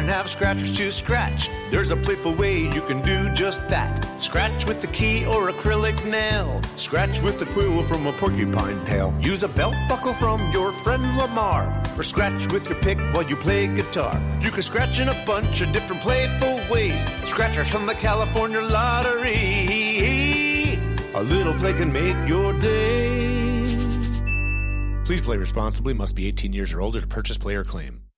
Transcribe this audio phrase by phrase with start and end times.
[0.00, 4.20] And have scratchers to scratch, there's a playful way you can do just that.
[4.20, 6.62] Scratch with the key or acrylic nail.
[6.76, 9.14] Scratch with the quill from a porcupine tail.
[9.20, 11.82] Use a belt buckle from your friend Lamar.
[11.98, 14.20] Or scratch with your pick while you play guitar.
[14.40, 17.04] You can scratch in a bunch of different playful ways.
[17.24, 19.68] Scratchers from the California Lottery.
[21.14, 23.64] A little play can make your day.
[25.04, 25.92] Please play responsibly.
[25.92, 28.09] Must be 18 years or older to purchase player claim.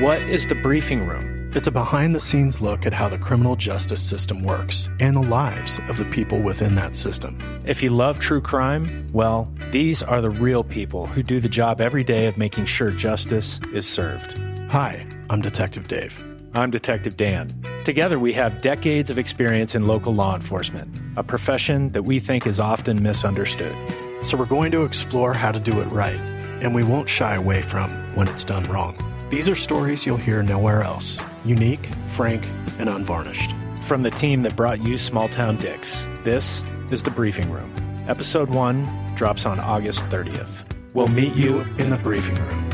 [0.00, 1.52] What is the briefing room?
[1.54, 5.20] It's a behind the scenes look at how the criminal justice system works and the
[5.20, 7.36] lives of the people within that system.
[7.66, 11.82] If you love true crime, well, these are the real people who do the job
[11.82, 14.38] every day of making sure justice is served.
[14.70, 16.24] Hi, I'm Detective Dave.
[16.54, 17.50] I'm Detective Dan.
[17.84, 22.46] Together, we have decades of experience in local law enforcement, a profession that we think
[22.46, 23.76] is often misunderstood.
[24.22, 26.20] So, we're going to explore how to do it right,
[26.62, 28.96] and we won't shy away from when it's done wrong.
[29.30, 32.44] These are stories you'll hear nowhere else unique, frank,
[32.80, 33.52] and unvarnished.
[33.82, 37.72] From the team that brought you Small Town Dicks, this is The Briefing Room.
[38.08, 40.64] Episode 1 drops on August 30th.
[40.94, 42.68] We'll meet you in the briefing room.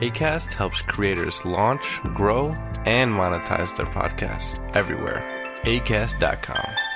[0.00, 2.50] ACAST helps creators launch, grow,
[2.84, 5.22] and monetize their podcasts everywhere.
[5.62, 6.89] ACAST.com.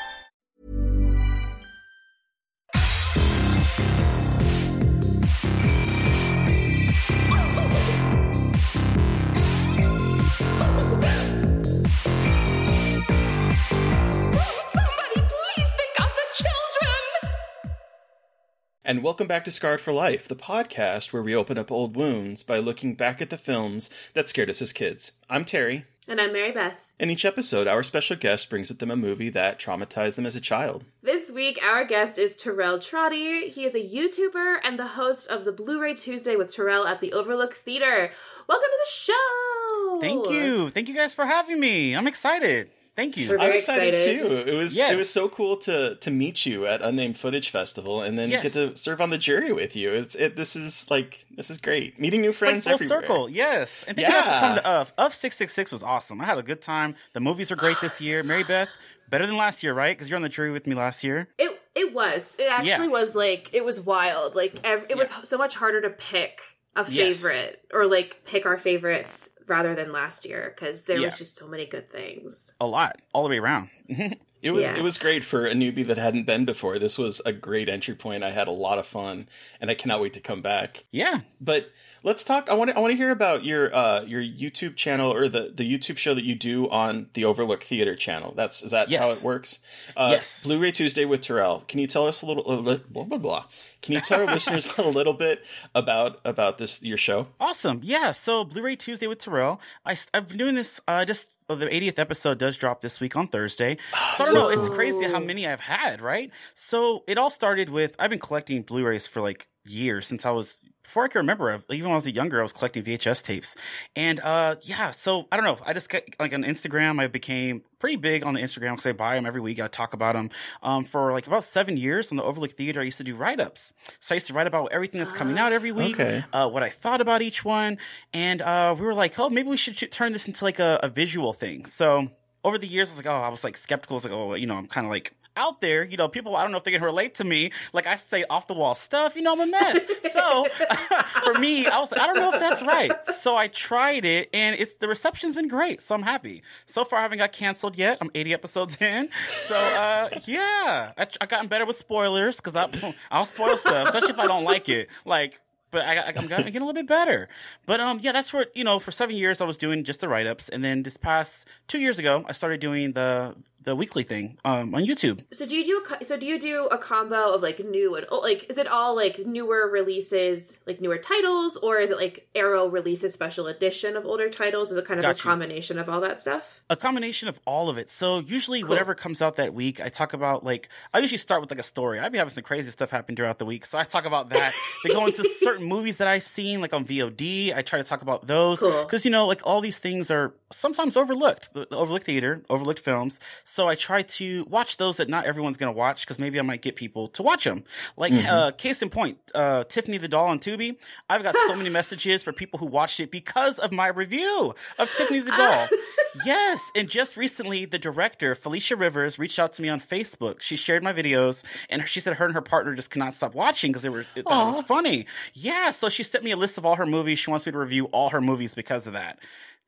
[19.04, 22.56] welcome back to Scarred for Life, the podcast where we open up old wounds by
[22.56, 25.12] looking back at the films that scared us as kids.
[25.28, 25.84] I'm Terry.
[26.08, 26.80] And I'm Mary Beth.
[26.98, 30.36] In each episode, our special guest brings with them a movie that traumatized them as
[30.36, 30.86] a child.
[31.02, 33.50] This week, our guest is Terrell Trotty.
[33.50, 37.02] He is a YouTuber and the host of the Blu ray Tuesday with Terrell at
[37.02, 38.10] the Overlook Theater.
[38.48, 39.98] Welcome to the show!
[40.00, 40.70] Thank you.
[40.70, 41.94] Thank you guys for having me.
[41.94, 42.70] I'm excited.
[42.96, 43.28] Thank you.
[43.28, 44.20] We're very I'm excited, excited.
[44.20, 44.36] too.
[44.52, 44.92] It was Yes.
[44.92, 48.42] it was so cool to to meet you at Unnamed Footage Festival and then Yes.
[48.44, 49.90] get to serve on the jury with you.
[49.92, 51.98] It's it this is like this is great.
[51.98, 53.00] Meeting new It's like friends full everywhere.
[53.00, 53.84] circle, yes.
[53.88, 54.40] And thank you guys for Yeah.
[54.40, 54.92] coming to uh, UF.
[54.96, 56.20] UF six six six was awesome.
[56.20, 56.94] I had a good time.
[57.14, 58.22] The movies were great this year.
[58.22, 58.68] Mary Beth,
[59.08, 59.96] better than last year, right?
[59.96, 61.28] Because you're on the jury with me last year.
[61.38, 62.36] It it was.
[62.38, 62.86] It actually Yeah.
[62.86, 64.36] was like it was wild.
[64.36, 66.40] Like ev- it was so much harder to pick
[66.76, 67.16] a Yes.
[67.16, 71.06] favorite or like pick our favorites rather than last year because there Yeah.
[71.06, 72.52] was just so many good things.
[72.60, 73.70] A lot, all the way around.
[74.44, 74.76] It was Yeah.
[74.76, 76.78] it was great for a newbie that hadn't been before.
[76.78, 78.22] This was a great entry point.
[78.22, 79.26] I had a lot of fun,
[79.58, 80.84] and I cannot wait to come back.
[80.90, 81.70] Yeah, but
[82.04, 82.48] let's talk.
[82.48, 85.52] I want to I want to hear about your uh, your YouTube channel or the
[85.52, 88.32] the YouTube show that you do on the Overlook Theater channel.
[88.36, 89.04] That's is that Yes.
[89.04, 89.58] how it works?
[89.96, 90.44] Uh, Yes.
[90.44, 91.64] Blu-ray Tuesday with Terrell.
[91.66, 93.44] Can you tell us a little li- blah blah blah?
[93.82, 95.44] Can you tell our listeners a little bit
[95.74, 97.26] about about this your show?
[97.40, 97.80] Awesome.
[97.82, 98.12] Yeah.
[98.12, 99.60] So Blu-ray Tuesday with Terrell.
[99.84, 100.80] I, I've been doing this.
[100.86, 103.76] Uh, just oh, the 80th episode does drop this week on Thursday.
[104.18, 104.48] So I don't know.
[104.50, 106.00] It's crazy how many I've had.
[106.00, 106.30] Right.
[106.54, 110.58] So it all started with I've been collecting Blu-rays for like years since I was
[110.82, 111.50] before I can remember.
[111.70, 113.56] Even when I was younger, I was collecting VHS tapes.
[113.96, 114.90] And uh, yeah.
[114.90, 115.58] So I don't know.
[115.64, 117.00] I just got like on Instagram.
[117.00, 119.60] I became pretty big on the Instagram because I buy them every week.
[119.60, 120.28] I talk about them.
[120.62, 123.40] Um, for like about seven years on the Overlook Theater, I used to do write
[123.40, 123.72] ups.
[124.00, 126.22] So I used to write about everything that's coming out every week Okay.
[126.32, 127.78] uh, what I thought about each one,
[128.12, 130.88] and uh, we were like, oh, maybe we should turn this into like a, a
[130.88, 131.64] visual thing.
[131.64, 132.08] So
[132.44, 133.94] over the years, I was like, oh, I was like skeptical.
[133.94, 135.84] I was like, oh, you know, I'm kind of like out there.
[135.84, 137.52] You know, people, I don't know if they can relate to me.
[137.72, 139.16] Like I say off the wall stuff.
[139.16, 139.84] You know, I'm a mess.
[140.12, 140.44] so
[141.24, 142.92] for me, I was I don't know if that's right.
[143.06, 145.80] So I tried it, and it's the reception's been great.
[145.82, 146.42] So I'm happy.
[146.66, 147.98] So far, I haven't got canceled yet.
[148.00, 149.08] I'm 80 episodes in.
[149.32, 152.56] So uh, yeah, I, I gotten better with spoilers because
[153.10, 154.88] I'll spoil stuff, especially if I don't like it.
[155.04, 155.40] Like
[155.74, 157.28] but I, I, am getting a little bit better.
[157.66, 158.78] But um, yeah, that's what you know.
[158.78, 161.80] For seven years, I was doing just the write ups, and then this past two
[161.80, 163.34] years ago, I started doing the
[163.64, 165.24] the weekly thing um, on YouTube.
[165.32, 168.06] So do you do a, so do you do a combo of like new and
[168.22, 172.66] like is it all like newer releases, like newer titles, or is it like Arrow
[172.66, 174.70] releases special edition of older titles?
[174.70, 175.22] Is it kind of Got a you.
[175.22, 176.62] combination of all that stuff?
[176.70, 177.90] A combination of all of it.
[177.90, 178.70] So usually cool.
[178.70, 181.64] whatever comes out that week, I talk about like I usually start with like a
[181.64, 181.98] story.
[181.98, 184.52] I'd be having some crazy stuff happen throughout the week, so I talk about that.
[184.84, 187.54] they go into certain movies that I've seen, like on VOD.
[187.56, 189.00] I try to talk about those because cool.
[189.04, 193.20] you know like all these things are sometimes overlooked, the, the overlooked theater, overlooked films.
[193.44, 196.42] So I try to watch those that not everyone's going to watch because maybe I
[196.42, 197.62] might get people to watch them.
[197.96, 198.26] Like, mm-hmm.
[198.26, 200.76] uh, case in point, uh, Tiffany the Doll on Tubi.
[201.08, 204.90] I've got so many messages for people who watched it because of my review of
[204.96, 205.68] Tiffany the Doll.
[206.26, 206.70] yes.
[206.74, 210.40] And just recently, the director, Felicia Rivers, reached out to me on Facebook.
[210.40, 213.70] She shared my videos and she said her and her partner just cannot stop watching
[213.70, 215.06] because they were, it, thought it was funny.
[215.32, 215.70] Yeah.
[215.70, 217.20] So she sent me a list of all her movies.
[217.20, 219.18] She wants me to review all her movies because of that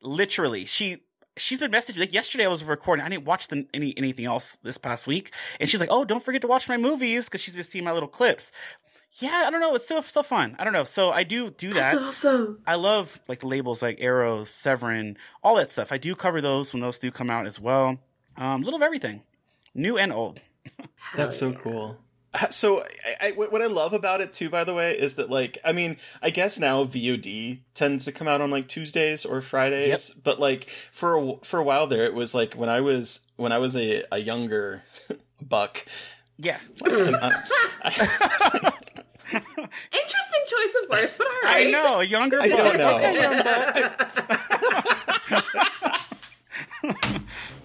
[0.01, 0.97] literally she
[1.37, 3.05] she's been messaging like yesterday I was recording.
[3.05, 6.23] I didn't watch the, any anything else this past week, and she's like, "Oh, don't
[6.23, 8.51] forget to watch my movies," because she's been seeing my little clips.
[9.13, 9.73] Yeah, I don't know.
[9.75, 10.55] It's so so fun.
[10.59, 10.83] I don't know.
[10.83, 11.93] So I do do that.
[11.93, 12.59] That's awesome.
[12.67, 15.91] I love like the labels like Arrow, Severin, all that stuff.
[15.91, 17.99] I do cover those when those do come out as well.
[18.35, 19.23] Um, a little of everything,
[19.73, 20.41] new and old.
[21.15, 21.97] That's so cool.
[22.33, 25.29] Uh, so, I, I, what I love about it too, by the way, is that
[25.29, 29.41] like I mean, I guess now VOD tends to come out on like Tuesdays or
[29.41, 30.23] Fridays, yep.
[30.23, 33.51] but like for a, for a while there, it was like when I was when
[33.51, 34.83] I was a, a younger
[35.41, 35.85] buck.
[36.37, 36.59] Yeah.
[39.33, 41.67] Interesting choice of words, but all right.
[41.67, 42.39] I know, younger.
[42.41, 42.99] I don't know.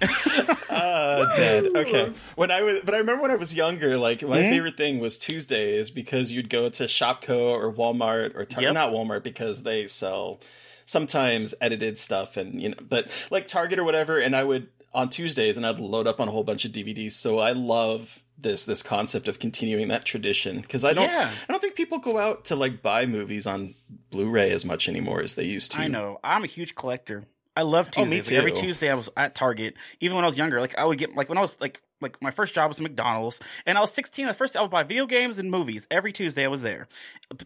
[0.70, 1.66] uh, dead.
[1.74, 2.12] Okay.
[2.36, 4.50] When I was, but I remember when I was younger, like my mm-hmm.
[4.50, 8.74] favorite thing was Tuesdays because you'd go to Shopko or Walmart or Target, yep.
[8.74, 10.40] not Walmart because they sell
[10.84, 14.18] sometimes edited stuff and you know, but like Target or whatever.
[14.18, 17.12] And I would on Tuesdays and I'd load up on a whole bunch of DVDs.
[17.12, 21.30] So I love this this concept of continuing that tradition because I don't yeah.
[21.48, 23.74] I don't think people go out to like buy movies on
[24.10, 25.78] Blu-ray as much anymore as they used to.
[25.80, 26.18] I know.
[26.22, 27.24] I'm a huge collector.
[27.58, 28.06] I love Tuesdays.
[28.06, 28.34] Oh, me too.
[28.36, 29.74] Like every Tuesday I was at Target.
[29.98, 32.22] Even when I was younger, like I would get like when I was like like
[32.22, 34.28] my first job was McDonald's, and I was 16.
[34.28, 36.44] The first I would buy video games and movies every Tuesday.
[36.44, 36.86] I was there.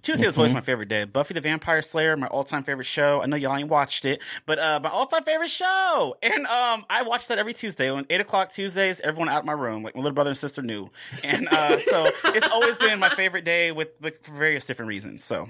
[0.02, 0.56] Tuesday was always mm-hmm.
[0.56, 1.06] my favorite day.
[1.06, 3.22] Buffy the Vampire Slayer, my all time favorite show.
[3.22, 6.14] I know y'all ain't watched it, but uh, my all time favorite show.
[6.22, 9.00] And um, I watched that every Tuesday on eight o'clock Tuesdays.
[9.00, 10.90] Everyone out of my room, like my little brother and sister knew,
[11.24, 15.24] and uh, so it's always been my favorite day with, with for various different reasons.
[15.24, 15.48] So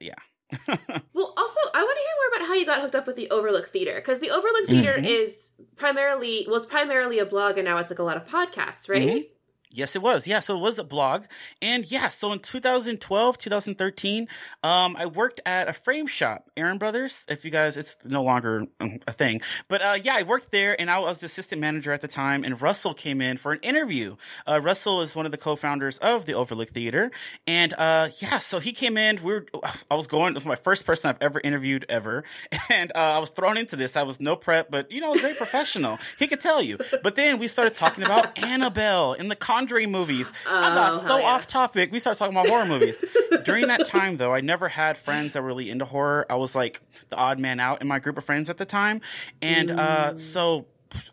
[0.00, 0.16] yeah.
[0.68, 3.30] well, also, I want to hear more about how you got hooked up with the
[3.30, 5.04] Overlook Theater because the Overlook Theater mm-hmm.
[5.04, 9.08] is primarily was primarily a blog, and now it's like a lot of podcasts, right?
[9.08, 9.34] Mm-hmm.
[9.70, 10.26] Yes, it was.
[10.26, 11.24] Yeah, so it was a blog.
[11.60, 14.28] And yeah, so in 2012, 2013,
[14.62, 17.26] um, I worked at a frame shop, Aaron Brothers.
[17.28, 19.42] If you guys, it's no longer um, a thing.
[19.68, 22.44] But uh, yeah, I worked there and I was the assistant manager at the time.
[22.44, 24.16] And Russell came in for an interview.
[24.46, 27.10] Uh, Russell is one of the co founders of the Overlook Theater.
[27.46, 29.22] And uh, yeah, so he came in.
[29.22, 29.46] We were,
[29.90, 32.24] I was going, it was my first person I've ever interviewed ever.
[32.70, 33.96] And uh, I was thrown into this.
[33.96, 35.98] I was no prep, but you know, very professional.
[36.18, 36.78] he could tell you.
[37.02, 40.32] But then we started talking about Annabelle in the Conjuring movies.
[40.46, 41.26] Oh, I got so yeah.
[41.26, 41.90] off topic.
[41.90, 43.04] We started talking about horror movies.
[43.44, 46.26] During that time, though, I never had friends that were really into horror.
[46.30, 49.00] I was like the odd man out in my group of friends at the time,
[49.42, 50.66] and uh, so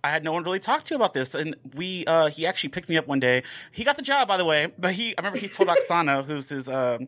[0.03, 1.33] I had no one to really talk to about this.
[1.33, 3.41] And we, uh, he actually picked me up one day.
[3.71, 6.49] He got the job, by the way, but he, I remember he told Oksana, who's
[6.49, 6.99] his, uh,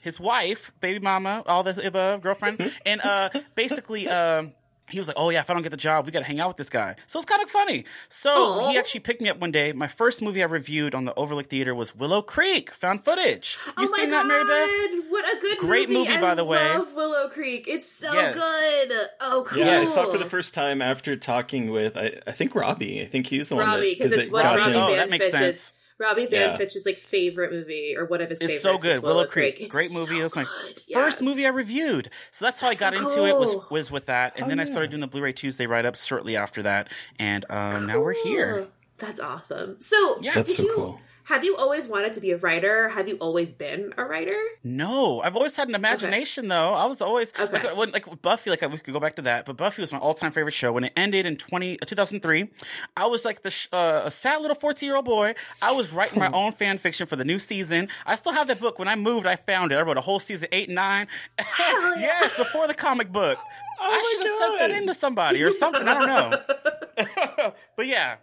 [0.00, 4.54] his wife, baby mama, all this, above, girlfriend, and, uh, basically, um,
[4.88, 6.40] he was like, "Oh yeah, if I don't get the job, we got to hang
[6.40, 7.84] out with this guy." So it's kind of funny.
[8.08, 8.70] So Aww.
[8.70, 9.72] he actually picked me up one day.
[9.72, 13.58] My first movie I reviewed on the Overlook Theater was Willow Creek, found footage.
[13.66, 14.24] Oh you oh seen God.
[14.24, 15.10] that, Mary Beth?
[15.10, 16.76] What a good great movie, movie by the way.
[16.76, 17.66] Love Willow Creek.
[17.68, 18.34] It's so yes.
[18.34, 19.08] good.
[19.20, 19.58] Oh, cool.
[19.58, 23.02] Yeah, I saw it for the first time after talking with I, I think Robbie.
[23.02, 25.72] I think he's the Robbie, one Robbie because it's what Robbie oh, that makes sense.
[25.98, 26.92] Robbie Banfitch's yeah.
[26.92, 28.56] like favorite movie or one of his favorite movies.
[28.56, 28.84] it's favorites.
[28.84, 29.02] so good.
[29.02, 29.56] Willow, Willow Creek.
[29.56, 29.70] Creek.
[29.70, 30.16] Great movie.
[30.16, 30.46] So That's my
[30.86, 31.04] yes.
[31.04, 32.10] first movie I reviewed.
[32.30, 33.26] So that's how that's I got so into cool.
[33.26, 34.36] it was was with that.
[34.36, 36.90] And oh, then I started doing the Blu-ray Tuesday write-ups shortly after that.
[37.18, 37.86] And um, cool.
[37.86, 38.66] now we're here.
[38.98, 39.80] That's awesome.
[39.80, 41.00] So yeah, that's so you, cool.
[41.26, 42.88] Have you always wanted to be a writer?
[42.88, 44.38] Have you always been a writer?
[44.62, 46.50] No, I've always had an imagination okay.
[46.50, 46.72] though.
[46.72, 47.52] I was always okay.
[47.52, 48.48] like, when, like Buffy.
[48.48, 50.70] Like we could go back to that, but Buffy was my all-time favorite show.
[50.70, 52.48] When it ended in 20, uh, 2003,
[52.96, 55.34] I was like the uh, a sad little fourteen-year-old boy.
[55.60, 57.88] I was writing my own fan fiction for the new season.
[58.06, 58.78] I still have that book.
[58.78, 59.78] When I moved, I found it.
[59.78, 61.08] I wrote a whole season eight and nine.
[61.40, 63.36] Hell yes, before the comic book.
[63.80, 65.88] Oh I should have sent that into somebody or something.
[65.88, 67.52] I don't know.
[67.76, 68.16] but yeah,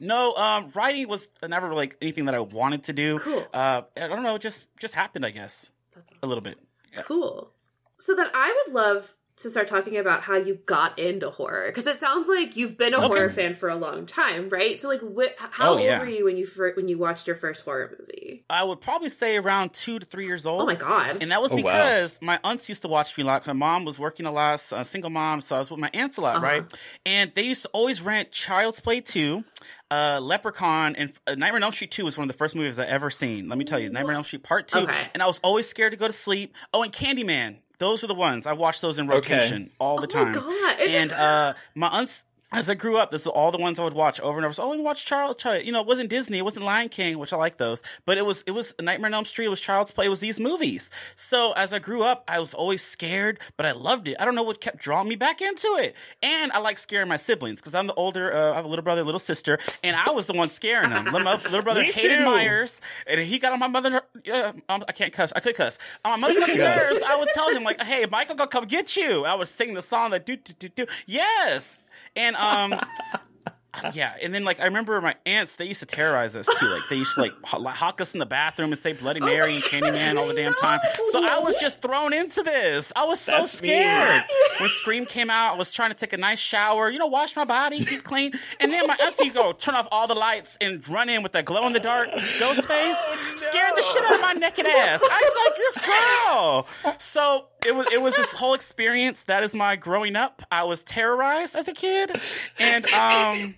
[0.00, 3.18] no, um, writing was never like anything that I wanted to do.
[3.18, 3.46] Cool.
[3.52, 5.70] Uh, I don't know, it just just happened, I guess,
[6.22, 6.58] a little bit.
[6.94, 7.02] Yeah.
[7.02, 7.50] Cool.
[7.98, 11.86] So then I would love to start talking about how you got into horror because
[11.86, 13.06] it sounds like you've been a okay.
[13.06, 14.80] horror fan for a long time, right?
[14.80, 15.34] So like, what?
[15.38, 15.98] How oh, old yeah.
[15.98, 18.44] were you when you fir- when you watched your first horror movie?
[18.48, 20.62] I would probably say around two to three years old.
[20.62, 21.18] Oh my god!
[21.20, 22.26] And that was oh, because wow.
[22.26, 23.46] my aunts used to watch me a lot.
[23.46, 25.90] My mom was working a lot, so a single mom, so I was with my
[25.92, 26.46] aunts a lot, uh-huh.
[26.46, 26.74] right?
[27.04, 29.44] And they used to always rent Child's Play two.
[29.90, 32.80] Uh, Leprechaun and uh, Nightmare on Elm Street 2 was one of the first movies
[32.80, 33.48] I ever seen.
[33.48, 34.80] Let me tell you, Nightmare on Elm Street Part 2.
[34.80, 35.08] Okay.
[35.12, 36.52] And I was always scared to go to sleep.
[36.72, 37.58] Oh, and Candyman.
[37.78, 38.46] Those are the ones.
[38.46, 39.72] I watch those in rotation okay.
[39.78, 40.34] all the time.
[40.36, 43.84] Oh and uh, my aunts as I grew up, this is all the ones I
[43.84, 44.54] would watch over and over.
[44.54, 45.64] So, oh, I watch Charles, Child.
[45.64, 48.24] You know, it wasn't Disney, it wasn't Lion King, which I like those, but it
[48.24, 50.90] was it was Nightmare on Elm Street, it was Child's Play, it was these movies.
[51.16, 54.16] So as I grew up, I was always scared, but I loved it.
[54.20, 57.16] I don't know what kept drawing me back into it, and I like scaring my
[57.16, 58.32] siblings because I'm the older.
[58.32, 61.06] Uh, I have a little brother, little sister, and I was the one scaring them.
[61.06, 62.24] little, little brother hated too.
[62.24, 64.02] Myers, and he got on my mother.
[64.32, 65.32] Uh, I can't cuss.
[65.34, 65.78] I could cuss.
[66.04, 69.24] On my mother's nerves, I would tell him like, "Hey, Michael, gonna come get you."
[69.24, 70.86] I was singing the song that do do do do.
[71.06, 71.80] Yes.
[72.16, 72.74] And um
[73.92, 76.66] yeah, and then like I remember my aunts, they used to terrorize us too.
[76.66, 79.52] Like they used to like hawk us in the bathroom and say Bloody oh Mary
[79.52, 80.80] oh and Candyman all the damn time.
[81.10, 82.92] So I was just thrown into this.
[82.94, 84.24] I was so That's scared
[84.60, 85.54] when Scream came out.
[85.54, 88.32] I was trying to take a nice shower, you know, wash my body, get clean,
[88.60, 91.44] and then my auntie go turn off all the lights and run in with that
[91.44, 92.28] glow in the dark ghost
[92.68, 93.36] face, oh, no.
[93.36, 95.00] scared the shit out of my naked ass.
[95.02, 96.94] I was like, this girl.
[96.98, 99.24] So it was it was this whole experience.
[99.24, 100.42] That is my growing up.
[100.50, 102.12] I was terrorized as a kid,
[102.58, 103.54] and um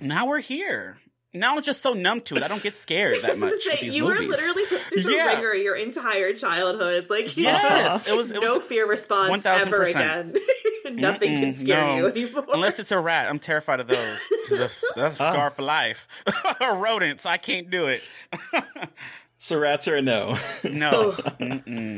[0.00, 0.98] now we're here.
[1.36, 2.44] Now I'm just so numb to it.
[2.44, 3.54] I don't get scared that much.
[3.62, 4.20] Say, you movies.
[4.20, 5.34] were literally put through the yeah.
[5.34, 7.10] ringer your entire childhood.
[7.10, 10.36] Like yes, it was it no was fear response 1, ever again.
[10.92, 11.96] Nothing Mm-mm, can scare no.
[11.96, 12.46] you anymore.
[12.52, 13.28] Unless it's a rat.
[13.28, 14.18] I'm terrified of those.
[14.94, 16.06] That's a scar for life.
[16.60, 17.26] Rodents.
[17.26, 18.02] I can't do it.
[19.44, 20.38] So rats are a no.
[20.64, 21.12] No.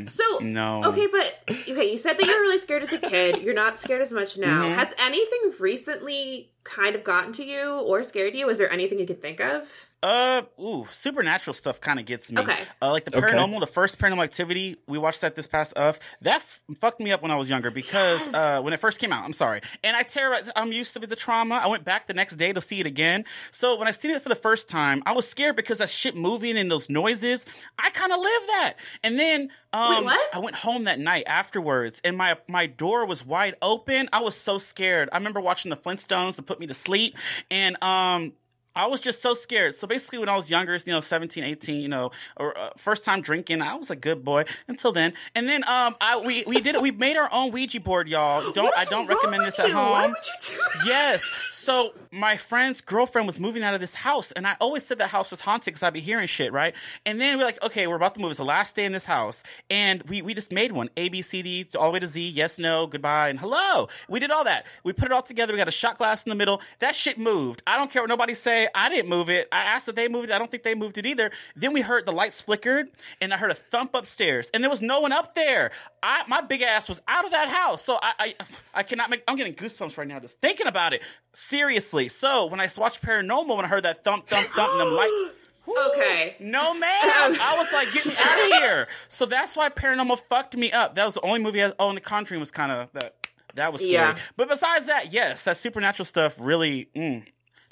[0.09, 0.83] So no.
[0.87, 3.41] Okay, but okay, you said that you were really scared as a kid.
[3.41, 4.65] You're not scared as much now.
[4.65, 4.75] Mhm.
[4.75, 8.49] Has anything recently kind of gotten to you or scared you?
[8.51, 9.89] Is there anything you could think of?
[10.03, 12.41] Uh, ooh, supernatural stuff kind of gets me.
[12.41, 12.59] Okay.
[12.83, 13.27] Uh, like the Okay.
[13.29, 17.11] paranormal, the first paranormal activity, we watched that this past of that f- fucked me
[17.13, 18.35] up when I was younger because Yes.
[18.35, 20.53] uh, when it first came out, I'm sorry, and I terrorized.
[20.55, 21.57] I'm used to the trauma.
[21.57, 23.25] I went back the next day to see it again.
[23.53, 26.15] So when I seen it for the first time, I was scared because that shit
[26.15, 27.47] moving and those noises.
[27.79, 30.35] I kind of lived that, and then um, Wait, what?
[30.35, 34.09] I went home that night afterwards, and my my door was wide open.
[34.13, 35.09] I was so scared.
[35.13, 37.17] I remember watching the Flintstones to put me to sleep,
[37.51, 38.33] and um.
[38.77, 39.75] I was just so scared.
[39.75, 43.05] So basically, when I was younger, you know, 17, 18, you know, or uh, first
[43.05, 45.15] time drinking, I was a good boy until then.
[45.35, 46.83] And then, um, I we we did it.
[46.83, 48.53] We made our own Ouija board, y'all.
[48.57, 49.75] Don't I don't recommend this at you?
[49.75, 49.93] home.
[49.93, 50.89] Why would you do?
[50.89, 51.25] Yes.
[51.67, 55.09] So my friend's girlfriend was moving out of this house, and I always said that
[55.09, 56.73] house was haunted because I'd be hearing shit, right?
[57.05, 58.31] And then we're like, okay, we're about to move.
[58.31, 61.23] It's the last day in this house, and we we just made one A B
[61.23, 62.29] C D all the way to Z.
[62.29, 63.89] Yes, no, goodbye, and hello.
[64.09, 64.65] We did all that.
[64.85, 65.53] We put it all together.
[65.53, 66.61] We got a shot glass in the middle.
[66.79, 67.65] That shit moved.
[67.67, 68.66] I don't care what nobody say.
[68.75, 69.49] I didn't move it.
[69.53, 70.33] I asked if they moved it.
[70.33, 71.31] I don't think they moved it either.
[71.55, 72.89] Then we heard the lights flickered,
[73.21, 75.71] and I heard a thump upstairs, and there was no one up there.
[76.03, 78.35] I my big ass was out of that house, so I I,
[78.75, 79.23] I cannot make.
[79.29, 81.03] I'm getting goosebumps right now just thinking about it.
[81.33, 82.09] Seriously.
[82.09, 85.13] So when I watched Paranormal, when I heard that thump, thump, thump, and them lights.
[85.69, 86.37] Okay.
[86.39, 87.37] No, ma'am.
[87.41, 88.89] I was like, get me out of here.
[89.09, 90.95] So that's why Paranormal fucked me up.
[90.95, 91.61] That was the only movie.
[91.61, 93.17] I, oh, and The Conjuring was kind of that.
[93.57, 93.95] That was scary.
[93.95, 94.17] Yeah.
[94.37, 97.25] But besides that, yes, that supernatural stuff really, mm,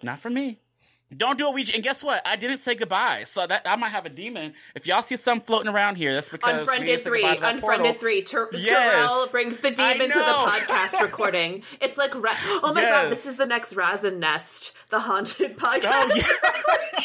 [0.03, 0.59] not for me.
[1.17, 1.75] Don't do a Ouija.
[1.75, 2.23] And guess what?
[2.27, 3.23] I didn't say goodbye.
[3.25, 4.55] So that I might have a demon.
[4.75, 7.95] If y'all see some floating around here, that's because Unfriended didn't three, to unfriended portal.
[8.01, 8.23] three.
[8.23, 8.69] Ter- Yes.
[8.69, 11.63] Terrell brings the demon to the podcast recording.
[11.81, 12.33] It's like, Ra-
[12.63, 13.03] oh my Yes.
[13.05, 15.83] god, this is the next Razzennest, the haunted podcast.
[15.85, 17.01] Oh, yeah.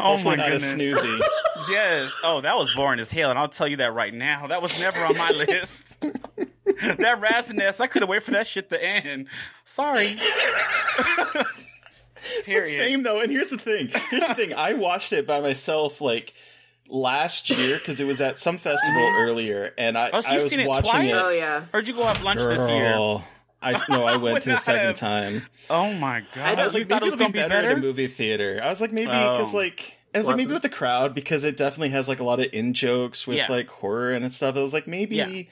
[0.00, 0.74] Oh my Not a goodness.
[0.74, 1.20] snoozy.
[1.68, 2.12] Yes.
[2.22, 4.46] Oh, that was boring as hell, and I'll tell you that right now.
[4.46, 5.98] That was never on my list.
[6.00, 9.26] that Razzennest, I couldn't wait for that shit to end.
[9.64, 10.14] Sorry.
[12.44, 12.68] Period.
[12.68, 13.88] Same though, and here's the thing.
[14.10, 14.54] Here's the thing.
[14.54, 16.32] I watched it by myself like
[16.88, 19.20] last year because it was at some festival mm-hmm.
[19.28, 21.10] earlier, and I, Oh, so I you've was seen it watching twice?
[21.10, 21.16] it.
[21.16, 21.64] Oh yeah.
[21.70, 23.22] Where'd you go have lunch this year?
[23.62, 24.94] I no, I went to the not second have.
[24.96, 25.42] time.
[25.70, 26.58] Oh my god!
[26.58, 27.70] I was like, thought maybe it was gonna be better, better.
[27.70, 28.60] at a movie theater.
[28.62, 29.58] I was like, maybe because Oh.
[29.58, 29.94] like.
[30.14, 32.46] I was like maybe with the crowd because it definitely has like a lot of
[32.54, 33.48] in jokes with Yeah.
[33.50, 34.56] like horror and stuff.
[34.56, 35.42] I was like maybe, Yeah.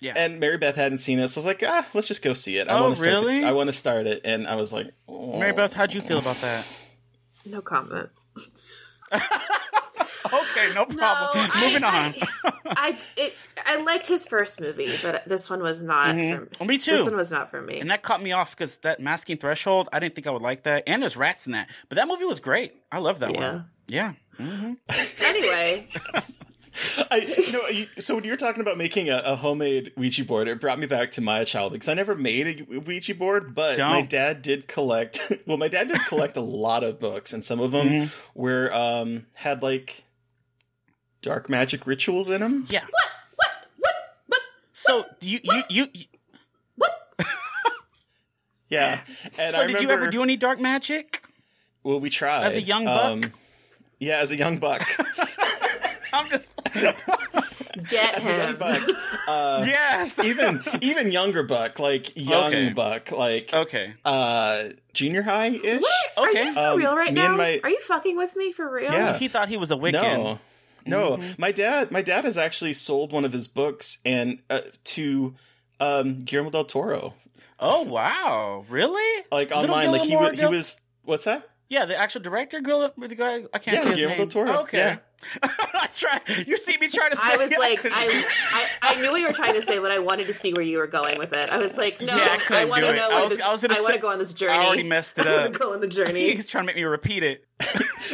[0.00, 0.14] Yeah.
[0.16, 2.56] and Mary Beth hadn't seen it, so I was like, ah, let's just go see
[2.56, 2.68] it.
[2.68, 3.44] I Oh, want to start the- really?
[3.44, 5.38] I want to start it, and I was like, oh.
[5.38, 6.66] Mary Beth, how'd you feel about that?
[7.44, 8.08] No comment.
[10.32, 11.30] Okay, no problem.
[11.50, 12.14] I- Moving on.
[12.66, 13.34] I it
[13.66, 16.14] I liked his first movie, but this one was not.
[16.14, 16.56] Mhm.
[16.56, 16.92] For, Me too.
[16.98, 17.80] This one was not for me.
[17.80, 20.64] And that caught me off because that masking threshold, I didn't think I would like
[20.64, 20.84] that.
[20.86, 21.68] And there's rats in that.
[21.88, 22.74] But that movie was great.
[22.92, 23.40] I love that Yeah.
[23.52, 23.64] one.
[23.88, 24.12] Yeah.
[24.36, 24.72] hmm
[25.22, 25.88] Anyway,
[27.10, 30.24] I, you know, you, so when you were talking about making a, a homemade Ouija
[30.24, 33.54] board, it brought me back to my childhood because I never made a Ouija board,
[33.54, 33.90] but Don't.
[33.90, 35.20] my dad did collect.
[35.46, 38.40] Well, my dad did collect a lot of books, and some of them Mm-hmm.
[38.40, 40.04] were um had like
[41.22, 42.66] dark magic rituals in them.
[42.68, 42.82] Yeah.
[42.84, 43.04] What?
[43.36, 43.50] What?
[43.78, 43.94] What?
[44.28, 44.40] What?
[44.72, 45.86] So do you you you?
[45.92, 46.04] you
[48.68, 49.00] Yeah,
[49.36, 51.24] and so I did you ever do any dark magic?
[51.82, 53.04] Well, we tried As a young buck?
[53.04, 53.22] Um,
[53.98, 54.88] yeah, as a young buck.
[56.12, 56.52] I'm just.
[57.88, 58.56] get as a young him.
[58.56, 58.82] buck.
[59.28, 60.18] Uh, yes.
[60.24, 62.72] even even younger buck, like young Okay.
[62.72, 63.94] buck, like Okay.
[64.04, 65.82] uh junior high ish.
[66.16, 67.36] Are you for Um, real right now?
[67.36, 68.92] my- Are you fucking with me for real?
[68.92, 69.16] Yeah.
[69.16, 69.92] He thought he was a Wiccan.
[69.92, 70.38] No,
[70.86, 71.16] no.
[71.16, 71.32] Mm-hmm.
[71.38, 75.34] My dad, my dad has actually sold one of his books and uh, to
[75.78, 77.14] um, Guillermo del Toro,
[77.58, 78.64] Oh wow!
[78.68, 79.24] Really?
[79.30, 79.90] like Little online.
[79.92, 80.80] Like he Guillermo he was.
[81.04, 81.48] What's that?
[81.70, 83.44] Yeah, the actual director, Guillermo, the guy.
[83.54, 84.28] I can't Yeah, see his Guillermo name.
[84.28, 84.78] del Toro, Okay.
[84.78, 84.96] yeah.
[85.42, 86.20] I try.
[86.46, 87.22] You see me trying to say.
[87.34, 89.92] I was it, like, I, I, I knew what you were trying to say, but
[89.92, 91.48] I wanted to see where you were going with it.
[91.48, 93.08] I was like, no, Yeah, I couldn't want to know.
[93.10, 94.58] I was- this, I was gonna want say- to go on this journey.
[94.58, 95.52] I already messed it I want up.
[95.52, 96.32] to go on the journey.
[96.32, 97.44] He's trying to make me repeat it.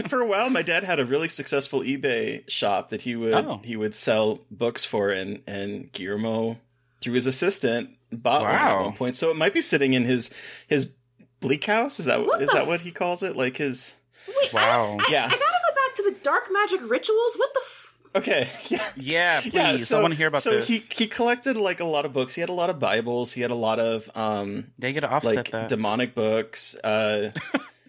[0.08, 3.60] For a while, my dad had a really successful eBay shop that he would Oh.
[3.64, 6.58] he would sell books for, and and Guillermo,
[7.00, 9.16] through his assistant, bought one at one point.
[9.16, 10.30] So it might be sitting in his
[10.66, 10.90] his
[11.40, 11.98] bleak house.
[12.00, 13.36] Is that What is the that what he calls it?
[13.36, 13.94] Like his
[14.42, 14.96] Wait, Wow.
[15.00, 15.26] I, I, Yeah.
[15.26, 17.36] I gotta go back to the dark magic rituals.
[17.36, 17.60] What the?
[17.64, 18.90] F- okay, yeah.
[18.96, 19.90] Yeah, please.
[19.90, 20.66] Yeah, I want to hear about so this.
[20.66, 22.34] he he collected like a lot of books.
[22.34, 23.32] He had a lot of Bibles.
[23.32, 25.68] He had a lot of um they get to offset like that.
[25.68, 26.74] demonic books.
[26.82, 27.30] Uh,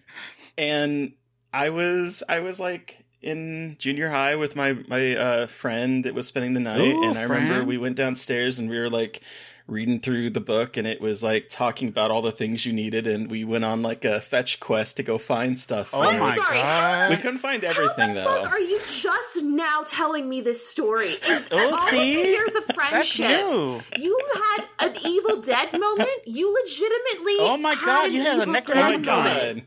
[0.58, 1.12] and
[1.52, 6.26] I was I was like in junior high with my my uh, friend that was
[6.28, 9.22] spending the night, Ooh, and I remember we went downstairs and we were like
[9.68, 13.06] reading through the book and it was like talking about all the things you needed
[13.06, 16.58] and we went on like a fetch quest to go find stuff oh my sorry.
[16.58, 17.10] god!
[17.10, 20.66] we couldn't find everything How the though fuck are you just now telling me this
[20.66, 21.16] story?
[21.28, 22.16] In Oh, all see?
[22.16, 23.82] of the years of That's friendship, you.
[23.98, 26.08] you had an Evil Dead moment.
[26.26, 27.36] You legitimately.
[27.40, 29.64] Oh my God, an you had a Evil Necronomicon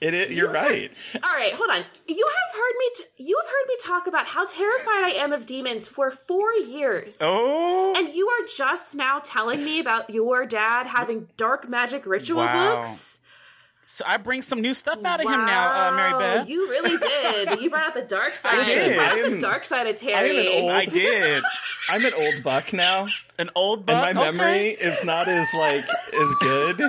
[0.00, 1.84] it, is you're You right All right, hold on.
[2.06, 2.86] You have heard me.
[2.96, 6.52] T- you have heard me talk about how terrified I am of demons for four
[6.54, 7.16] years.
[7.20, 12.38] Oh, And you are just now telling me about your dad having dark magic ritual
[12.42, 12.76] Wow.
[12.76, 13.18] books?
[13.94, 16.48] So I bring some new stuff out of him now, uh, Mary Beth.
[16.48, 16.98] You really
[17.46, 17.60] did.
[17.60, 18.58] You brought out the dark side.
[18.58, 20.48] Listen, you brought out the dark side of I am an Terry.
[20.62, 21.44] old- I did.
[21.90, 23.06] i'm an old buck now
[23.38, 24.06] An old buck.
[24.06, 24.36] and my Okay.
[24.36, 26.80] memory is not as like as good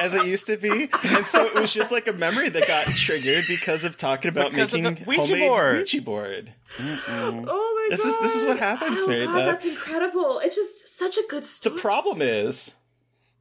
[0.00, 2.86] as it used to be and so it was just like a memory that got
[2.94, 5.76] triggered because of talking about Because of making the Ouija homemade board.
[5.78, 6.52] Ouija board.
[6.78, 6.82] Oh
[7.18, 8.06] my This god!
[8.06, 9.46] This is- this is what happens, oh Mary God, Beth.
[9.46, 10.38] That's incredible.
[10.44, 11.74] It's just such a good story.
[11.74, 12.74] The problem is,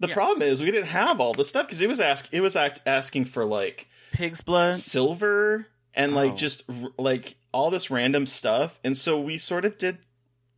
[0.07, 2.55] the problem is we didn't have all the stuff because it was ask it was
[2.55, 4.73] act, asking for like Pig's blood.
[4.73, 6.35] silver and like Oh.
[6.35, 9.97] just r- like all this random stuff, and so we sort of did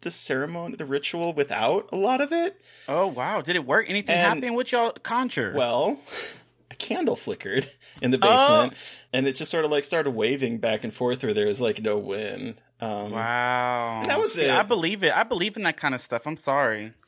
[0.02, 2.62] the ceremony, the ritual without a lot of it.
[2.88, 3.42] Oh wow!
[3.42, 3.90] Did it work?
[3.90, 4.56] Anything And- happen?
[4.56, 5.54] with y'all conjure?
[5.56, 6.00] Well,
[6.72, 7.66] a candle flickered
[8.02, 8.28] in the Oh.
[8.30, 8.74] basement,
[9.14, 11.82] and it just sort of like started waving back and forth where there was like
[11.82, 12.62] no wind.
[12.82, 14.04] Um, wow.
[14.06, 14.52] that was See, it.
[14.52, 15.16] I believe it.
[15.16, 16.28] I believe in that kind of stuff.
[16.28, 16.92] I'm sorry.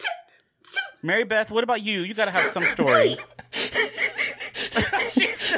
[1.08, 2.02] Mary Beth, what about you?
[2.02, 3.16] You got to have some story.
[5.10, 5.56] She's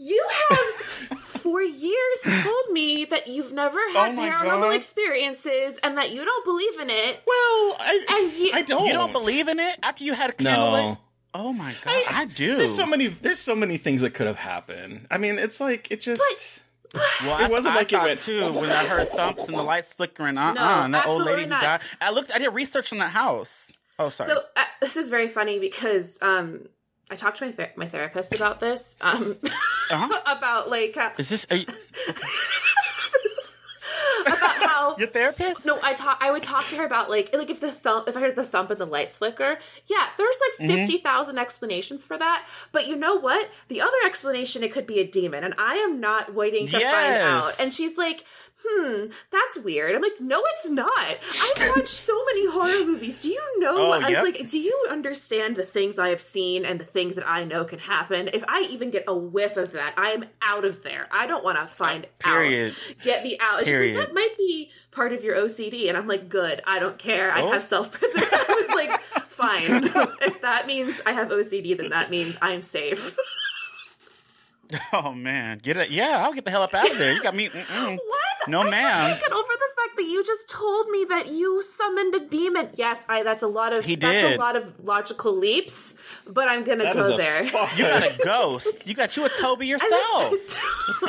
[0.00, 4.74] You have for years told me that you've never had Oh paranormal God.
[4.76, 7.22] experiences and that you don't believe in it.
[7.26, 8.86] Well, I And you- I don't.
[8.86, 10.72] You don't believe in it after you had a candle?
[10.72, 10.98] No.
[11.34, 12.56] Oh my god, I, do.
[12.56, 13.08] There's so many.
[13.08, 15.06] There's so many things that could have happened.
[15.10, 16.62] I mean, it's like it just.
[17.24, 19.62] Well, It wasn't I like it thought went- too when I heard thumps and the
[19.62, 20.38] lights flickering.
[20.38, 21.62] Uh uh No, and that old absolutely lady not.
[21.62, 21.80] died.
[22.00, 22.30] I looked.
[22.32, 23.72] I did research on that house.
[23.98, 24.30] Oh, sorry.
[24.30, 26.68] So uh, this is very funny because um,
[27.10, 28.96] I talked to my ther- my therapist about this.
[29.00, 29.36] Um,
[29.90, 30.20] Uh-huh.
[30.36, 31.66] about like uh, Is this are you,
[34.26, 34.57] about
[34.98, 35.66] your therapist?
[35.66, 36.18] No, I talk.
[36.20, 38.44] I would talk to her about like like if the thump, if I heard the
[38.44, 39.58] thump and the lights flicker.
[39.86, 40.76] Yeah, there's like Mm-hmm.
[40.76, 42.46] fifty thousand explanations for that.
[42.72, 43.48] But you know what?
[43.68, 47.22] The other explanation it could be a demon, and I am not waiting to find
[47.22, 47.52] out.
[47.60, 48.24] And she's like,
[48.70, 49.94] hmm, that's weird.
[49.94, 50.90] I'm like, no, it's not.
[50.98, 53.22] I've watched so many horror movies.
[53.22, 53.76] Do you know?
[53.78, 54.22] Oh, I was yep.
[54.24, 57.64] like, do you understand the things I have seen and the things that I know
[57.64, 58.28] can happen?
[58.32, 61.08] If I even get a whiff of that, I am out of there.
[61.10, 62.72] I don't want to find Period.
[62.72, 63.02] out.
[63.02, 63.64] Get me out.
[63.64, 63.96] Period.
[63.96, 65.88] like, that might be part of your OCD.
[65.88, 66.62] And I'm like, good.
[66.66, 67.30] I don't care.
[67.32, 67.50] I Oh.
[67.52, 68.28] have self preservation.
[68.48, 69.84] I was like, fine.
[70.22, 73.16] if that means I have OCD, then that means I'm safe.
[74.92, 75.90] Oh man, get it?
[75.90, 77.14] Yeah, I'll get the hell up out of there.
[77.14, 77.48] You got me.
[77.48, 77.96] Mm-mm.
[77.96, 78.27] What?
[78.48, 79.18] No, ma'am.
[79.32, 79.54] over
[79.98, 82.68] the fact that you just told me that you summoned a demon.
[82.74, 83.22] Yes, I.
[83.22, 83.84] That's a lot of.
[83.84, 85.94] He That's a lot of logical leaps,
[86.26, 87.42] but I'm gonna That is go a there.
[87.44, 88.86] You got a ghost.
[88.86, 90.32] You got you a Toby yourself.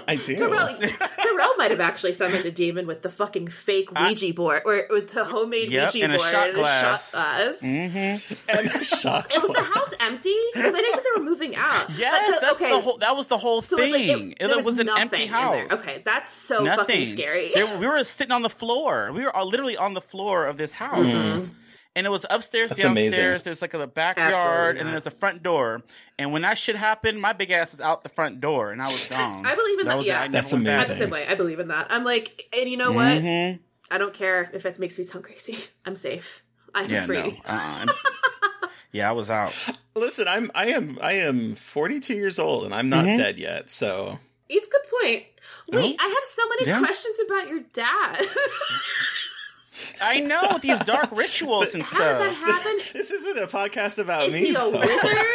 [0.07, 0.35] I do.
[0.35, 4.85] Terrell, Terrell might have actually summoned a demon with the fucking fake Ouija board, or
[4.89, 7.13] with the homemade Yep, Ouija and a board shot and glass.
[7.13, 7.55] a shot glass.
[7.61, 8.57] Mm-hmm.
[8.57, 9.33] and a shot.
[9.33, 11.89] It was the house empty because I didn't think they were moving out.
[11.97, 12.69] Yes, But the- that's okay.
[12.71, 12.97] the whole.
[12.97, 14.07] That was the whole So it was thing.
[14.09, 15.71] like, it- it, there was was an empty house.
[15.71, 16.85] Okay, that's so Nothing.
[16.85, 17.51] fucking scary.
[17.53, 18.78] There- we were sitting on the floor.
[19.13, 20.97] We were all literally on the floor of this house.
[21.05, 21.49] Mhm.
[21.95, 23.13] And it was upstairs, That's downstairs.
[23.15, 23.41] amazing.
[23.43, 25.81] There's like a backyard, and then there's a front door.
[26.17, 28.87] And when that shit happened, my big ass was out the front door, and I
[28.87, 29.45] was gone.
[29.45, 29.97] I believe in that.
[29.97, 30.09] was it.
[30.09, 30.71] yeah, I never That's went back.
[30.73, 30.97] I'm the amazing.
[30.97, 31.27] same way.
[31.27, 31.87] I believe in that.
[31.91, 33.21] I'm like, and you know what?
[33.21, 33.59] Mhm.
[33.91, 35.57] I don't care if it makes me sound crazy.
[35.85, 36.43] I'm safe.
[36.75, 37.17] I'm Yeah, free.
[37.21, 37.27] no.
[37.45, 37.87] Uh-uh.
[38.91, 39.53] yeah, I was out.
[39.95, 43.17] Listen, I'm I am I am 42 years old and I'm not Mhm.
[43.17, 43.69] dead yet.
[43.71, 45.23] So It's a good point.
[45.71, 46.79] Wait, I have so many Yeah.
[46.79, 48.27] questions about your dad.
[50.01, 52.63] I know these dark rituals and How did that stuff.
[52.63, 52.79] happen?
[52.93, 54.39] this isn't a podcast about Is me.
[54.41, 54.71] Is he a though.
[54.79, 55.27] wizard?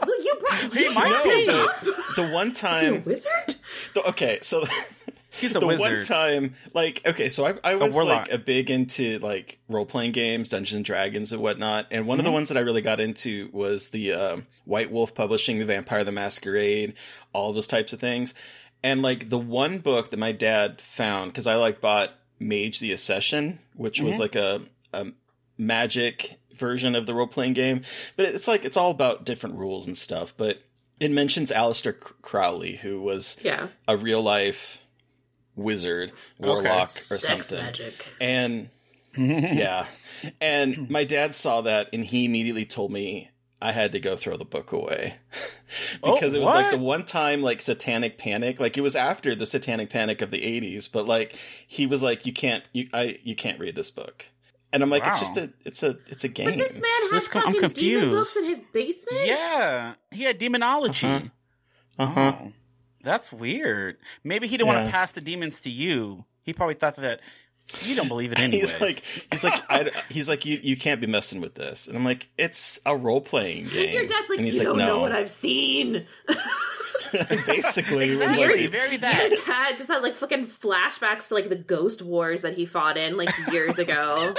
[0.00, 1.46] well, you brought He you might be.
[1.46, 1.80] this up.
[2.16, 3.56] the one Is he a time wizard?
[3.94, 4.66] the- okay, so
[5.40, 9.18] He's a the one time like okay, so I I was like a big into
[9.18, 11.86] like role playing games, Dungeons and Dragons and whatnot.
[11.90, 12.34] And one of the Mm-hmm.
[12.34, 16.12] ones that I really got into was the um, White Wolf Publishing, The Vampire the
[16.12, 16.94] Masquerade,
[17.32, 18.34] all those types of things.
[18.82, 22.92] And like the one book that my dad found because I like bought Mage the
[22.92, 24.20] Ascension, which was Mhm.
[24.20, 24.60] like a,
[24.92, 25.06] a
[25.58, 27.82] magic version of the role playing game.
[28.16, 30.34] But it's like it's all about different rules and stuff.
[30.36, 30.62] But
[31.00, 33.68] it mentions Aleister Crowley, who was Yeah.
[33.86, 34.80] a real life
[35.56, 37.58] wizard, warlock, or Sex something.
[37.58, 38.06] magic.
[38.20, 38.68] And
[39.16, 39.86] yeah.
[40.40, 44.36] And my dad saw that and he immediately told me I had to go throw
[44.36, 45.14] the book away.
[46.02, 49.34] because Oh, it was like the one time like satanic panic, like it was after
[49.34, 51.34] the satanic panic of the 80s, but like
[51.66, 54.26] he was like you can't you I you can't read this book.
[54.72, 56.46] And I'm like it's just a it's a it's a game.
[56.50, 59.26] But this man has This com- I'm fucking demon books in his basement.
[59.26, 61.06] Yeah, he had demonology.
[61.06, 61.28] Uh-huh.
[61.98, 62.32] Uh-huh.
[62.38, 62.52] Oh,
[63.06, 63.96] that's weird.
[64.24, 66.24] Maybe he didn't want to pass the demons to you.
[66.42, 67.20] He probably thought that
[67.82, 68.72] you don't believe it anyways.
[68.72, 71.96] He's like, he's like, I, he's like, you, you can't be messing with this, and
[71.96, 73.94] I'm like, it's a role playing game.
[73.94, 74.86] Your dad's like, and you he's like, don't no.
[74.86, 76.06] know what I've seen.
[77.46, 79.42] Basically, it was very, like, very Your that.
[79.46, 83.16] dad just had like fucking flashbacks to like the ghost wars that he fought in
[83.16, 84.34] like years ago.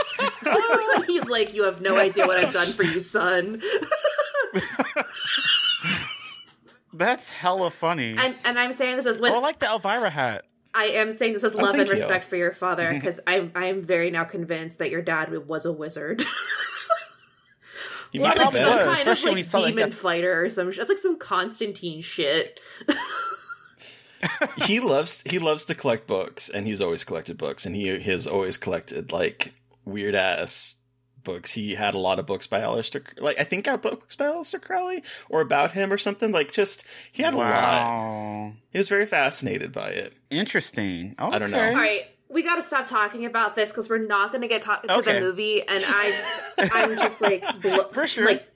[1.07, 3.61] He's like, you have no idea what I've done for you, son.
[6.93, 8.15] That's hella funny.
[8.17, 10.45] And and I'm saying this as oh, with I like the Elvira hat.
[10.73, 11.93] I am saying this as oh, love thank and you.
[11.93, 12.99] respect for your father mm-hmm.
[12.99, 16.23] because I'm I'm very now convinced that your dad was a wizard.
[18.11, 20.71] he might like have some kind of especially like saw, like, demon fighter or some
[20.71, 20.79] shit.
[20.79, 22.59] That's like some Constantine shit.
[24.65, 28.25] he loves he loves to collect books, and he's always collected books, and he has
[28.27, 29.53] always collected like
[29.85, 30.75] weird ass
[31.27, 31.51] books.
[31.53, 34.59] He had a lot of books by Aleister, like I think got books by Aleister
[34.59, 36.31] Crowley or about him or something.
[36.31, 38.53] Like just he had a lot.
[38.71, 40.13] He was very fascinated by it.
[40.31, 41.15] Interesting.
[41.19, 41.35] Okay.
[41.35, 41.59] I don't know.
[41.63, 44.61] All right, we got to stop talking about this because we're not going to get
[44.63, 45.13] ta- to Okay.
[45.13, 46.11] the movie, and I
[46.57, 48.25] just I'm just like blo- For sure.
[48.25, 48.47] Like,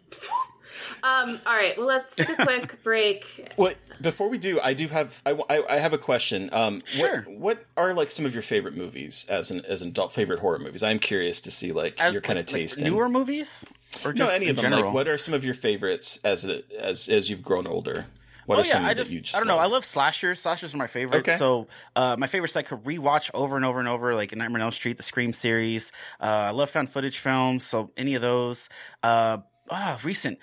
[1.03, 1.39] um.
[1.45, 1.77] All right.
[1.77, 3.51] Well, let's take a quick break.
[3.55, 6.49] What before we do, I do have I, I, I have a question.
[6.51, 7.21] Um, Sure.
[7.21, 10.39] What, what are like some of your favorite movies as an as an adult favorite
[10.39, 10.83] horror movies?
[10.83, 13.65] I'm curious to see like As- your kind of like- like taste in newer movies,
[14.05, 14.63] or No, any in of them.
[14.71, 14.85] general?
[14.85, 18.05] Like, what are some of your favorites as a, as as you've grown older?
[18.47, 19.59] What oh are some yeah, I that just, you just I don't know.
[19.59, 20.39] I love slashers.
[20.41, 21.19] Slashers are my favorite.
[21.19, 21.37] Okay.
[21.37, 24.63] So uh, my favorites I could rewatch over and over and over, like Nightmare on
[24.63, 25.91] Elm Street, the Scream series.
[26.19, 28.67] Uh, I love found footage films, so any of those.
[29.03, 29.37] Uh,
[29.69, 30.39] ah, recent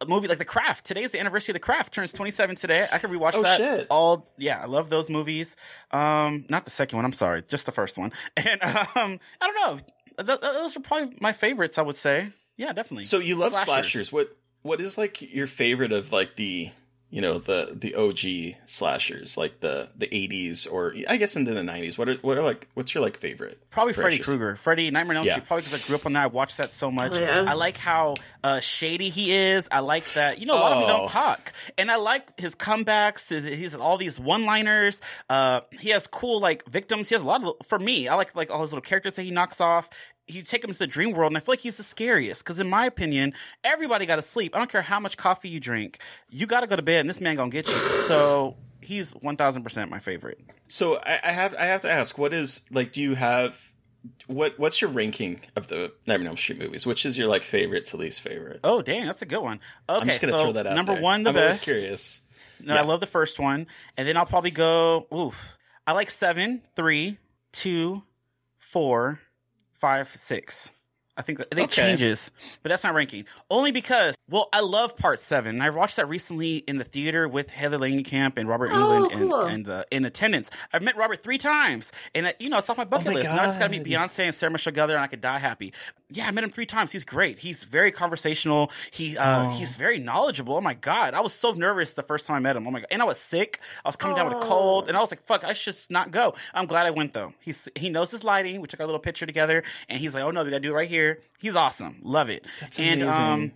[0.00, 0.84] a movie like The Craft.
[0.86, 1.92] Today's the anniversary of The Craft.
[1.94, 2.86] Turns 27 today.
[2.92, 3.86] I could rewatch Oh, that shit.
[3.90, 4.28] all.
[4.38, 5.56] Yeah, I love those movies.
[5.90, 7.04] Um, not the second one.
[7.04, 8.12] I'm sorry, just the first one.
[8.36, 9.78] And um, I don't know.
[10.24, 11.78] Th- th- those are probably my favorites.
[11.78, 12.32] I would say.
[12.56, 13.04] Yeah, definitely.
[13.04, 14.10] So you love slashers.
[14.12, 16.70] What what is like your favorite of like the
[17.10, 21.62] you know the the OG slashers like the the 80s or I guess into the
[21.62, 24.56] 90s what are what are like what's your like favorite Probably Freddy Krueger.
[24.56, 25.34] Freddy Nightmare on Elm Yeah.
[25.34, 25.46] Street.
[25.46, 26.24] Probably because I grew up on that.
[26.24, 27.12] I watched that so much.
[27.14, 27.44] Oh, yeah.
[27.48, 29.68] I like how uh, shady he is.
[29.70, 30.38] I like that.
[30.40, 30.96] You know, a lot of them Oh.
[30.98, 33.28] don't talk, and I like his comebacks.
[33.28, 35.00] His, he's all these one-liners.
[35.30, 37.08] Uh, he has cool like victims.
[37.08, 37.54] He has a lot of.
[37.66, 39.88] For me, I like like all his little characters that he knocks off.
[40.28, 42.44] You take him to the dream world, and I feel like he's the scariest.
[42.44, 43.32] Because in my opinion,
[43.64, 44.54] everybody got to sleep.
[44.54, 45.98] I don't care how much coffee you drink.
[46.30, 47.92] You got to go to bed, and this man gonna get you.
[48.06, 50.38] So he's one thousand percent my favorite.
[50.66, 53.58] so I, I have I have to ask what is like do you have
[54.26, 57.42] what what's your ranking of the Nightmare on Elm Street movies which is your like
[57.42, 59.60] favorite to least favorite Oh, dang, that's a good one.
[59.88, 61.02] Okay, I'm just gonna so throw that out number there.
[61.02, 61.62] one, the I'm best.
[61.62, 62.20] curious
[62.60, 62.80] No, Yeah.
[62.80, 65.06] I love the first one, and then I'll probably go.
[65.12, 67.18] Oof, I like seven, three,
[67.52, 68.02] two,
[68.58, 69.20] four,
[69.78, 70.72] five, six.
[71.18, 72.30] I think that, I think it changes,
[72.62, 73.24] but that's not ranking.
[73.50, 75.60] Only because, well, I love part seven.
[75.60, 79.40] I watched that recently in the theater with Heather Langenkamp and Robert Oh, Englund cool.
[79.42, 80.48] and, and uh, in attendance.
[80.72, 83.16] I've met Robert three times, and uh, you know it's off my bucket Oh my
[83.16, 83.30] list.
[83.32, 85.38] Now I just got to meet Beyonce and Sarah Michelle Gellar, and I could die
[85.38, 85.72] happy.
[86.10, 86.92] Yeah, I met him three times.
[86.92, 87.38] He's great.
[87.40, 88.70] He's very conversational.
[88.92, 89.50] He uh, Oh.
[89.50, 90.54] he's very knowledgeable.
[90.56, 92.66] Oh my god, I was so nervous the first time I met him.
[92.66, 93.60] Oh my god, and I was sick.
[93.84, 96.12] I was coming down with a cold, and I was like, "Fuck, I should not
[96.12, 97.32] go." I'm glad I went though.
[97.40, 98.60] He's he knows his lighting.
[98.60, 100.74] We took our little picture together, and he's like, "Oh no, we gotta do it
[100.74, 101.07] right here."
[101.38, 102.00] He's awesome.
[102.02, 102.44] Love it.
[102.60, 103.22] That's and amazing.
[103.22, 103.52] um,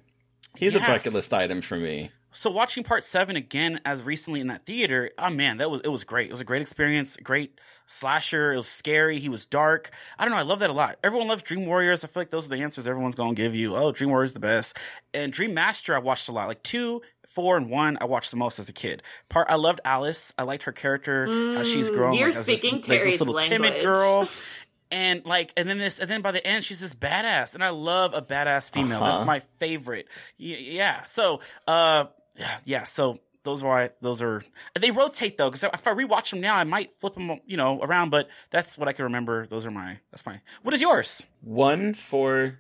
[0.57, 4.47] he's a bucket list item for me so watching part seven again as recently in
[4.49, 6.29] that theater, oh man, that was it was great.
[6.29, 7.17] It was a great experience.
[7.23, 8.53] Great slasher.
[8.53, 9.19] It was scary.
[9.19, 9.91] He was dark.
[10.19, 10.39] I don't know.
[10.39, 10.99] I love that a lot.
[11.05, 12.05] Everyone loves Dream Warriors.
[12.05, 13.77] I feel like those are the answers everyone's gonna give you.
[13.77, 14.77] Oh, Dream Warriors the best.
[15.13, 16.49] And Dream Master, I watched a lot.
[16.49, 19.03] Like two, four, and one, I watched the most as a kid.
[19.29, 20.33] Part I loved Alice.
[20.39, 21.27] I liked her character.
[21.27, 22.15] how she's grown.
[22.15, 24.29] Mm, you're like, as this- speaking like, this Terry's little timid girl.
[24.93, 27.71] And like, and then this, and then by the end, she's this badass, and I
[27.71, 29.03] love a badass female.
[29.03, 29.13] Uh-huh.
[29.13, 30.07] That's my favorite.
[30.37, 31.05] Yeah.
[31.05, 32.05] So, uh,
[32.37, 32.85] yeah, yeah.
[32.85, 34.43] So those are why those are
[34.79, 37.81] they rotate though because if I rewatch them now, I might flip them, you know,
[37.83, 38.11] around.
[38.11, 39.47] But that's what I can remember.
[39.47, 39.99] Those are my.
[40.11, 40.41] That's my.
[40.63, 41.27] What is yours?
[41.41, 42.59] one four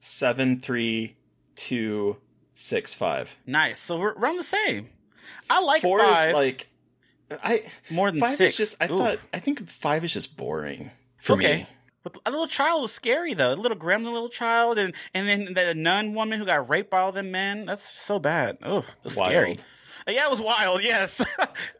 [0.00, 1.16] seven three
[1.54, 2.16] two
[2.54, 3.78] six five Nice.
[3.78, 4.88] So we're around the same.
[5.48, 6.66] I like four five is like
[7.30, 8.52] I more than five six.
[8.52, 8.98] is just I Ooh.
[8.98, 11.58] thought I think five is just boring for okay.
[11.58, 11.66] me
[12.02, 13.52] But a little child was scary though.
[13.52, 17.00] A little gremlin little child, and and then the nun woman who got raped by
[17.00, 17.66] all them men.
[17.66, 18.58] That's so bad.
[18.62, 19.48] Oh, that's scary.
[19.48, 19.58] Wild.
[20.06, 20.82] Uh, Yeah, it was wild.
[20.88, 21.22] Yes,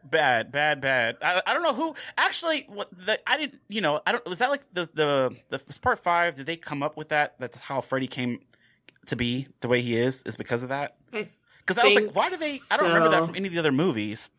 [0.04, 1.16] bad, bad, bad.
[1.22, 2.66] I, I don't know who actually.
[2.68, 3.60] What the I didn't.
[3.68, 4.26] You know, I don't.
[4.26, 6.36] Was that like the the the was part five?
[6.36, 7.36] Did they come up with that?
[7.38, 8.40] That's how Freddy came
[9.06, 10.22] to be the way he is.
[10.24, 10.96] Is because of that?
[11.10, 12.58] Because I was like, why do they?
[12.70, 14.30] I don't remember that from any of the other movies.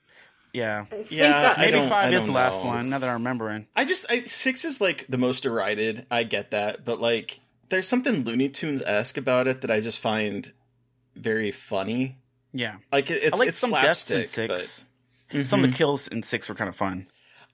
[0.53, 2.69] Yeah, think Yeah, that- I maybe five I is the last know.
[2.69, 2.89] one.
[2.89, 3.67] Now that I'm remembering.
[3.75, 6.05] I just I, six is like the most derided.
[6.09, 9.99] I get that, but like there's something Looney Tunes esque about it that I just
[9.99, 10.51] find
[11.15, 12.17] very funny.
[12.51, 14.85] Yeah, Like it, it's I like it's some deaths in six.
[15.31, 17.07] but Some of the kills in six were kind of fun.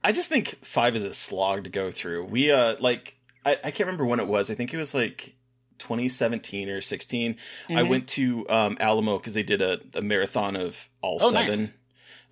[0.04, 2.26] I just think five is a slog to go through.
[2.26, 4.50] We uh like I, I can't remember when it was.
[4.50, 5.36] I think it was like
[5.80, 7.36] 2017 or 16.
[7.70, 7.88] I Mhm.
[7.90, 11.72] went to um, Alamo because they did a, a marathon of all Oh, nice.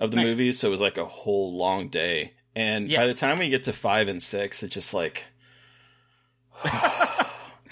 [0.03, 0.31] Of the Nice.
[0.31, 2.33] movies, so it was like a whole long day.
[2.55, 2.99] And Yeah.
[3.01, 5.23] by the time we get to five and six, it's just like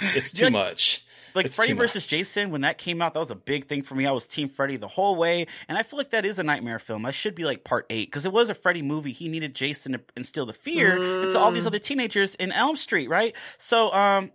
[0.01, 1.05] it's too Like- much.
[1.33, 2.09] Like It's Freddy versus much.
[2.09, 4.05] Jason, when that came out, that was a big thing for me.
[4.05, 6.77] I was Team Freddy the whole way, and I feel like that is a nightmare
[6.77, 7.05] film.
[7.05, 9.13] I should be like part eight because it was a Freddy movie.
[9.13, 13.07] He needed Jason to instill the fear into all these other teenagers in Elm Street,
[13.07, 13.33] right?
[13.57, 14.31] So, um,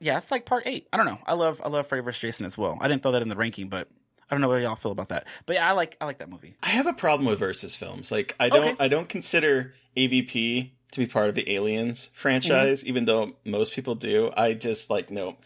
[0.00, 0.88] yeah, it's like part eight.
[0.92, 1.20] I don't know.
[1.26, 2.76] I love I love Freddy versus Jason as well.
[2.80, 3.86] I didn't throw that in the ranking, but
[4.32, 5.26] I don't know how y'all feel about that.
[5.44, 6.54] But yeah, I like I like that movie.
[6.62, 8.10] I have a problem with versus films.
[8.10, 8.76] Like I don't Okay.
[8.80, 12.88] I don't consider AVP to be part of the Aliens franchise, Mm-hmm.
[12.88, 14.32] even though most people do.
[14.34, 15.36] I just like no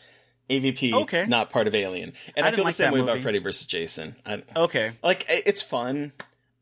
[0.48, 1.26] AVP Okay.
[1.26, 2.12] not part of Alien.
[2.36, 3.10] And I I, didn't feel the same way movie.
[3.10, 4.14] about Freddy versus Jason.
[4.24, 6.12] I, Okay, like it's fun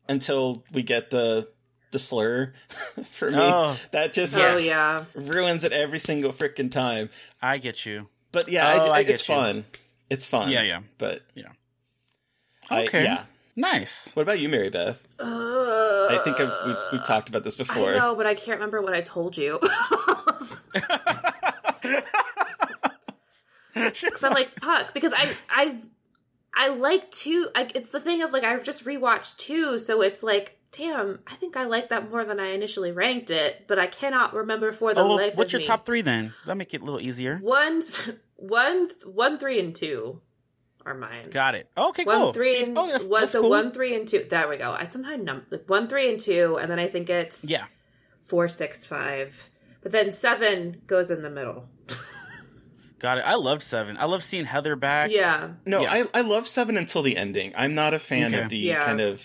[0.09, 1.47] until we get the
[1.91, 2.51] the slur
[3.11, 3.37] for me.
[3.39, 3.77] Oh.
[3.91, 5.05] That just Oh yeah.
[5.13, 7.09] ruins it every single freaking time.
[7.41, 8.07] I get you.
[8.31, 9.35] But yeah, Oh, I, I it's get you.
[9.35, 9.65] fun.
[10.09, 10.49] It's fun.
[10.49, 10.79] Yeah, yeah.
[10.97, 11.49] But Yeah.
[12.69, 13.03] I- Okay.
[13.03, 13.23] yeah.
[13.57, 14.11] Nice.
[14.15, 15.01] What about you, Mary Beth?
[15.17, 17.93] Uh, I think I've, we've, we've talked about this before.
[17.93, 19.59] I know, but I can't remember what I told you.
[23.73, 24.93] Because I'm like, fuck.
[24.93, 25.77] Because I, I,
[26.55, 27.49] I like two.
[27.55, 31.35] Like, it's the thing of like I've just rewatched two, so it's like, damn, I
[31.35, 34.93] think I like that more than I initially ranked it, but I cannot remember for
[34.93, 35.65] the Oh, well, life what's of your me.
[35.65, 36.33] top three then?
[36.45, 37.37] That'll make it a little easier.
[37.39, 37.83] One,
[38.37, 40.21] one, one, three, and two
[40.85, 41.29] are mine.
[41.31, 41.69] Got it.
[41.77, 42.33] Okay, One, cool.
[42.33, 43.49] three, See, and oh, that's, one, that's so cool.
[43.49, 44.25] one, three, and two.
[44.29, 44.71] There we go.
[44.71, 47.65] I sometimes num like one, three, and two, and then I think it's Yeah.
[48.21, 49.49] four, six, five.
[49.81, 51.69] But then seven goes in the middle.
[52.99, 53.23] Got it.
[53.27, 53.97] I loved Seven.
[53.97, 55.11] I love seeing Heather back.
[55.11, 55.49] Yeah.
[55.65, 55.91] No, Yeah.
[55.93, 57.53] I I love seven until the ending.
[57.55, 58.43] I'm not a fan Okay.
[58.43, 58.85] of the Yeah.
[58.85, 59.23] kind of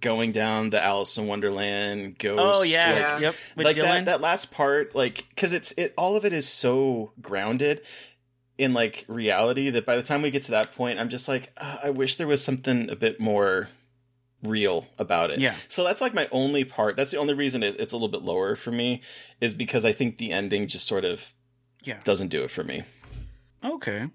[0.00, 2.42] going down the Alice in Wonderland ghost.
[2.44, 3.34] Oh yeah, like, yep.
[3.56, 3.82] With like Dylan.
[3.84, 7.82] that that last part, like because it's it all of it is so grounded
[8.58, 11.52] in like reality that by the time we get to that point, I'm just like,
[11.56, 13.68] uh, I wish there was something a bit more
[14.42, 15.40] real about it.
[15.40, 15.54] Yeah.
[15.68, 16.96] So that's like my only part.
[16.96, 19.02] That's the only reason it, it's a little bit lower for me
[19.40, 21.32] is because I think the ending just sort of
[21.82, 22.00] Yeah.
[22.04, 22.82] doesn't do it for me.
[23.64, 24.10] Okay.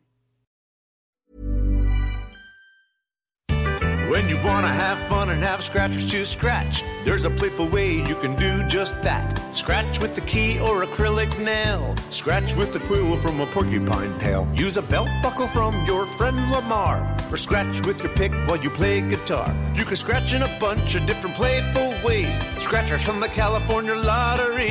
[4.09, 8.15] When you wanna have fun and have scratchers to scratch, there's a playful way you
[8.15, 9.55] can do just that.
[9.55, 11.95] Scratch with the key or acrylic nail.
[12.09, 14.47] Scratch with the quill from a porcupine tail.
[14.55, 17.15] Use a belt buckle from your friend Lamar.
[17.29, 19.55] Or scratch with your pick while you play guitar.
[19.75, 22.39] You can scratch in a bunch of different playful ways.
[22.57, 24.65] Scratchers from the California Lottery.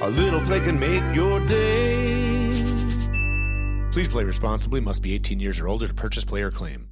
[0.00, 2.50] A little play can make your day.
[3.92, 4.80] Please play responsibly.
[4.80, 6.91] Must be 18 years or older to purchase player claim.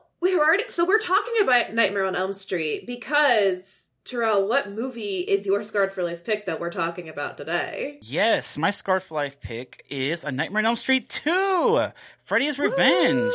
[0.21, 5.19] we were already so we're talking about Nightmare on Elm Street because Terrell, what movie
[5.19, 7.99] is your Scarred for Life pick that we're talking about today?
[8.01, 11.87] Yes, my Scarred for Life pick is A Nightmare on Elm Street 2
[12.23, 13.33] Freddy's Revenge.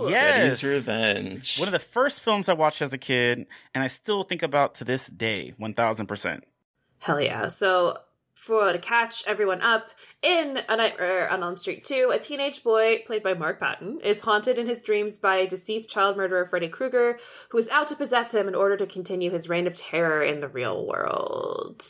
[0.00, 0.60] Yes.
[0.60, 1.58] Freddy's Revenge.
[1.58, 4.74] One of the first films I watched as a kid, and I still think about
[4.76, 6.40] to this day, 1000%.
[6.98, 7.48] Hell yeah.
[7.48, 7.98] So
[8.42, 13.00] for to catch everyone up, in A Nightmare on Elm Street 2, a teenage boy,
[13.06, 17.20] played by Mark Patton, is haunted in his dreams by deceased child murderer Freddy Krueger,
[17.50, 20.40] who is out to possess him in order to continue his reign of terror in
[20.40, 21.84] the real world.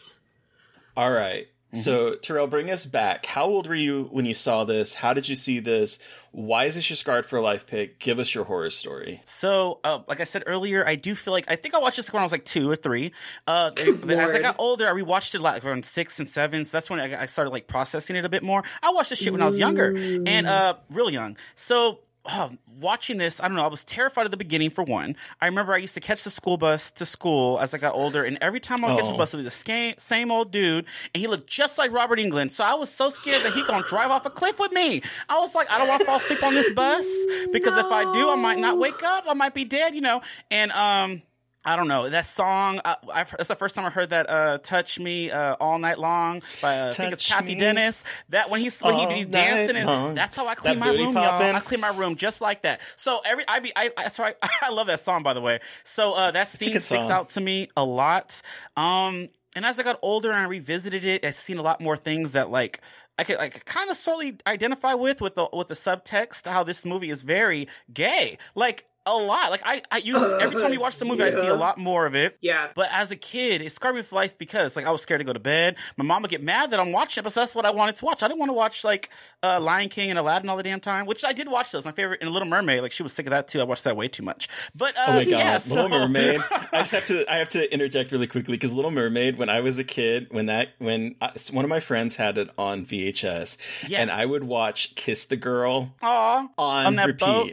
[0.94, 1.46] All right.
[1.74, 3.24] So, Terrell, bring us back.
[3.24, 4.92] How old were you when you saw this?
[4.92, 5.98] How did you see this?
[6.30, 7.98] Why is this your Scarred for Life pick?
[7.98, 9.22] Give us your horror story.
[9.24, 12.12] So, uh, like I said earlier, I do feel like I think I watched this
[12.12, 13.12] when I was like two or three.
[13.46, 16.66] Uh, as I got older, I rewatched it like around six and seven.
[16.66, 18.62] So that's when I, I started like processing it a bit more.
[18.82, 21.38] I watched this shit when I was younger and uh, real young.
[21.54, 23.64] So oh, watching this, I don't know.
[23.64, 25.16] I was terrified at the beginning for one.
[25.40, 28.22] I remember I used to catch the school bus to school as I got older,
[28.24, 29.18] and every time I would catch the Oh.
[29.18, 32.18] bus, it would be the same, same old dude, and he looked just like Robert
[32.18, 32.50] Englund.
[32.52, 35.02] So I was so scared that he gonna drive off a cliff with me.
[35.28, 37.04] I was like, I don't want to fall asleep on this bus
[37.52, 39.24] because if I do, I might not wake up.
[39.28, 40.22] I might be dead, you know.
[40.50, 41.22] And um.
[41.64, 42.80] I don't know that song.
[42.84, 45.98] Uh, I've, that's the first time I heard that uh, "Touch Me" uh, all night
[45.98, 48.02] long by uh, I think it's Cathy Dennis.
[48.30, 50.08] That when he's when he, he's dancing, long.
[50.08, 51.40] and that's how I clean That my room, y'all.
[51.40, 52.80] I clean my room just like that.
[52.96, 55.60] So every I be I, I sorry I love that song by the way.
[55.84, 58.42] So uh, that scene sticks out to me a lot.
[58.76, 61.96] Um, and as I got older and I revisited it, I've seen a lot more
[61.96, 62.80] things that like.
[63.18, 66.86] I could like kind of slowly identify with with the with the subtext how this
[66.86, 70.98] movie is very gay like a lot like I I use every time you watch
[70.98, 72.68] the movie I see a lot more of it Yeah.
[72.76, 75.24] but as a kid, it scarred me for life because like I was scared to
[75.24, 75.74] go to bed.
[75.96, 78.04] My mom would get mad that I'm watching it, but that's what I wanted to
[78.04, 78.22] watch.
[78.22, 79.10] I didn't want to watch like
[79.42, 81.84] uh, Lion King and Aladdin all the damn time, which I did watch those.
[81.84, 83.60] My favorite and Little Mermaid, like she was sick of that too.
[83.60, 84.48] I watched that way too much.
[84.74, 86.40] But uh, Oh my god, yeah, Little Mermaid!
[86.50, 89.60] I just have to I have to interject really quickly because Little Mermaid, when I
[89.62, 93.58] was a kid, when that when I, one of my friends had it on VHS,
[93.88, 94.00] Yeah.
[94.00, 97.20] and I would watch Kiss the Girl Aw, on, on that repeat.
[97.24, 97.52] boat.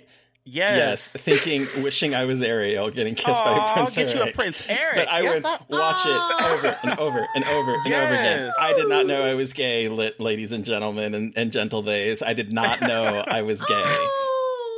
[0.51, 1.07] Yes, Yes.
[1.23, 4.95] thinking, wishing I was Ariel getting kissed by Aw, Prince get you a Prince Eric.
[4.95, 8.51] But I Yes, would I- watch it over and over and over and over again.
[8.59, 12.21] I did not know I was gay, ladies and gentlemen and, and gentle days.
[12.21, 13.83] I did not know I was gay.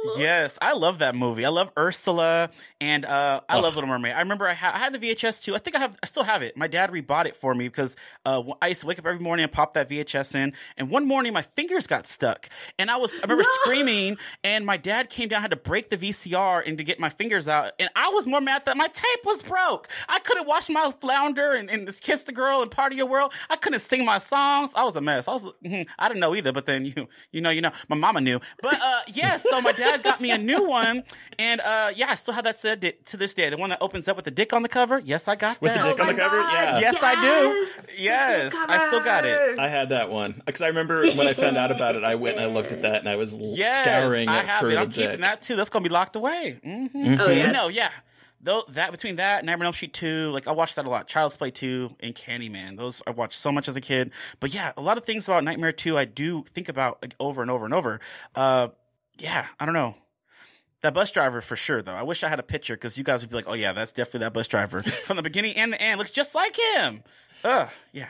[0.03, 0.15] Oh.
[0.17, 1.45] Yes, I love that movie.
[1.45, 2.49] I love Ursula,
[2.82, 3.63] and uh, I Ugh.
[3.63, 4.13] love Little Mermaid.
[4.13, 5.56] I remember I, ha- I had the VHS too.
[5.56, 6.58] I think I have, I still have it.
[6.58, 9.44] My dad rebought it for me because uh, I used to wake up every morning
[9.44, 10.54] and pop that VHS in.
[10.78, 14.78] And one morning my fingers got stuck, and I was I remember screaming, and my
[14.78, 17.89] dad came down, had to break the VCR and to get my fingers out, and
[17.96, 19.88] I was more mad that my tape was broke.
[20.10, 23.32] I couldn't watch my flounder and, and kiss the girl and party your world.
[23.50, 24.72] I couldn't sing my songs.
[24.76, 25.28] I was a mess.
[25.28, 27.96] I was mhm, I didn't know either, but then you you know you know my
[27.96, 28.39] mama knew.
[28.62, 31.04] But uh, yeah, so my dad got me a new one,
[31.38, 33.49] and uh, yeah, I still have that to, to this day.
[33.49, 34.99] The one that opens up with the dick on the cover.
[34.99, 35.86] Yes, I got With the that.
[35.86, 36.38] dick on the cover?
[36.39, 36.79] Yeah.
[36.79, 37.67] Yes, I do.
[37.97, 39.60] Yes, I still got it.
[39.60, 42.38] I had that one because I remember when I found out about it, I went
[42.38, 44.69] and I looked at that and I was l- Yes, scouring I it have for
[44.69, 44.75] it.
[44.75, 45.55] the I'm keeping that too.
[45.55, 46.60] That's gonna be locked away.
[46.63, 46.88] hmm
[47.19, 47.53] Oh, yes.
[47.53, 47.91] No, yeah.
[48.43, 50.89] Though that between that and Nightmare on Elm Street two, like I watched that a
[50.89, 51.07] lot.
[51.07, 52.75] Child's Play two and Candyman.
[52.77, 54.10] Those I watched so much as a kid.
[54.39, 57.43] But yeah, a lot of things about Nightmare two I do think about like over
[57.43, 57.99] and over and over.
[58.34, 58.69] Uh,
[59.19, 59.95] yeah, I don't know.
[60.82, 61.94] That bus driver for sure, though.
[61.94, 63.92] I wish I had a picture because you guys would be like, "Oh yeah, that's
[63.92, 66.00] definitely that bus driver from the beginning and the end.
[66.00, 67.04] Looks just like him."
[67.44, 68.10] Ugh, yeah.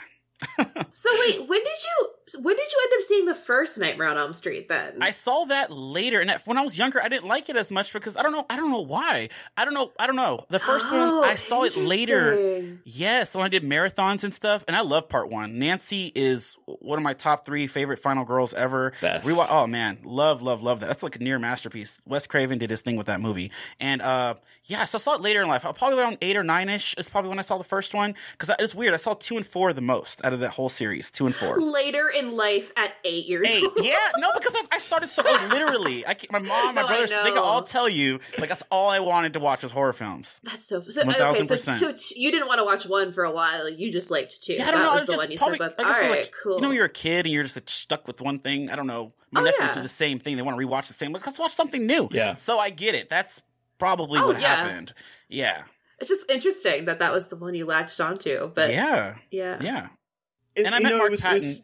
[0.94, 4.18] So wait, when did you when did you end up seeing the first Nightmare on
[4.18, 5.02] Elm Street then?
[5.02, 7.92] I saw that later, and when I was younger, I didn't like it as much
[7.94, 8.46] because I don't know.
[8.50, 9.30] I don't know why.
[9.58, 9.92] I don't know.
[10.00, 10.46] I don't know.
[10.50, 12.78] The first Oh, one, I saw it later.
[12.86, 15.60] Yes, when I did marathons and stuff, and I love part one.
[15.60, 18.94] Nancy is one of my top three favorite final girls ever.
[19.02, 19.28] Best.
[19.28, 20.88] Rewa- oh man, love, love, love that.
[20.88, 22.02] That's like a near masterpiece.
[22.06, 24.36] Wes Craven did his thing with that movie, and uh,
[24.66, 25.64] yeah, so I saw it later in life.
[25.64, 28.56] Probably around eight or nine ish is probably when I saw the first one because
[28.60, 28.94] it's weird.
[28.94, 31.12] I saw two and four the most out of that whole series.
[31.12, 31.60] Two and four.
[31.62, 33.64] Later in life at eight years Eight.
[33.64, 33.74] old.
[33.84, 36.06] Yeah, no, because I, I started so like, literally.
[36.06, 39.00] I, my mom, my No, brothers, they can all tell you like that's all I
[39.00, 40.40] wanted to watch was horror films.
[40.44, 41.20] That's so, so One okay.
[41.40, 43.68] thousand So, so t- you didn't want to watch one for a while.
[43.70, 44.54] You just liked two.
[44.54, 44.92] Yeah, I don't that know.
[44.94, 45.74] was I the just one you probably, said.
[45.78, 46.56] But I all like, cool.
[46.56, 48.70] you know, you're a kid and you're just like, stuck with one thing.
[48.70, 49.12] I don't know.
[49.32, 49.74] My Oh, nephews yeah.
[49.76, 50.36] do the same thing.
[50.36, 51.12] They want to rewatch the same.
[51.14, 52.10] Like, let's watch something new.
[52.12, 52.36] Yeah.
[52.36, 53.10] So I get it.
[53.10, 53.42] That's
[53.80, 54.56] probably Oh, what yeah.
[54.56, 54.94] happened.
[55.30, 55.64] Yeah.
[56.00, 58.52] it's just interesting that that was the one you latched onto.
[58.54, 59.16] But yeah.
[59.30, 59.88] yeah, Yeah.
[60.56, 61.36] It- and I met know, it Mark was- Patton.
[61.36, 61.64] was-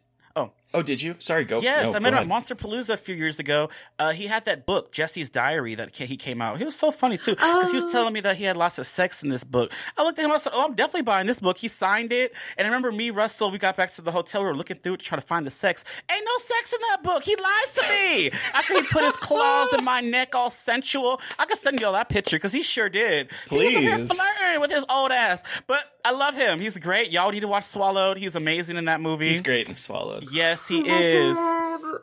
[0.74, 0.78] oh.
[0.80, 1.15] Oh, did you?
[1.18, 1.59] Sorry, go.
[1.59, 2.28] Yes, no, I met him at.
[2.28, 3.70] Monsterpalooza a few years ago.
[3.97, 6.59] Uh, he had that book, Jesse's Diary, that he came out.
[6.59, 8.86] He was so funny too, because he was telling me that he had lots of
[8.86, 9.72] sex in this book.
[9.97, 12.34] I looked at him, I said, "Oh, I'm definitely buying this book." He signed it,
[12.57, 14.41] and I remember me, Russell, we got back to the hotel.
[14.41, 15.84] We were looking through it to try to find the sex.
[16.11, 17.24] Ain't no sex in that book.
[17.24, 21.20] He lied to me after he put his claws in my neck, all sensual.
[21.39, 23.32] I could send you all that picture because he sure did.
[23.49, 24.13] He was up here Please.
[24.13, 26.59] flirting with his old ass, but I love him.
[26.59, 27.11] He's great.
[27.11, 28.18] Y'all need to watch Swallowed.
[28.18, 29.30] He's amazing in that movie.
[29.30, 30.26] He's great in swallowed.
[30.32, 31.38] Yes, he is.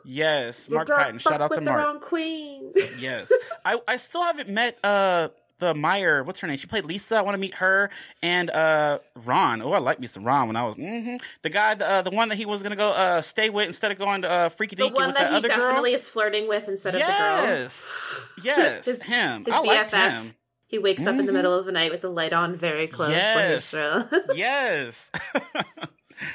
[0.03, 1.17] Yes, Mark Patton.
[1.17, 1.77] Shout out to the Mark.
[1.83, 2.73] wrong queen.
[2.99, 3.31] Yes,
[3.65, 5.29] I I still haven't met uh
[5.59, 6.21] the Meyer.
[6.23, 6.57] What's her name?
[6.57, 7.15] She played Lisa.
[7.15, 7.89] I want to meet her
[8.21, 9.61] and uh Ron.
[9.61, 12.11] Oh, I like me some Ron when I was hmm the guy the uh, the
[12.11, 14.75] one that he was gonna go uh stay with instead of going to uh Freaky
[14.75, 15.99] the Deaky one with that that he definitely girl.
[15.99, 18.55] is flirting with instead Yes, of the girl.
[18.57, 19.45] yes, His- him.
[19.45, 20.09] his I liked BFF.
[20.11, 20.35] him.
[20.67, 21.35] He wakes up in the Mhm.
[21.35, 23.11] middle of the night with the light on very close.
[23.11, 23.73] Yes.
[24.35, 25.11] Yes.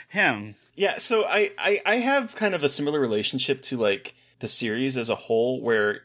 [0.09, 0.55] Him.
[0.75, 4.97] Yeah, so I, I I have kind of a similar relationship to like the series
[4.97, 6.03] as a whole, where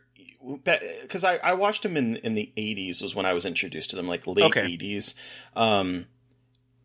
[0.63, 3.95] because I, I watched them in in the '80s was when I was introduced to
[3.95, 4.77] them, like late Okay.
[4.77, 5.13] '80s.
[5.55, 6.07] Um,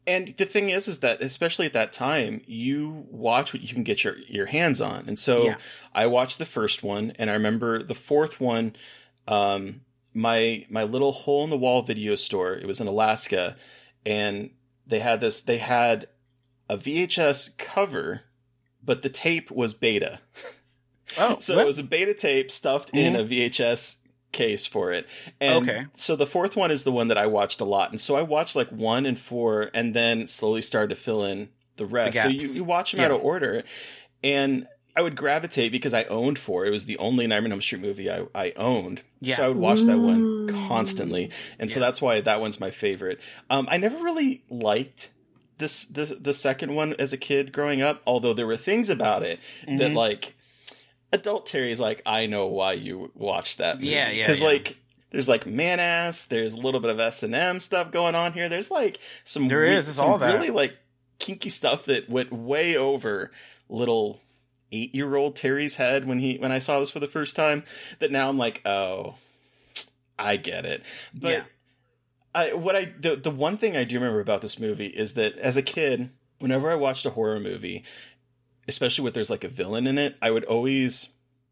[0.06, 3.82] and the thing is, is that especially at that time, you watch what you can
[3.82, 5.56] get your your hands on, and so Yeah.
[5.94, 8.74] I watched the first one, and I remember the fourth one.
[9.28, 9.82] Um,
[10.14, 12.54] my my little hole in the wall video store.
[12.54, 13.56] It was in Alaska,
[14.06, 14.50] and
[14.86, 15.42] they had this.
[15.42, 16.08] They had
[16.70, 18.22] a VHS cover,
[18.84, 20.20] but the tape was beta.
[21.18, 21.62] Oh, so what?
[21.62, 23.96] it was a beta tape stuffed in a VHS
[24.32, 25.08] case for it.
[25.40, 25.86] And Okay.
[25.94, 28.22] So the fourth one is the one that I watched a lot, and so I
[28.22, 32.16] watched like one and four, and then slowly started to fill in the rest.
[32.22, 33.06] so you, you watch them Yeah.
[33.06, 33.62] out of order,
[34.22, 36.66] and I would gravitate because I owned four.
[36.66, 39.02] It was the only Nightmare on Elm Street movie I, I owned.
[39.20, 39.36] Yeah.
[39.36, 43.18] So I would watch that one constantly, and so that's why that one's my favorite.
[43.48, 45.10] Um, I never really liked
[45.60, 49.22] this this the second one as a kid growing up, although there were things about
[49.22, 49.38] it
[49.68, 49.94] that Mhm.
[49.94, 50.34] like
[51.12, 53.76] adult Terry's like, I know why you watched that.
[53.76, 53.88] Movie.
[53.92, 54.46] Yeah, yeah, Because yeah.
[54.48, 54.76] like.
[55.12, 56.24] There's like man ass.
[56.26, 58.48] There's a little bit of S and M stuff going on here.
[58.48, 60.32] There's like some There is, it's some all that.
[60.34, 60.76] really like
[61.18, 63.32] kinky stuff that went way over
[63.68, 64.20] little
[64.70, 67.64] eight year old Terry's head when he when I saw this for the first time.
[67.98, 69.16] That now I'm like, oh,
[70.16, 70.84] I get it.
[71.12, 71.42] But Yeah.
[72.34, 75.36] I, what I the the one thing I do remember about this movie is that
[75.38, 77.84] as a kid, whenever I watched a horror movie,
[78.68, 81.08] especially when there's like a villain in it, I would always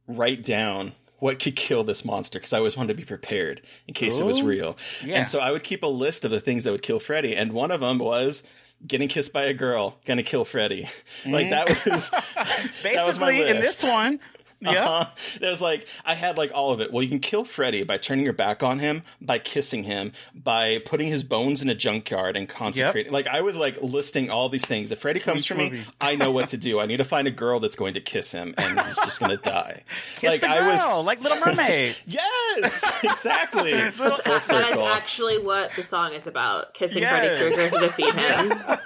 [0.07, 3.95] write down what could kill this monster because I always wanted to be prepared in
[3.95, 4.77] case it was real.
[5.05, 5.17] Yeah.
[5.17, 7.53] And so I would keep a list of the things that would kill Freddy, and
[7.53, 8.45] one of them was
[8.87, 10.89] getting kissed by a girl, gonna kill Freddy.
[11.27, 12.11] like that was
[12.83, 14.21] that was Basically, in this one,
[14.73, 14.85] yeah.
[14.89, 15.11] Uh-huh.
[15.41, 16.93] That was like I had like all of it.
[16.93, 20.81] Well, you can kill Freddy by turning your back on him, by kissing him, by
[20.85, 23.13] putting his bones in a junkyard and consecrating.
[23.13, 24.91] Like I was like listing all these things.
[24.91, 25.85] If Freddy comes each for me.
[26.01, 26.81] I know what to do.
[26.81, 29.31] I need to find a girl that's going to kiss him, and he's just going
[29.31, 29.85] to die.
[30.17, 30.85] Kiss like the I was.
[30.85, 31.97] girl, like Little Mermaid.
[32.07, 33.73] Yes, exactly.
[33.73, 36.75] That's, Full that is actually what the song is about.
[36.75, 37.11] Kissing Yes.
[37.39, 38.79] Freddy Krueger to defeat him.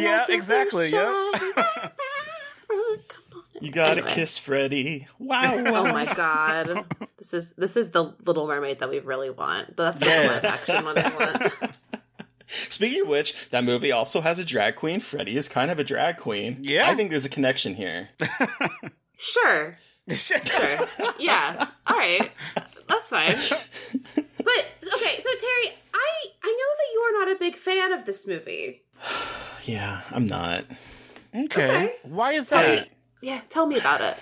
[0.00, 1.32] Yeah, exactly, sha-
[3.62, 4.10] You gotta Anyway.
[4.14, 5.06] kiss Freddy.
[5.18, 5.54] Wow.
[5.66, 6.84] Oh my god.
[7.18, 9.76] This is this is the Little Mermaid that we really want.
[9.76, 10.42] That's the Yes.
[10.42, 11.72] live action one I want.
[12.70, 15.00] Speaking of which, that movie also has a drag queen.
[15.00, 16.58] Freddy is kind of a drag queen.
[16.60, 16.90] Yeah.
[16.90, 18.10] I think there's a connection here.
[19.16, 19.78] Sure.
[20.16, 20.38] Sure.
[21.18, 21.68] Yeah.
[21.86, 22.32] All right.
[22.88, 23.36] That's fine.
[24.16, 28.04] But okay, so Terry, I I know that you are not a big fan of
[28.04, 28.82] this movie.
[29.64, 30.64] Yeah, I'm not.
[31.32, 31.94] Okay.
[32.02, 32.88] Why is that?
[33.22, 34.16] Yeah, tell me about it.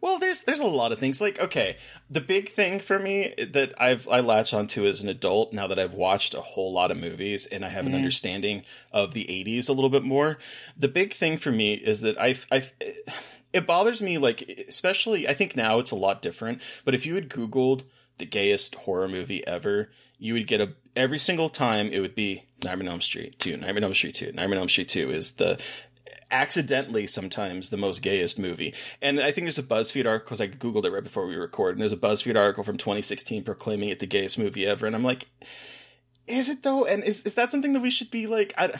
[0.00, 1.20] Well, there's there's a lot of things.
[1.20, 1.76] Like, okay,
[2.10, 5.78] the big thing for me that I've I latch onto as an adult now that
[5.78, 7.96] I've watched a whole lot of movies and I have an Mhm.
[7.96, 8.62] understanding
[8.92, 10.38] of the '80s a little bit more.
[10.76, 12.64] The big thing for me is that I I
[13.52, 16.60] it bothers me like especially I think now it's a lot different.
[16.84, 17.82] But if you had Googled
[18.18, 22.44] the gayest horror movie ever, you would get a every single time it would be
[22.62, 25.10] Nightmare on Elm Street two, Nightmare on Elm Street two, Nightmare on Elm Street two
[25.10, 25.58] is the
[26.30, 28.74] accidentally sometimes the most gayest movie.
[29.00, 31.74] And I think there's a BuzzFeed article because I googled it right before we record,
[31.74, 34.86] and there's a BuzzFeed article from 2016 proclaiming it the gayest movie ever.
[34.86, 35.26] And I'm like,
[36.26, 36.84] is it though?
[36.84, 38.52] And is is that something that we should be like?
[38.58, 38.72] I,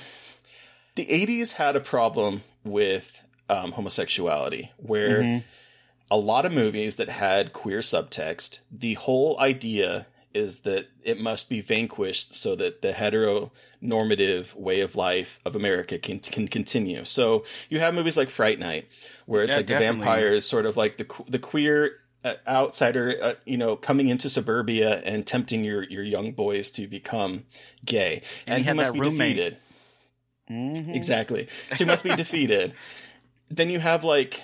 [0.94, 5.44] the 80s had a problem with um, homosexuality where Mhm.
[6.10, 11.48] a lot of movies that had queer subtext, the whole idea is that it must
[11.48, 12.92] be vanquished so that the
[13.82, 17.04] heteronormative way of life of America can can continue.
[17.04, 18.88] So you have movies like Fright Night,
[19.26, 19.96] where it's Yeah, like definitely.
[19.98, 21.92] the vampire is sort of like the the queer
[22.24, 26.86] uh, outsider, uh, you know, coming into suburbia and tempting your your young boys to
[26.86, 27.44] become
[27.84, 29.36] gay, And and, he he must be roommate.
[29.36, 29.56] defeated.
[30.50, 30.94] Mhm.
[30.94, 31.48] Exactly.
[31.76, 32.74] He must be defeated.
[33.50, 34.42] Then you have like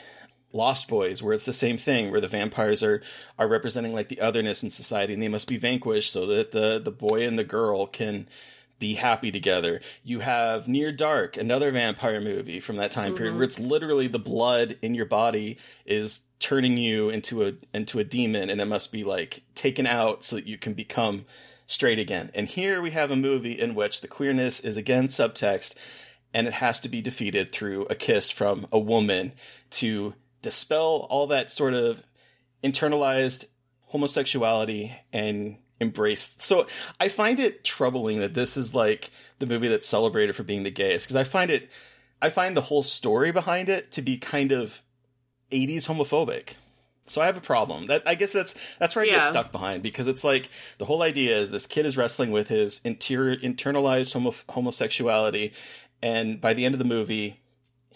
[0.55, 3.03] Lost Boys, where it's the same thing, where the vampires are
[3.39, 6.79] are representing like the otherness in society, and they must be vanquished so that the
[6.79, 8.29] the boy and the girl can
[8.79, 9.81] be happy together.
[10.03, 13.37] You have Near Dark, another vampire movie from that time period, Mhm.
[13.37, 18.05] where it's literally the blood in your body is turning you into a into a
[18.05, 21.25] demon, and it must be like taken out so that you can become
[21.67, 22.31] straight again.
[22.35, 25.75] And here we have a movie in which the queerness is again subtext,
[26.35, 29.33] and it has to be defeated through a kiss from a woman
[29.71, 30.15] to
[30.45, 32.05] dispel all that sort of
[32.63, 33.47] internalized
[33.89, 36.35] homosexuality and embrace.
[36.39, 36.67] So
[37.01, 40.71] I find it troubling that this is like the movie that's celebrated for being the
[40.71, 41.69] gayest because I find it,
[42.23, 44.83] I find the whole story behind it to be kind of
[45.51, 46.51] 80s homophobic.
[47.07, 47.89] So I have a problem.
[47.89, 49.15] That I guess that's that's where I Yeah.
[49.17, 52.49] get stuck behind because it's like the whole idea is this kid is wrestling with
[52.49, 55.53] his interior internalized homo- homosexuality,
[56.01, 57.41] and by the end of the movie,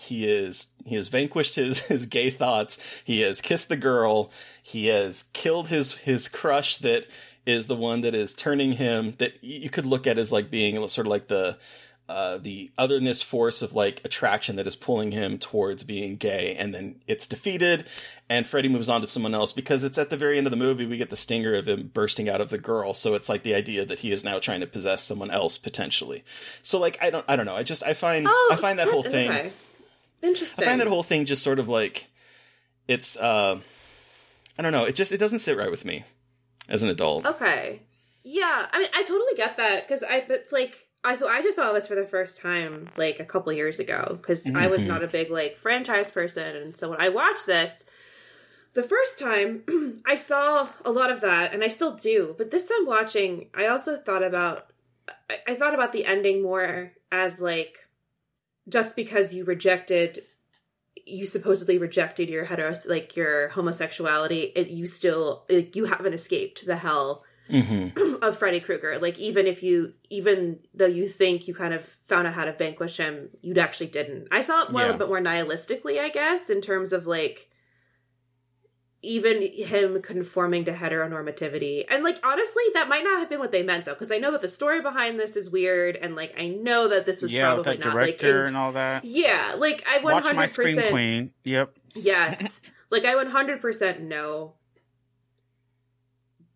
[0.01, 2.79] he is he has vanquished his his gay thoughts.
[3.05, 4.31] He has kissed the girl.
[4.63, 7.09] He has killed his his crush that
[7.45, 10.77] is the one that is turning him that you could look at as like being
[10.87, 11.59] sort of like the
[12.09, 16.73] uh, the otherness force of like attraction that is pulling him towards being gay, and
[16.73, 17.85] then it's defeated,
[18.31, 20.57] and Freddy moves on to someone else because it's at the very end of the
[20.57, 23.43] movie we get the stinger of him bursting out of the girl, so it's like
[23.43, 26.23] the idea that he is now trying to possess someone else potentially.
[26.63, 28.89] So like I don't I don't know I just I find Oh, I find that
[28.89, 29.53] whole thing okay.
[30.23, 30.64] Interesting.
[30.64, 32.07] I find that whole thing just sort of like
[32.87, 33.59] it's uh
[34.59, 36.05] I don't know it just it doesn't sit right with me
[36.69, 37.27] as an adult.
[37.27, 37.83] Okay.
[38.25, 40.25] Yeah, I mean, I totally get that because I.
[40.29, 43.53] It's like I so I just saw this for the first time like a couple
[43.53, 47.09] years ago because I was not a big like franchise person, and so when I
[47.09, 47.85] watched this
[48.75, 52.35] the first time, I saw a lot of that, and I still do.
[52.37, 54.66] But this time watching, I also thought about
[55.31, 57.88] I, I thought about the ending more as like
[58.69, 60.21] just because you rejected
[61.07, 66.66] you supposedly rejected your heteros like your homosexuality it, you still like, you haven't escaped
[66.66, 68.16] the hell Mm-hmm.
[68.23, 68.99] of Freddy Krueger.
[68.99, 72.53] Like even if you even though you think you kind of found out how to
[72.53, 74.29] vanquish him, you actually didn't.
[74.31, 77.51] I saw it more a little bit more nihilistically, I guess, in terms of like
[79.03, 81.85] even him conforming to heteronormativity.
[81.89, 84.33] And like honestly, that might not have been what they meant though, because I know
[84.33, 87.55] that the story behind this is weird and like I know that this was yeah,
[87.55, 89.05] with probably that not director like and all that.
[89.05, 91.31] Yeah, like I one Watch my one hundred percent Queen.
[91.45, 91.77] Yep.
[91.95, 92.61] Yes.
[92.91, 94.55] like I 100% know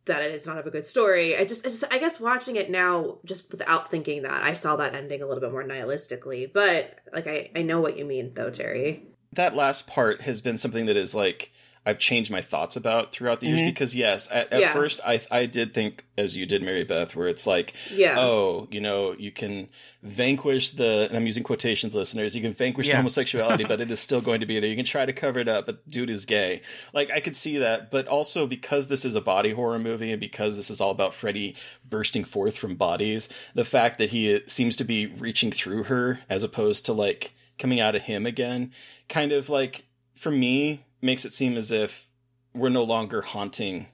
[0.05, 1.37] that it is not of a good story.
[1.37, 4.75] I just, I just I guess watching it now just without thinking that I saw
[4.77, 6.53] that ending a little bit more nihilistically.
[6.53, 9.07] But like I I know what you mean though, Terry.
[9.35, 11.53] that last part has been something that is like
[11.85, 13.67] I've changed my thoughts about throughout the years Mhm.
[13.71, 14.73] because yes, at, at Yeah.
[14.73, 18.17] first I I did think as you did, Mary Beth, where it's like, Yeah.
[18.19, 19.69] oh, you know, you can
[20.03, 22.97] vanquish the, and I'm using quotations, listeners, you can vanquish the Yeah.
[22.99, 24.69] homosexuality, but it is still going to be there.
[24.69, 26.61] You can try to cover it up, but dude is gay.
[26.93, 30.21] Like I could see that, but also because this is a body horror movie and
[30.21, 31.57] because this is all about Freddy
[31.89, 36.43] bursting forth from bodies, the fact that he seems to be reaching through her as
[36.43, 38.73] opposed to like coming out of him again,
[39.09, 42.07] kind of like for me makes it seem as if
[42.55, 43.87] we're no longer haunting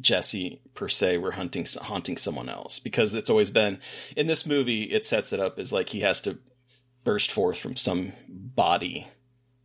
[0.00, 1.18] Jesse per se.
[1.18, 3.80] We're hunting haunting someone else because it's always been
[4.16, 4.82] in this movie.
[4.84, 6.38] It sets it up as like he has to
[7.04, 9.06] burst forth from some body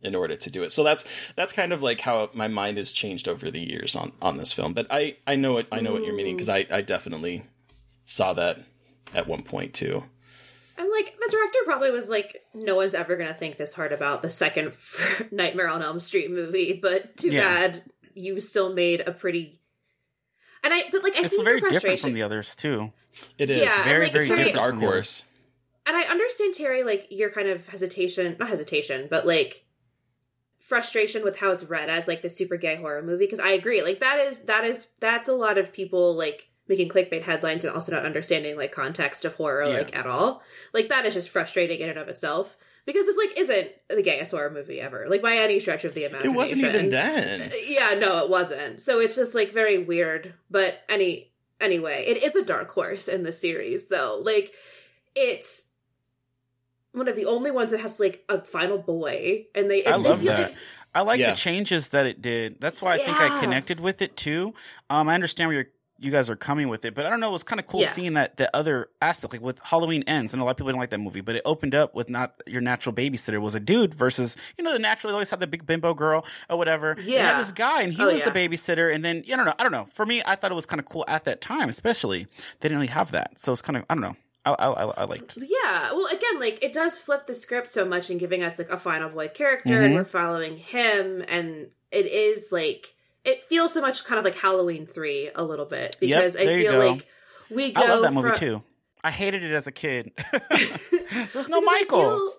[0.00, 0.72] in order to do it.
[0.72, 1.04] So that's
[1.36, 4.52] that's kind of like how my mind has changed over the years on on this
[4.52, 4.72] film.
[4.72, 7.44] But I I know it I know what you're meaning because I I definitely
[8.04, 8.58] saw that
[9.14, 10.04] at one point too.
[10.78, 14.22] And like the director probably was like, no one's ever gonna think this hard about
[14.22, 14.72] the second
[15.30, 17.44] Nightmare on Elm Street movie, but too Yeah.
[17.44, 17.82] bad
[18.14, 19.58] you still made a pretty.
[20.64, 22.08] And I, but like, I it's see very your different frustration.
[22.10, 22.92] from the others too.
[23.38, 24.94] It is Yeah, and, very like, very Terry- dark from the others.
[25.20, 25.24] horse.
[25.86, 29.64] and I understand Terry, like your kind of hesitation, not hesitation, but like
[30.60, 33.24] frustration with how it's read as like the super gay horror movie.
[33.26, 36.88] Because I agree, like that is that is that's a lot of people like making
[36.88, 39.76] clickbait headlines and also not understanding like context of horror Yeah.
[39.78, 40.42] like at all.
[40.72, 42.56] Like that is just frustrating in and of itself.
[42.84, 46.04] Because this like isn't the gayest horror movie ever, like by any stretch of the
[46.04, 46.34] imagination.
[46.34, 47.48] It wasn't even then.
[47.68, 48.80] Yeah, no, it wasn't.
[48.80, 50.34] So it's just like very weird.
[50.50, 54.20] But any anyway, it is a dark horse in the series, though.
[54.24, 54.52] Like
[55.14, 55.66] it's
[56.92, 59.84] one of the only ones that has like a final boy, and they.
[59.84, 60.40] I it's- love it feel- that.
[60.50, 60.58] it's-
[60.94, 61.30] I like Yeah.
[61.30, 62.60] the changes that it did.
[62.60, 64.52] That's why I think I connected with it too.
[64.90, 65.70] Um, I understand where you're,
[66.02, 67.28] you guys are coming with it, but I don't know.
[67.28, 67.92] It was kind of cool Yeah.
[67.92, 70.80] seeing that the other aspect, like with Halloween Ends, and a lot of people didn't
[70.80, 73.94] like that movie, but it opened up with not your natural babysitter was a dude
[73.94, 76.96] versus you know the natural always had the big bimbo girl or whatever.
[77.00, 77.28] You Yeah.
[77.28, 78.28] had this guy, and he Oh, was yeah.
[78.30, 79.54] the babysitter, and then I don't know.
[79.58, 79.86] I don't know.
[79.92, 82.24] For me, I thought it was kind of cool at that time, especially
[82.60, 84.16] they didn't really have that, so it's kind of I don't know.
[84.44, 85.36] I I, I, liked.
[85.36, 88.70] Yeah, well, again, like it does flip the script so much and giving us like
[88.70, 89.84] a final boy character, Mhm.
[89.84, 94.36] and we're following him, and it is like it feels so much kind of like
[94.36, 97.06] Halloween three a little bit because I there you feel like
[97.50, 97.80] we go.
[97.82, 98.62] I love that movie from- too.
[99.04, 100.12] I hated it as a kid.
[101.32, 102.34] There's no Michael.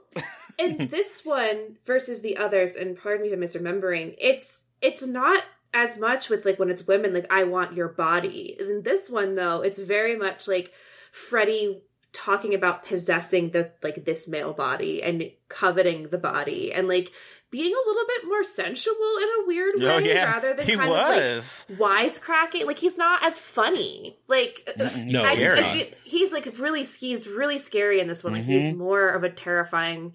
[0.58, 5.44] in this one versus the others, and pardon me if I'm misremembering, it's it's not
[5.74, 8.56] as much with like when it's women, like I want your body.
[8.60, 10.72] In this one though, it's very much like
[11.12, 11.82] Freddy
[12.14, 17.12] talking about possessing the like this male body and coveting the body and like
[17.50, 20.26] being a little bit more sensual in a weird oh, way Oh, yeah.
[20.32, 21.66] rather than He kind was.
[21.70, 22.66] of like wisecracking.
[22.66, 24.18] Like he's not as funny.
[24.28, 25.58] Like he's No, I just.
[25.58, 28.34] I he's like really he's really scary in this one.
[28.34, 28.78] Like he's mm-hmm.
[28.78, 30.14] more of a terrifying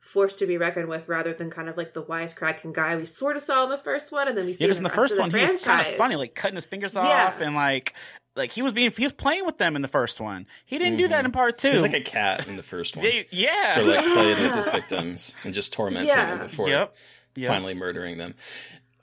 [0.00, 3.36] force to be reckoned with rather than kind of like the wisecracking guy we sort
[3.36, 5.20] of saw in the first one and then we see Yeah, in the rest first
[5.20, 7.26] one he was kind of funny, like cutting his fingers Yeah.
[7.26, 7.94] off and like
[8.36, 10.46] like he was being he was playing with them in the first one.
[10.64, 11.68] He didn't do that in part two.
[11.68, 13.04] He was like a cat in the first one.
[13.06, 13.74] They- yeah.
[13.74, 16.36] So like played with his victims and just tormented Yeah.
[16.36, 16.96] them before Yep.
[17.36, 17.48] Yep.
[17.48, 18.34] finally murdering them.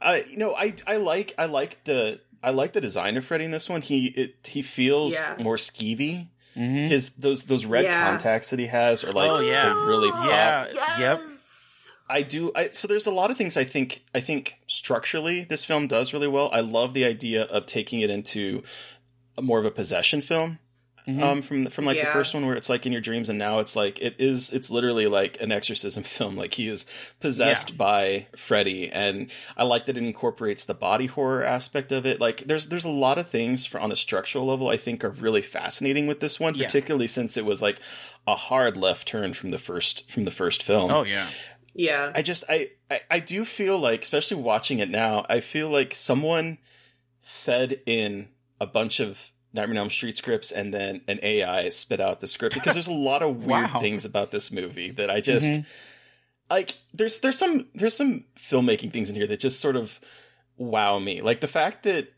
[0.02, 3.46] Uh, you know, I I like I like the I like the design of Freddy
[3.46, 3.82] in this one.
[3.82, 5.36] He it he feels Yeah.
[5.40, 6.28] more skeevy.
[6.56, 6.88] Mhm.
[6.88, 8.10] His those those red Yeah.
[8.10, 9.74] contacts that he has are like Oh, yeah.
[9.86, 10.26] really pop.
[10.28, 10.66] Yeah.
[10.74, 11.00] Yes.
[11.00, 11.20] Yep.
[12.10, 12.52] I do.
[12.56, 14.02] I, so there's a lot of things I think.
[14.16, 16.50] I think structurally, this film does really well.
[16.54, 18.97] I love the idea of taking it into a
[19.42, 20.60] more of a possession film.
[21.08, 21.24] Mhm.
[21.24, 23.60] Um, from from like the first one where it's like in your dreams, and now
[23.60, 24.52] it's like it is.
[24.52, 26.36] It's literally like an exorcism film.
[26.36, 26.86] Like he is
[27.22, 27.76] possessed Yeah.
[27.78, 32.20] by Freddy, and I like that it incorporates the body horror aspect of it.
[32.20, 35.10] Like there's there's a lot of things for, on a structural level I think are
[35.10, 36.66] really fascinating with this one, Yeah.
[36.66, 37.80] particularly since it was like
[38.28, 40.92] a hard left turn from the first from the first film.
[40.92, 41.30] Oh yeah.
[41.74, 42.12] Yeah.
[42.14, 45.96] I just I, I I do feel like, especially watching it now, I feel like
[45.96, 46.58] someone
[47.22, 48.28] fed in
[48.60, 52.28] a bunch of Nightmare on Elm Street scripts and then an AI spit out the
[52.28, 53.80] script because there's a lot of weird Wow.
[53.80, 55.66] things about this movie that I just Mhm.
[56.50, 56.74] like.
[56.94, 60.00] There's there's some there's some filmmaking things in here that just sort of
[60.58, 62.12] wow me, like the fact that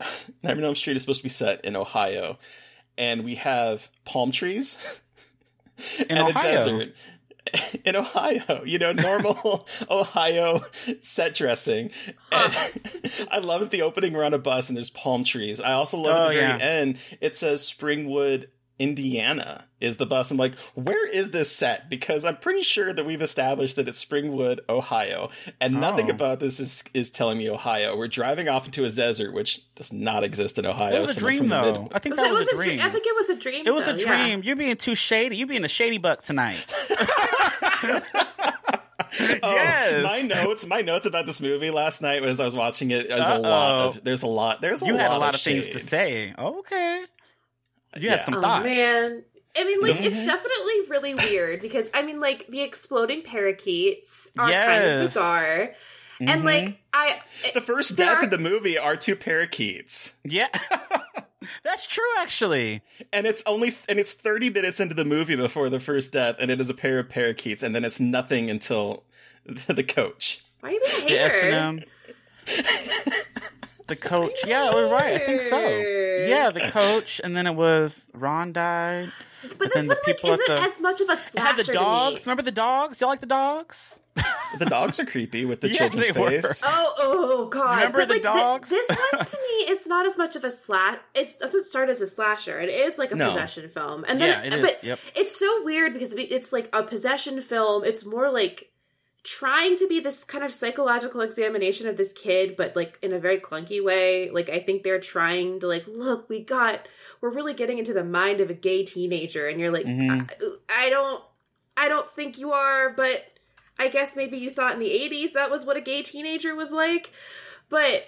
[0.42, 2.38] Nightmare on Elm Street is supposed to be set in Ohio,
[2.98, 4.78] and we have palm trees
[5.98, 6.38] In and Ohio.
[6.38, 6.94] a desert
[7.84, 8.62] in Ohio.
[8.64, 10.62] You know, normal Ohio
[11.00, 11.90] set dressing.
[12.32, 12.54] And
[13.30, 15.60] I love at the opening we're on a bus and there's palm trees.
[15.60, 16.56] I also love at Oh, the very yeah.
[16.58, 18.46] end it says Springwood.
[18.78, 20.30] Indiana is the bus.
[20.30, 21.88] I'm like, where is this set?
[21.88, 26.14] Because I'm pretty sure that we've established that it's Springwood, Ohio, and nothing Oh.
[26.14, 27.96] about this is is telling me Ohio.
[27.96, 30.94] We're driving off into a desert, which does not exist in Ohio.
[30.96, 31.82] It was a dream though.
[31.84, 32.76] mid- I think Was that it, was, was a a dream.
[32.78, 32.86] dream?
[32.86, 33.66] I think it was a dream.
[33.66, 34.26] it was a though, yeah.
[34.26, 34.42] dream.
[34.44, 35.36] You're being too shady.
[35.36, 36.64] You're being a shady buck tonight.
[39.42, 40.02] Oh, Yes.
[40.04, 43.08] my notes, my notes about this movie last night was I was watching it.
[43.08, 45.40] There's a lot of there's a lot there's a you lot had a lot of,
[45.40, 46.34] things to say.
[46.36, 47.04] Okay.
[47.96, 48.16] You Yeah.
[48.16, 48.64] had some Oh thoughts.
[48.64, 49.24] man.
[49.58, 50.26] I mean, like, it's Mhm.
[50.26, 55.74] definitely really weird because, I mean, like, the exploding parakeets are kind of bizarre.
[56.20, 56.44] And, Mhm.
[56.44, 57.20] like, I.
[57.54, 60.48] The first death are- in the movie are two parakeets, Yeah.
[61.62, 62.82] That's true actually.
[63.12, 66.50] and it's only and it's 30 minutes into the movie before the first death, and
[66.50, 69.04] it is a pair of parakeets, and then it's nothing until
[69.68, 70.40] the coach.
[70.60, 71.84] Why are you being a The hater?
[73.88, 73.96] S&M.
[73.96, 74.38] The coach.
[74.46, 75.14] Yeah, we're right.
[75.14, 75.58] I think so.
[75.58, 79.12] Yeah, the coach, and then it was Ron died.
[79.58, 81.64] But then this the one, like, isn't the- as much of a slasher had the
[81.64, 82.20] to dogs.
[82.26, 82.30] me.
[82.30, 83.00] Remember the dogs?
[83.00, 83.98] Y'all like the dogs?
[84.58, 86.30] The dogs are creepy with the Yeah, children's they were.
[86.30, 86.62] face.
[86.64, 87.76] Oh, oh, oh, God.
[87.76, 88.68] Remember but, the like, thi- dogs?
[88.70, 90.98] this one, to me, is not as much of a slash.
[91.14, 92.58] It doesn't start as a slasher.
[92.58, 93.28] It is like a No.
[93.28, 94.04] possession film.
[94.08, 94.62] And then, Yeah, it is.
[94.62, 94.98] But Yep.
[95.14, 97.84] it's so weird because it's like a possession film.
[97.84, 98.70] It's more like
[99.26, 103.18] trying to be this kind of psychological examination of this kid, but like in a
[103.18, 104.30] very clunky way.
[104.30, 106.86] Like I think they're trying to like, look, we got,
[107.20, 110.26] we're really getting into the mind of a gay teenager, and you're like, Mm-hmm.
[110.70, 111.24] I, I don't,
[111.76, 113.26] I don't think you are, but
[113.80, 116.70] I guess maybe you thought in the '80s that was what a gay teenager was
[116.72, 117.10] like,
[117.68, 118.04] but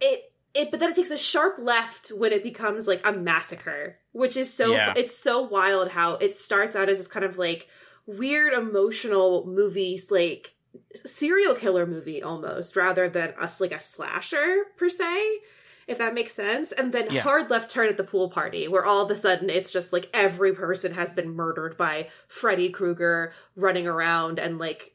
[0.00, 0.30] it.
[0.56, 4.36] It, but then it takes a sharp left when it becomes like a massacre, which
[4.36, 4.92] is so Yeah.
[4.96, 7.66] it's so wild how it starts out as this kind of like
[8.06, 10.54] weird emotional movies like
[10.94, 15.38] serial killer movie almost rather than us like a slasher per se
[15.86, 17.22] if that makes sense and then Yeah.
[17.22, 20.08] hard left turn at the pool party where all of a sudden it's just like
[20.12, 24.93] every person has been murdered by freddy krueger running around and like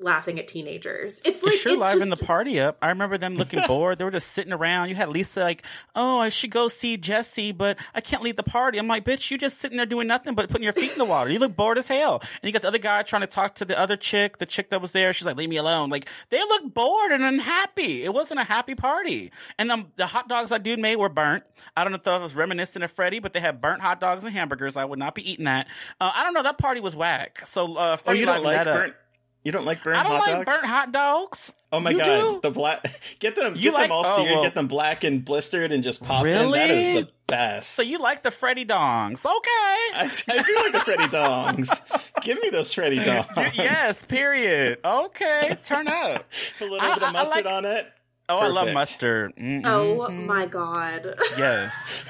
[0.00, 2.78] laughing at teenagers it's like It's sure it's liven the party up.
[2.80, 3.98] I remember them looking bored.
[3.98, 4.88] They were just sitting around.
[4.88, 5.62] You had Lisa like,
[5.94, 9.30] "Oh, I should go see Jesse, but I can't leave the party." I'm like, "Bitch,
[9.30, 11.30] you just sitting there doing nothing but putting your feet in the water.
[11.30, 13.64] You look bored as hell." And you got the other guy trying to talk to
[13.64, 15.12] the other chick, the chick that was there.
[15.12, 18.04] She's like, "Leave me alone." Like they look bored and unhappy.
[18.04, 19.30] It wasn't a happy party.
[19.58, 21.44] And the, the hot dogs that dude made were burnt.
[21.76, 24.24] I don't know if that was reminiscent of Freddy, but they had burnt hot dogs
[24.24, 24.76] and hamburgers.
[24.76, 25.66] I would not be eating that.
[26.00, 26.42] Uh, I don't know.
[26.42, 27.42] That party was whack.
[27.46, 28.94] So uh, Oh, you don't like that up.
[29.42, 30.46] You don't like burnt I don't hot like dogs?
[30.60, 31.52] burnt hot dogs.
[31.72, 32.40] Oh my You god, do?
[32.42, 34.42] the black get them You get like- them all oh, seared, well.
[34.42, 36.50] get them black and blistered and just pop them.
[36.50, 37.70] That is the best.
[37.70, 39.24] So you like the Freddy dongs?
[39.24, 39.50] Okay.
[39.94, 41.80] I, I do like the Freddy dongs.
[42.22, 43.56] Give me those Freddy dongs.
[43.56, 44.02] yes.
[44.04, 44.78] Period.
[44.84, 45.56] Okay.
[45.64, 46.24] Turn up.
[46.60, 47.86] a little I- bit I- I of mustard like- on it.
[48.30, 49.34] Oh, I love mustard.
[49.36, 49.62] Mm-mm.
[49.66, 52.02] oh my god Yes.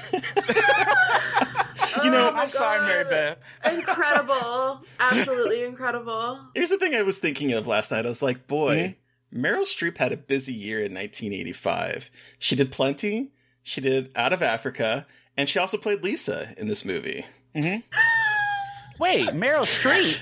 [2.03, 3.37] You know, Oh I'm sorry, Mary God.
[3.63, 3.73] Beth.
[3.73, 8.05] incredible absolutely incredible Here's the thing I was thinking of last night.
[8.05, 8.95] I was like, boy,
[9.33, 9.45] Mm-hmm.
[9.45, 12.09] Meryl Streep had a busy year in 1985.
[12.39, 13.31] She did plenty.
[13.63, 15.05] She did Out of Africa,
[15.37, 17.25] and she also played Lisa in this movie.
[17.55, 20.19] Wait, Meryl Streep.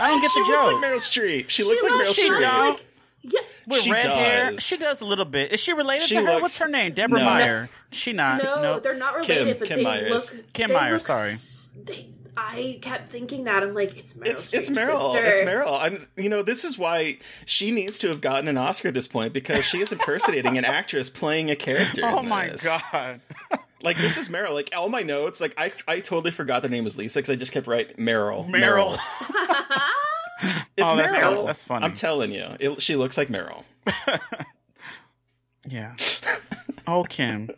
[0.00, 0.72] I don't get she the looks joke.
[0.80, 1.48] like Meryl Streep.
[1.48, 2.70] She, looks like Meryl Streep.
[2.70, 2.86] like-
[3.22, 5.52] yeah With she red hair, she does a little bit.
[5.52, 6.26] Is she related She to her?
[6.32, 6.92] looks- What's her name?
[6.92, 7.24] Deborah No.
[7.24, 7.68] Meyer.
[7.90, 8.42] She not.
[8.42, 8.82] no Nope.
[8.82, 10.32] they're not Kim- related but Kim they Myers.
[10.32, 11.34] look Kim they Myers, look sorry.
[11.84, 15.12] they, i kept thinking that i'm like it's Meryl It's it's Meryl.
[15.12, 15.24] sister.
[15.26, 15.76] It's Meryl.
[15.80, 19.08] I'm you know this is why she needs to have gotten an Oscar at this
[19.08, 22.02] point because she is impersonating an actress playing a character.
[22.04, 22.66] Oh my this.
[22.92, 23.20] god.
[23.80, 24.54] Like this is Meryl.
[24.54, 27.36] Like all my notes, like I I totally forgot their name was Lisa because I
[27.36, 28.44] just kept writing Meryl.
[28.50, 28.98] Meryl.
[30.40, 31.46] It's Oh, that's- Meryl.
[31.46, 31.84] that's funny.
[31.84, 33.64] I'm telling you, it, she looks like Meryl.
[35.66, 35.94] Yeah.
[36.86, 37.50] Oh, Kim.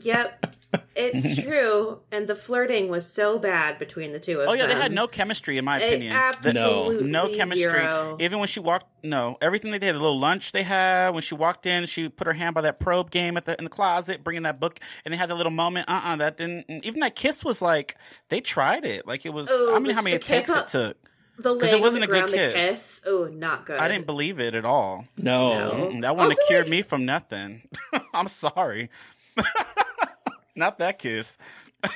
[0.00, 0.54] yep
[0.94, 4.48] it's true and the flirting was so bad between the two of them.
[4.48, 6.12] Oh yeah, they had no chemistry in my It opinion.
[6.12, 7.70] The- absolutely no chemistry.
[7.70, 8.16] zero.
[8.20, 9.94] Even when she walked, no, everything they did.
[9.94, 11.86] A little lunch they had when she walked in.
[11.86, 14.60] She put her hand by that probe game at the in the closet, bringing that
[14.60, 15.88] book, and they had that little moment.
[15.88, 16.66] Uh, uh that didn't.
[16.84, 17.96] Even that kiss was like
[18.28, 19.06] they tried it.
[19.06, 19.48] Like it was.
[19.50, 21.07] Oh, I mean, how many the kiss attempts it took.
[21.38, 22.52] The 'Cause it wasn't a good kiss.
[22.52, 25.06] kiss oh not good I didn't believe it at all.
[25.16, 25.50] No,
[25.90, 27.62] Mm-mm, that oh, wouldn't Also, have cured like- me from nothing.
[28.14, 28.90] I'm sorry.
[30.56, 31.38] Not that kiss.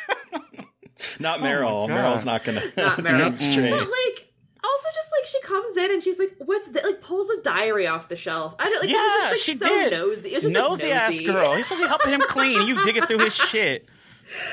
[1.19, 1.89] not oh Meryl.
[1.89, 1.91] God.
[1.91, 3.33] Meryl's not gonna Not do Meryl.
[3.33, 3.71] it straight.
[3.71, 4.29] But like,
[4.63, 7.89] also just like she comes in and she's like, "What's that?" Like pulls a diary
[7.89, 8.55] off the shelf.
[8.61, 8.91] I don't like.
[8.91, 9.93] it was yeah, just, like, she so did.
[9.93, 10.29] Nosy.
[10.31, 11.55] It was just nosy, like, ass girl.
[11.57, 12.69] He's supposed to be helping him clean.
[12.69, 13.89] You digging through his shit.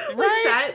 [0.09, 0.71] like that.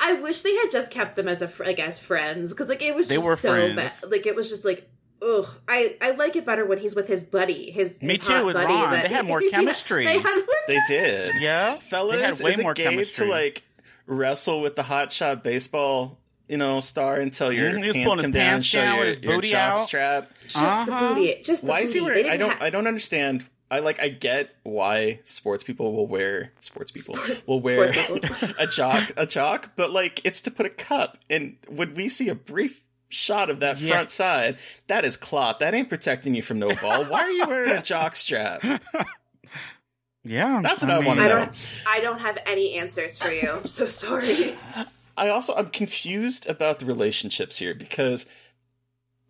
[0.00, 2.82] I wish they had just kept them as a fr- like as friends because like
[2.82, 3.76] it was They just were so friends.
[3.76, 4.10] bad.
[4.10, 4.88] Like it was just like.
[5.22, 8.34] Ugh, I, I like it better when he's with his buddy, his, Me his too,
[8.34, 8.74] hot with buddy.
[8.74, 8.90] Ron.
[8.92, 10.04] that- They had more Yeah, chemistry.
[10.04, 11.32] they had more They did.
[11.40, 13.24] Yeah, Fellas, they had way is it more gay chemistry.
[13.24, 13.62] to like
[14.06, 16.18] wrestle with the hotshot baseball,
[16.50, 18.78] you know, star until your Mhm, he was pants pulling his come down, pants show
[18.82, 19.78] down your, his your booty jock out.
[19.88, 20.30] strap.
[20.44, 20.84] Just Uh-huh.
[20.84, 21.84] the booty, just the Why booty.
[21.84, 22.28] is he wearing?
[22.28, 22.50] I don't.
[22.52, 23.46] ha- I don't understand.
[23.70, 23.98] I like.
[24.00, 29.26] I get why sports people will wear sports people will wear Sports a jock a
[29.26, 31.18] jock, but like it's to put a cup.
[31.28, 33.90] And when we see a brief shot of that Yeah.
[33.94, 35.58] front side, that is clot.
[35.60, 37.04] That ain't protecting you from no ball.
[37.06, 38.62] Why are you wearing a jock strap?
[40.24, 41.28] yeah, That's what I wanna know.
[41.28, 41.68] don't.
[41.88, 43.50] I don't have any answers for you.
[43.50, 44.56] I'm so sorry.
[45.16, 48.26] I also I'm confused about the relationships here because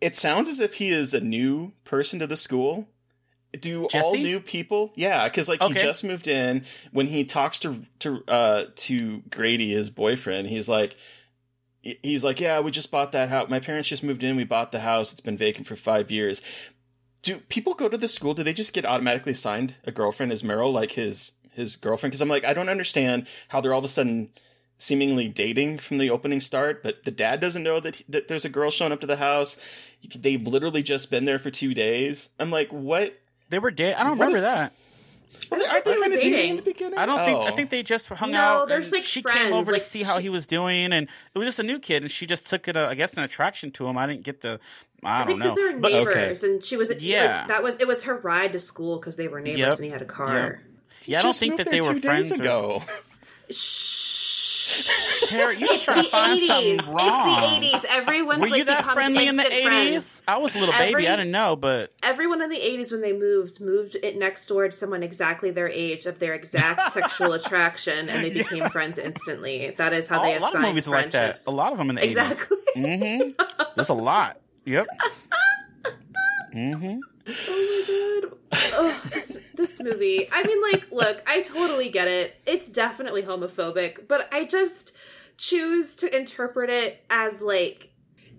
[0.01, 2.87] it sounds as if he is a new person to the school.
[3.53, 4.91] Do all new people?
[4.95, 6.63] Yeah, because like he just moved in.
[6.91, 10.97] When he talks to to uh to Grady, his boyfriend, he's like,
[11.81, 13.49] he's like, yeah, we just bought that house.
[13.49, 14.35] My parents just moved in.
[14.35, 15.11] We bought the house.
[15.11, 16.41] It's been vacant for five years.
[17.21, 18.33] Do people go to the school?
[18.33, 22.11] Do they just get automatically signed a girlfriend as Meryl, like his his girlfriend?
[22.11, 24.29] Because I'm like, I don't understand how they're all of a sudden
[24.77, 28.49] seemingly dating from the opening start, but the dad doesn't know that that there's a
[28.49, 29.57] girl showing up to the house.
[30.15, 32.29] They've literally just been there for two days.
[32.39, 33.17] I'm like, what?
[33.49, 33.95] They were dead.
[33.95, 34.73] I don't What remember is- that.
[35.51, 36.97] Well, aren't they kind of dating in the beginning?
[36.97, 37.37] I don't think.
[37.39, 37.55] I Oh.
[37.55, 38.59] think they just hung No, out.
[38.61, 41.07] No, there's like, she friends, came over like, to see how he was doing, and
[41.35, 42.75] it was just a new kid, and she just took it.
[42.75, 43.97] A, I guess an attraction to him.
[43.97, 44.59] I didn't get the.
[45.03, 45.53] I, I, don't think know.
[45.53, 47.37] because they're But- neighbors, and she was Yeah.
[47.41, 49.75] like, that was it was her ride to school because they were neighbors Yep.
[49.75, 50.59] and he had a car.
[51.05, 52.31] Yeah, I don't think that they were two days friends.
[52.31, 52.81] or- ago.
[53.49, 53.53] Terry,
[54.71, 56.47] you It's just trying to find 80s.
[56.47, 57.61] something wrong.
[57.61, 57.95] It's the 80s.
[57.97, 60.23] Everyone's Were like you that friendly in the instant friends.
[60.27, 61.07] I was a little Every- baby.
[61.07, 64.65] I didn't know, but Everyone in the 80s when they moved moved it next door
[64.67, 69.73] to someone exactly their age of their exact sexual attraction and they became friends instantly.
[69.77, 71.39] That is how Oh, they a lot of assign movies like that.
[71.47, 72.57] A lot of them in the Exactly.
[72.75, 72.83] 80s.
[72.85, 73.63] Mm-hmm.
[73.75, 74.39] There's a lot.
[74.65, 74.87] Yep.
[76.53, 76.99] Mm-hmm.
[77.29, 78.37] Oh my god.
[78.73, 80.29] Oh, this this movie.
[80.31, 82.35] I mean, like, look, I totally get it.
[82.45, 84.93] It's definitely homophobic, but I just
[85.37, 87.91] choose to interpret it as like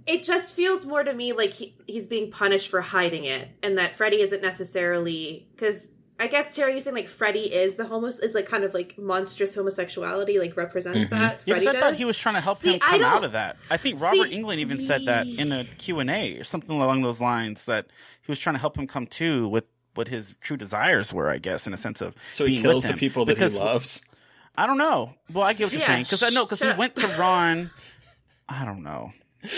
[0.06, 3.76] it just feels more to me like he, he's being punished for hiding it, and
[3.78, 8.08] that Freddy isn't necessarily because I guess Terry, you saying like Freddy is the homo
[8.08, 11.14] is like kind of like monstrous homosexuality, like represents mm-hmm.
[11.14, 11.42] that.
[11.44, 11.98] Yeah, Freddy I thought does.
[11.98, 13.56] he was trying to help See, him come out of that.
[13.70, 17.20] I think Robert See, Englund even said that in a Q&A or something along those
[17.20, 17.86] lines that
[18.28, 19.64] he was trying to help him come to with
[19.94, 22.92] what his true desires were, I guess, in a sense of So he kills with
[22.92, 24.02] the people that Because- he loves.
[24.56, 25.14] I don't know.
[25.32, 27.70] Well, I get what you're Yeah, saying because I know because he went to Ron.
[28.48, 29.12] I don't know.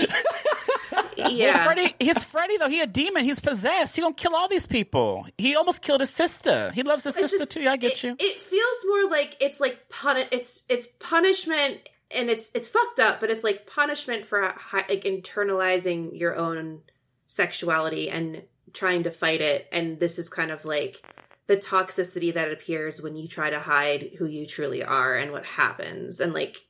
[1.17, 1.55] yeah.
[1.55, 2.69] Well, Freddy, he's Freddy though.
[2.69, 3.25] He a demon.
[3.25, 3.97] He's possessed.
[3.97, 5.27] He gonna kill all these people.
[5.39, 6.71] He almost killed his sister.
[6.75, 7.67] He loves his It's sister just- too.
[7.69, 8.17] I get it, you.
[8.19, 13.21] It feels more like it's like puni- It's it's punishment, and it's it's fucked up,
[13.21, 16.83] but it's like punishment for like internalizing your own
[17.27, 18.43] sexuality and
[18.73, 19.69] trying to fight it.
[19.73, 21.05] And this is kind of like
[21.47, 25.45] the toxicity that appears when you try to hide who you truly are and what
[25.45, 26.67] happens, and like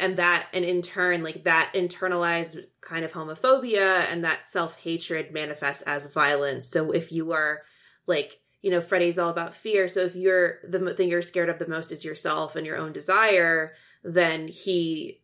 [0.00, 5.82] and that and in turn like that internalized kind of homophobia and that self-hatred manifests
[5.82, 6.66] as violence.
[6.66, 7.62] So if you are
[8.06, 9.88] like you know freddy's all about fear.
[9.88, 12.92] So if you're the thing you're scared of the most is yourself and your own
[12.92, 15.20] desire then he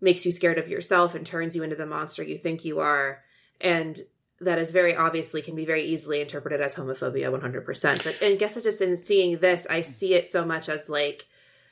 [0.00, 3.22] makes you scared of yourself and turns you into the monster you think you are.
[3.60, 3.98] And
[4.40, 8.56] that is very obviously can be very easily interpreted as homophobia 100% but i guess
[8.56, 11.26] it just in seeing this i see it so much as like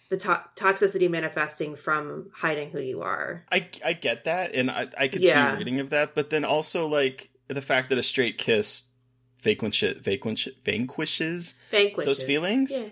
[0.08, 4.86] the to- toxicity manifesting from hiding who you are I I get that, and I
[4.96, 5.52] I could Yeah.
[5.52, 8.84] see reading of that, but then also like the fact that a straight kiss
[9.42, 12.70] vanquishes vanquishes vanquishes vanquishes those feelings.
[12.72, 12.88] Yeah.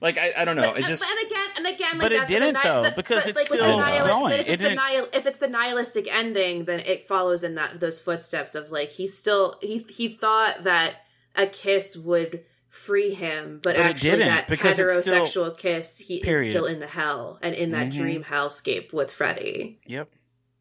[0.00, 0.72] Like I, I don't know.
[0.72, 2.82] But, I just and again, and again, like But it that's the didn't, ni- though,
[2.84, 4.30] the- because but, it's like, still the nihil- going.
[4.30, 7.54] But if It it's, the nihil- if it's the nihilistic ending, then it follows in
[7.56, 11.02] that those footsteps of like he still he he thought that
[11.36, 15.58] a kiss would free him, but, But it actually didn't, that because it's still- heterosexual
[15.58, 17.96] kiss he is still in the hell and in that Mhm.
[17.96, 19.80] dream hellscape with Freddy.
[19.86, 20.08] Yep.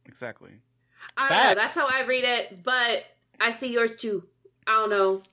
[0.06, 0.52] Exactly.
[1.18, 1.56] I don't know.
[1.62, 3.06] That's how I read it, but
[3.40, 4.24] I see yours too.
[4.66, 5.24] I don't know.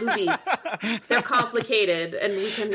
[0.00, 0.30] Movies,
[1.08, 2.72] they're complicated and we can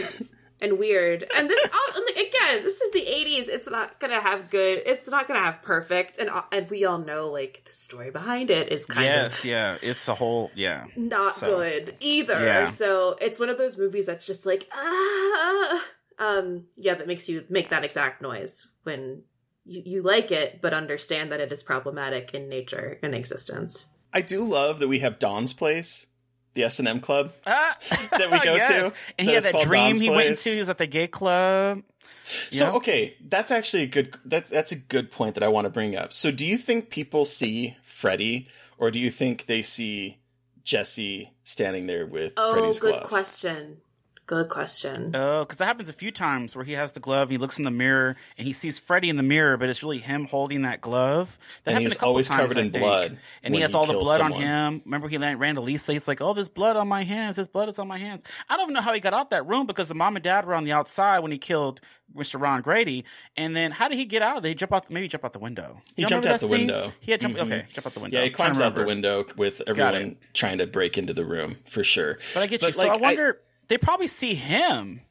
[0.62, 1.26] and weird.
[1.36, 3.48] And this and like, again, this is the '80s.
[3.48, 4.82] It's not gonna have good.
[4.86, 6.18] It's not gonna have perfect.
[6.18, 9.14] And uh, and we all know like the story behind it is kind of.
[9.14, 9.40] yes.
[9.40, 9.78] of Yeah.
[9.82, 10.52] It's a whole.
[10.56, 10.86] Yeah.
[10.96, 12.40] not So, good either.
[12.44, 12.68] Yeah.
[12.68, 15.84] So it's one of those movies that's just like ah,
[16.20, 19.24] um, yeah, that makes you make that exact noise when
[19.66, 23.88] you, you like it, but understand that it is problematic in nature and existence.
[24.12, 26.08] I do love that we have Dawn's Place,
[26.54, 27.78] the S and M club Ah,
[28.18, 28.68] that we go yes.
[28.90, 30.46] to, And he had it's that dream Dawn's he went Place.
[30.46, 30.54] into.
[30.56, 31.84] He was at the gay club.
[32.52, 32.72] So Yeah.
[32.74, 35.96] okay, that's actually a good that's that's a good point that I want to bring
[35.96, 36.14] up.
[36.14, 38.48] So do you think people see Freddy
[38.78, 40.20] or do you think they see
[40.64, 43.04] Jesse standing there with Oh, Freddy's good glove?
[43.04, 43.78] question.
[44.30, 45.16] Good question.
[45.16, 47.64] Oh, because that happens a few times where he has the glove, he looks in
[47.64, 50.82] the mirror, and he sees Freddy in the mirror, but it's really him holding that
[50.82, 51.40] glove.
[51.64, 52.84] That And he's a couple always times, covered I in think.
[52.84, 54.84] blood and he has he all the kills blood on him.
[54.86, 55.94] Remember, he ran to Lisa.
[55.94, 57.38] He's like, "Oh, there's blood on my hands.
[57.38, 59.48] There's blood is on my hands." I don't even know how he got out that
[59.48, 61.82] room because the mom and dad were on the outside when he killed
[62.16, 62.40] Mr.
[62.40, 63.06] Ron Grady.
[63.36, 64.44] And then how did he get out?
[64.44, 64.92] Did he jump out?
[64.92, 65.82] Maybe jump out the window.
[65.96, 66.68] He Y'all jumped out the scene?
[66.68, 66.94] window.
[67.00, 67.36] He had jump.
[67.36, 67.42] Mhm.
[67.48, 68.16] Okay, jump out the window.
[68.20, 71.16] Yeah, he I'm trying to climbs out the window with everyone trying to break into
[71.16, 72.20] the room for sure.
[72.36, 72.68] But I get you.
[72.68, 73.42] But, so I like, wonder.
[73.70, 75.02] They probably see him.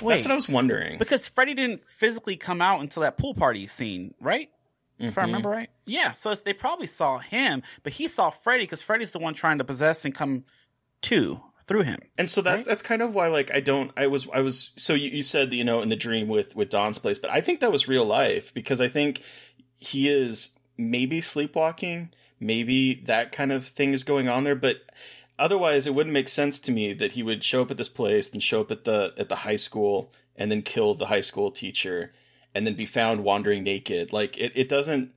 [0.00, 0.98] Wait, That's what I was wondering.
[0.98, 4.50] Because Freddy didn't physically come out until that pool party scene, right?
[4.98, 5.26] If I Mhm.
[5.26, 5.70] remember right.
[5.86, 9.34] Yeah, so it's, they probably saw him, but he saw Freddy because Freddy's the one
[9.34, 10.44] trying to possess and come
[11.02, 11.98] to through him.
[12.16, 14.94] And so that that's kind of why like I don't I was I was so
[14.94, 17.60] you, you said you know in the dream with with Don's place, but I think
[17.60, 19.22] that was real life because I think
[19.76, 22.10] he is maybe sleepwalking,
[22.40, 24.76] maybe that kind of thing is going on there, but
[25.38, 28.32] otherwise it wouldn't make sense to me that he would show up at this place
[28.32, 31.50] and show up at the at the high school and then kill the high school
[31.50, 32.12] teacher
[32.54, 34.12] and then be found wandering naked.
[34.12, 35.12] Like it, it doesn't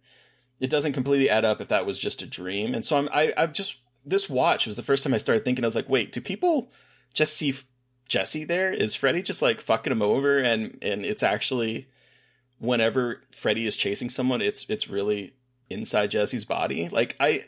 [0.60, 2.74] it doesn't completely add up if that was just a dream.
[2.74, 5.64] And so I'm I I'm just this watch was the first time I started thinking
[5.64, 6.72] I was like, wait, do people
[7.14, 7.56] just see
[8.08, 8.72] Jesse there?
[8.72, 11.88] Is Freddy just like fucking him over and and it's actually
[12.58, 15.34] whenever Freddy is chasing someone, it's it's really
[15.70, 16.90] inside Jesse's body?
[16.90, 17.46] Like I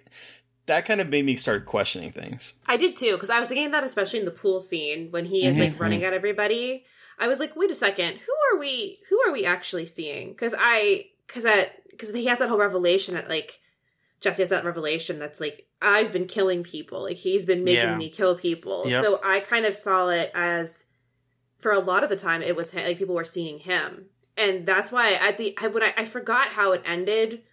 [0.68, 2.53] that kind of made me start questioning things.
[2.68, 5.45] I did too, because I was thinking that especially in the pool scene when he
[5.45, 5.80] is like Mhm.
[5.80, 6.86] running at everybody.
[7.20, 8.99] I was like, wait a second, who are we?
[9.09, 10.30] Who are we actually seeing?
[10.30, 13.59] Because I, because that, because he has that whole revelation that like
[14.22, 17.97] Jesse has that revelation that's like I've been killing people, like he's been making Yeah.
[17.97, 18.84] me kill people.
[18.88, 19.03] Yep.
[19.03, 20.86] So I kind of saw it as
[21.59, 24.05] for a lot of the time it was like people were seeing him,
[24.38, 27.43] and that's why at the I when I, I forgot how it ended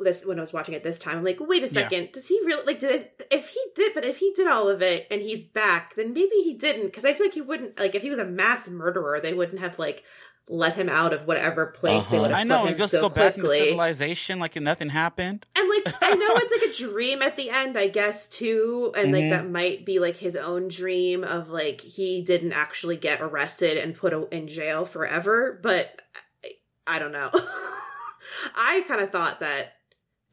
[0.00, 1.18] this when I was watching it this time.
[1.18, 1.72] I'm like, wait a Yeah.
[1.72, 2.78] second, does he really like?
[2.78, 6.12] Did if he did, but if he did all of it and he's back, then
[6.12, 6.86] maybe he didn't.
[6.86, 9.60] Because I feel like he wouldn't like if he was a mass murderer, they wouldn't
[9.60, 10.04] have like
[10.46, 12.40] let him out of whatever place they would have Uh-huh.
[12.40, 12.58] I know.
[12.60, 13.60] put He him goes so to go back into quickly.
[13.68, 15.46] civilization like nothing happened.
[15.56, 19.10] And like I know it's like a dream at the end, I guess too, and
[19.10, 19.30] like Mhm.
[19.30, 23.94] that might be like his own dream of like he didn't actually get arrested and
[23.94, 25.58] put a- in jail forever.
[25.62, 26.02] But
[26.44, 26.50] I,
[26.86, 27.30] I don't know.
[28.54, 29.74] I kind of thought that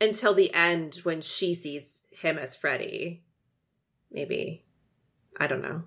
[0.01, 3.23] until the end when she sees him as Freddy,
[4.11, 4.65] maybe
[5.39, 5.83] I don't know.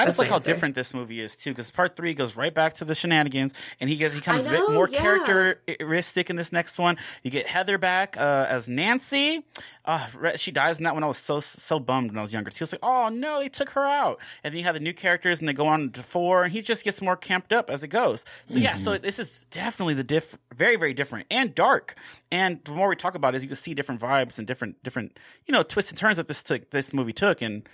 [0.00, 0.52] I That's just like how answer.
[0.52, 3.90] different this movie is too, because part three goes right back to the shenanigans, and
[3.90, 4.98] he gets he becomes I a bit more yeah.
[4.98, 6.96] characteristic in this next one.
[7.22, 9.44] You get Heather back uh, as Nancy.
[9.84, 11.04] Uh, she dies in that one.
[11.04, 12.62] I was so so bummed when I was younger too.
[12.62, 14.20] I was like, oh no, they took her out.
[14.42, 16.62] And then you have the new characters, and they go on to four, and he
[16.62, 18.24] just gets more camped up as it goes.
[18.46, 21.94] So yeah, so this is definitely the diff, very very different and dark.
[22.32, 25.18] And the more we talk about it, you can see different vibes and different different
[25.44, 27.68] you know twists and turns that this took this movie took, and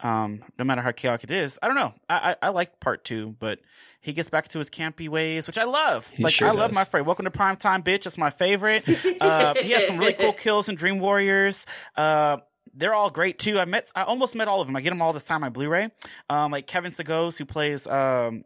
[0.00, 1.94] um, no matter how chaotic it is, I don't know.
[2.08, 3.58] I, I I like part two, but
[4.00, 6.08] he gets back to his campy ways, which I love.
[6.08, 6.76] He like sure I love does.
[6.76, 7.04] my Freddy.
[7.04, 8.04] Welcome to Prime Time, bitch.
[8.04, 8.84] That's my favorite.
[9.20, 11.66] Uh, he has some really cool kills in Dream Warriors.
[11.96, 12.38] Uh,
[12.74, 13.58] they're all great too.
[13.58, 14.76] I met, I almost met all of them.
[14.76, 15.90] I get them all the time on Blu-ray.
[16.30, 18.44] Um, like Kevin Sagoes, who plays um,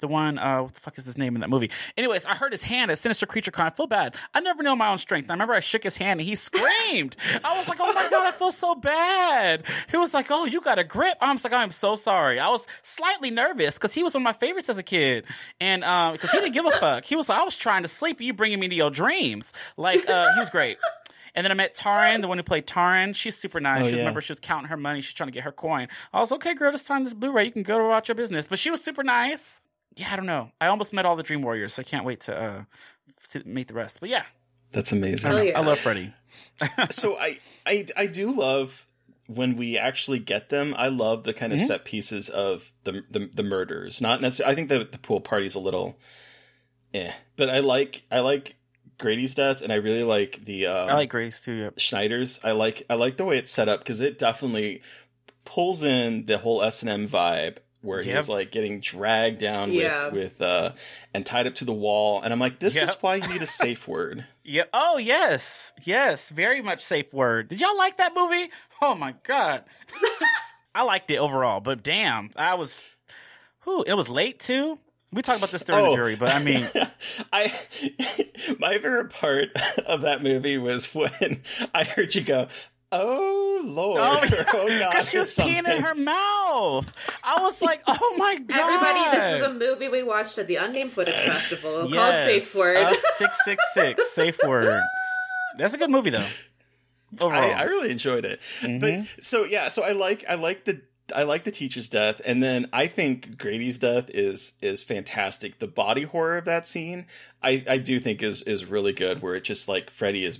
[0.00, 1.70] the one, uh, what the fuck is his name in that movie?
[1.96, 3.66] Anyways, I heard his hand at Sinister Creature Con.
[3.66, 4.14] I feel bad.
[4.34, 5.30] I never know my own strength.
[5.30, 7.16] I remember I shook his hand and he screamed.
[7.44, 9.64] I was like, oh my God, I feel so bad.
[9.90, 11.16] He was like, oh, you got a grip.
[11.20, 12.38] I was like, I'm so sorry.
[12.38, 15.24] I was slightly nervous because he was one of my favorites as a kid.
[15.60, 17.04] And, um, because he didn't give a fuck.
[17.04, 18.20] He was like, I was trying to sleep.
[18.20, 19.52] You bringing me to your dreams.
[19.76, 20.78] Like, uh, he was great.
[21.34, 23.14] And then I met Taryn, the one who played Taryn.
[23.14, 23.84] She's super nice.
[23.84, 24.00] Oh, she yeah.
[24.00, 25.00] remember she was counting her money.
[25.00, 25.88] She's trying to get her coin.
[26.12, 26.72] I was okay, girl.
[26.72, 27.44] Just sign this Blu-ray.
[27.44, 28.46] You can go about your business.
[28.46, 29.60] But she was super nice.
[29.96, 30.52] Yeah, I don't know.
[30.60, 31.74] I almost met all the Dream Warriors.
[31.74, 32.62] So I can't wait to uh
[33.30, 33.98] to meet the rest.
[34.00, 34.24] But yeah,
[34.72, 35.30] That's amazing.
[35.30, 35.58] don't yeah.
[35.58, 36.12] I love Freddy.
[36.90, 38.86] so I, I I do love
[39.26, 40.74] when we actually get them.
[40.76, 41.66] I love the kind of Mhm.
[41.66, 44.00] set pieces of the the, the murders.
[44.00, 44.52] Not necessarily.
[44.52, 45.98] I think the the pool party's a little,
[46.94, 47.12] eh.
[47.36, 48.56] But I like I like
[48.98, 50.66] Grady's death, and I really like the.
[50.66, 51.52] Um, I like Grace too.
[51.52, 51.78] Yep.
[51.78, 52.38] Schneider's.
[52.44, 54.82] I like I like the way it's set up because it definitely
[55.44, 58.16] pulls in the whole S and M vibe where Yep.
[58.16, 60.06] he's like getting dragged down Yeah.
[60.08, 60.72] with with uh
[61.14, 63.46] and tied up to the wall, and I'm like, this is why you need a
[63.46, 64.24] safe word.
[64.42, 64.64] Yeah.
[64.72, 66.30] Oh yes, yes.
[66.30, 67.48] Very much safe word.
[67.48, 68.50] Did y'all like that movie?
[68.82, 69.62] Oh my god.
[70.74, 72.80] I liked it overall, but damn, I was.
[73.64, 74.78] Whew, it was late too.
[75.12, 75.90] We talked about this during Oh.
[75.90, 76.68] the jury, but I mean,
[77.32, 77.52] I
[78.58, 79.48] my favorite part
[79.86, 81.42] of that movie was when
[81.74, 82.48] I heard you go,
[82.92, 84.20] "Oh Lord, oh,
[84.54, 86.92] oh, God," because she or was peeing in her mouth.
[87.22, 90.56] I was like, oh my god, Everybody, this is a movie we watched at the
[90.56, 92.76] Unnamed Footage Festival called Safe Word.
[92.76, 94.12] Up six six six.
[94.12, 94.82] Safe word.
[95.58, 96.26] That's a good movie though.
[97.20, 98.40] Overall, I, I really enjoyed it.
[98.60, 98.80] Mhm.
[98.80, 100.80] But so yeah, so I like I like the
[101.14, 105.58] I like the teacher's death, and then I think Grady's death is is fantastic.
[105.58, 107.06] The body horror of that scene,
[107.42, 109.22] I I do think is is really good.
[109.22, 110.38] Where it just like Freddy is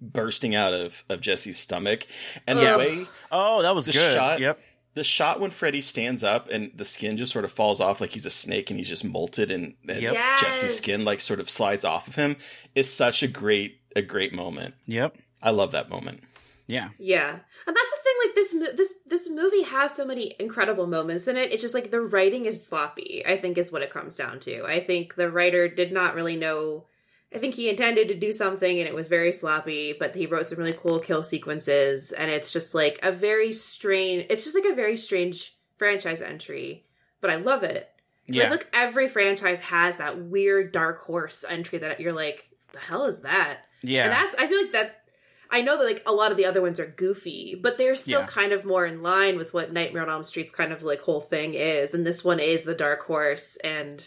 [0.00, 2.06] bursting out of of Jesse's stomach,
[2.46, 2.72] and Yeah.
[2.72, 4.14] the way oh, that was the good.
[4.16, 4.60] shot Yep.
[4.94, 8.10] the shot when Freddy stands up and the skin just sort of falls off like
[8.10, 10.14] he's a snake and he's just molted and, and Yep.
[10.40, 10.76] Jesse's Yes.
[10.76, 12.36] skin like sort of slides off of him
[12.74, 14.74] is such a great a great moment.
[14.86, 15.16] Yep.
[15.42, 16.20] I love that moment.
[16.66, 16.90] Yeah.
[16.98, 18.14] Yeah, and that's the thing.
[18.26, 21.50] Like this, mo- this this movie has so many incredible moments in it.
[21.52, 23.24] It's just like the writing is sloppy.
[23.26, 24.64] I think is what it comes down to.
[24.66, 26.84] I think the writer did not really know.
[27.34, 30.48] I think he intended to do something and it was very sloppy, but he wrote
[30.48, 34.26] some really cool kill sequences, and it's just like a very strange.
[34.30, 36.86] It's just like a very strange franchise entry,
[37.20, 37.90] but I love it.
[38.26, 38.50] Yeah.
[38.50, 43.20] Like every franchise has that weird dark horse entry that you're like, the hell is
[43.20, 43.60] that?
[43.82, 44.04] Yeah.
[44.04, 44.94] And that's I feel like that
[45.50, 48.20] I know that like a lot of the other ones are goofy, but they're still
[48.20, 48.26] Yeah.
[48.26, 51.20] kind of more in line with what Nightmare on Elm Street's kind of like whole
[51.22, 54.06] thing is, and this one is the dark horse, and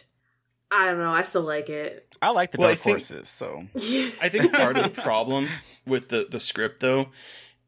[0.71, 2.07] I don't know, I still like it.
[2.21, 3.27] I like the Well, dark think- horses.
[3.29, 5.47] So I think part of the problem
[5.85, 7.09] with the the script though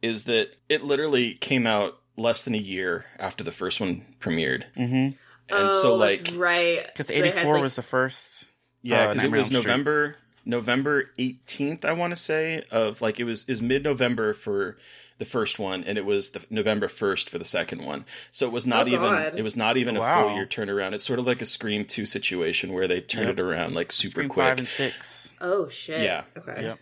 [0.02, 4.64] is that it literally came out less than a year after the first one premiered.
[4.78, 4.94] Mm-hmm.
[4.94, 5.18] And
[5.50, 8.46] oh, so like that's right Because 84 like- was the first.
[8.82, 9.72] Yeah, uh, because it was on Elm Street.
[9.72, 11.86] November November eighteenth.
[11.86, 14.78] I want to say of like it was is mid November for
[15.24, 18.06] the first one, and it was the November first for the second one.
[18.32, 19.34] So it was not Oh, even God.
[19.40, 20.28] it was not even a Wow.
[20.28, 20.94] full year turnaround.
[20.94, 23.34] It's sort of like a Scream two situation where they turn Yep.
[23.34, 24.46] it around like super Scream quick.
[24.48, 25.34] five and six.
[25.42, 26.24] oh shit Yeah.
[26.38, 26.80] okay Yep.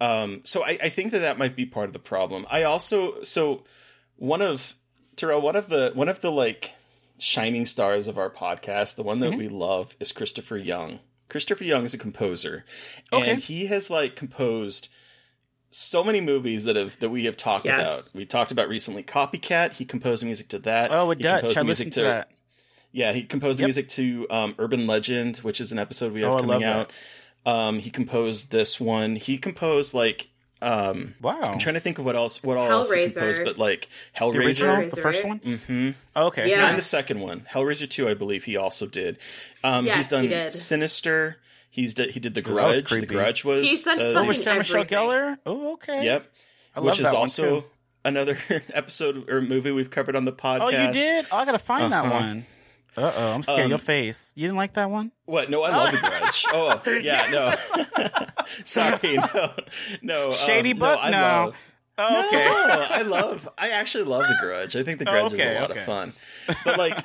[0.00, 2.46] Um, so I, I think that that might be part of the problem.
[2.50, 3.64] I also so
[4.16, 4.74] one of
[5.16, 6.72] Terrell, one of the one of the like
[7.18, 9.38] shining stars of our podcast, the one that Mm-hmm.
[9.38, 11.00] we love is Christopher Young.
[11.28, 12.64] Christopher Young is a composer,
[13.12, 13.30] Okay.
[13.30, 14.88] and he has like composed
[15.70, 18.10] so many movies that have that we have talked Yes.
[18.10, 18.18] about.
[18.18, 19.74] We talked about recently Copycat.
[19.74, 20.90] He composed music to that.
[20.90, 21.40] Oh, with He Dutch.
[21.40, 22.30] composed I music listened to that.
[22.92, 23.66] yeah, he composed the Yep.
[23.68, 26.90] music to um, Urban Legend, which is an episode we have Oh, coming out.
[27.46, 29.16] Um, he composed this one.
[29.16, 30.28] He composed like
[30.62, 31.40] um, Wow.
[31.40, 34.26] I'm trying to think of what else what all else he composed, but like The
[34.26, 34.90] original, Hellraiser.
[34.90, 35.38] the first one.
[35.38, 35.90] Mm-hmm.
[36.14, 36.50] Okay.
[36.50, 36.68] Yeah.
[36.68, 39.16] And the second one, Hellraiser two, I believe he also did.
[39.64, 40.52] Um, Yes, he's done he did.
[40.52, 41.38] Sinister.
[41.72, 42.82] He's d- he did the Ooh, that was Grudge.
[42.82, 43.06] The creepy.
[43.14, 44.98] Grudge was He's done uh, Oh, fucking with Sarah Michelle everything.
[44.98, 45.38] Gellar.
[45.46, 46.04] Oh, okay.
[46.04, 46.32] Yep.
[46.74, 47.66] I love which is that one, also too.
[48.04, 48.36] another
[48.74, 50.60] episode or movie we've covered on the podcast.
[50.62, 51.26] Oh, you did?
[51.30, 52.14] Oh, I gotta find that Uh-huh.
[52.14, 52.46] one.
[52.96, 53.60] Uh oh, I'm scared.
[53.66, 54.32] Um, Your face.
[54.34, 55.12] You didn't like that one?
[55.24, 55.48] What?
[55.48, 56.44] No, I love the Grudge.
[56.52, 58.24] Oh, yeah, no.
[58.64, 59.52] Sorry, no,
[60.02, 60.26] no.
[60.26, 60.98] um, Shady no.
[60.98, 61.18] I No.
[61.18, 61.56] love.
[61.98, 62.44] Oh, okay.
[62.46, 63.48] No, I love.
[63.58, 64.74] I actually love the Grudge.
[64.74, 65.80] I think the Oh, Grudge is a lot okay.
[65.80, 66.12] of fun.
[66.64, 66.98] But like,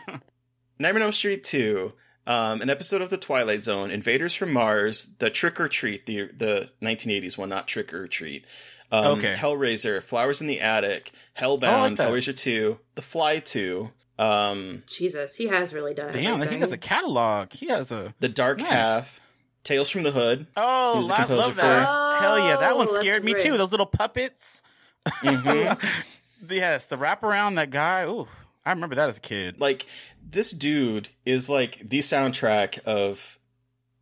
[0.80, 1.94] Nightmare on Elm Street two,
[2.28, 6.30] um, an episode of the Twilight Zone, Invaders from Mars, the Trick or Treat, the
[6.36, 8.46] the 1980s one, not Trick or Treat.
[8.92, 9.34] Um, Okay.
[9.36, 11.12] Hellraiser, Flowers in the Attic,
[11.42, 11.98] Oh, I like Hellbound.
[11.98, 16.56] Hellraiser two, The Fly two, um, jesus he has really done Damn, everything.
[16.58, 17.52] he has a catalog.
[17.52, 18.14] He has a.
[18.20, 18.70] The Dark Nice.
[18.70, 19.22] Half,
[19.64, 20.48] Tales from the Hood.
[20.56, 21.86] Oh, He was the I composer love that.
[21.86, 23.58] for- Hell yeah, that one scared that's me too.
[23.58, 24.62] Those little puppets.
[25.08, 25.86] Mm-hmm.
[26.50, 28.04] Yes, the wraparound that guy.
[28.06, 28.28] Ooh,
[28.66, 29.60] I remember that as a kid.
[29.60, 29.88] like
[30.28, 33.38] this dude is like the soundtrack of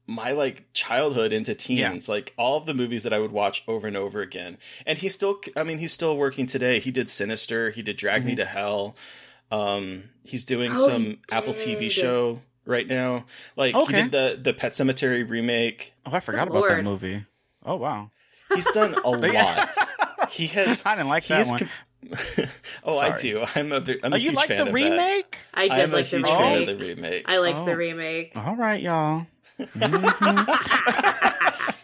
[0.06, 3.88] my like childhood into teens like all of the movies that i would watch over
[3.88, 4.58] and over again.
[4.86, 6.80] And he's still i mean he's still working today.
[6.80, 7.70] He did sinister.
[7.72, 8.96] He did drag me to hell.
[9.52, 13.26] Um he's doing Oh, some he apple tv show right now.
[13.56, 13.96] Like Okay.
[13.96, 15.94] he did the the Pet Sematary remake.
[16.06, 17.26] Oh, I forgot Good about that movie.
[17.66, 18.12] Oh wow,
[18.54, 19.70] he's done a lot.
[20.32, 21.60] He has I didn't like he that one.
[21.60, 21.70] com-
[22.84, 24.68] oh i do i'm a, ve- I'm a oh, you huge like fan the of
[24.70, 24.74] that.
[24.74, 25.38] remake?
[25.54, 27.66] i did i'm like a the huge remake fan of the remake i like Oh.
[27.66, 29.26] the remake All right, y'all.
[29.60, 31.70] Mm-hmm.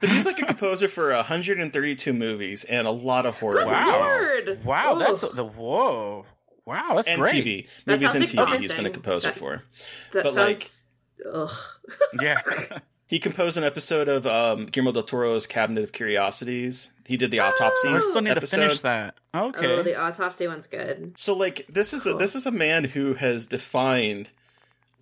[0.00, 4.00] But he's like a composer for 132 movies and a lot of horror Wow.
[4.02, 4.18] movies.
[4.18, 4.64] Word.
[4.64, 6.26] Wow, that's the whoa.
[6.64, 7.44] Wow, that's And great.
[7.44, 7.68] TV.
[7.84, 9.62] That movies and sounds TV he's been a composer That- for.
[10.12, 10.88] that but, like- sounds
[11.32, 11.50] ugh
[12.20, 12.40] Yeah.
[13.12, 16.92] He composed an episode of um, Guillermo del Toro's Cabinet of Curiosities.
[17.06, 18.56] He did the autopsy I still need episode.
[18.56, 19.16] to finish that.
[19.34, 19.66] Okay.
[19.66, 23.12] oh the autopsy one's good So like this is a this is a man who
[23.12, 24.30] has defined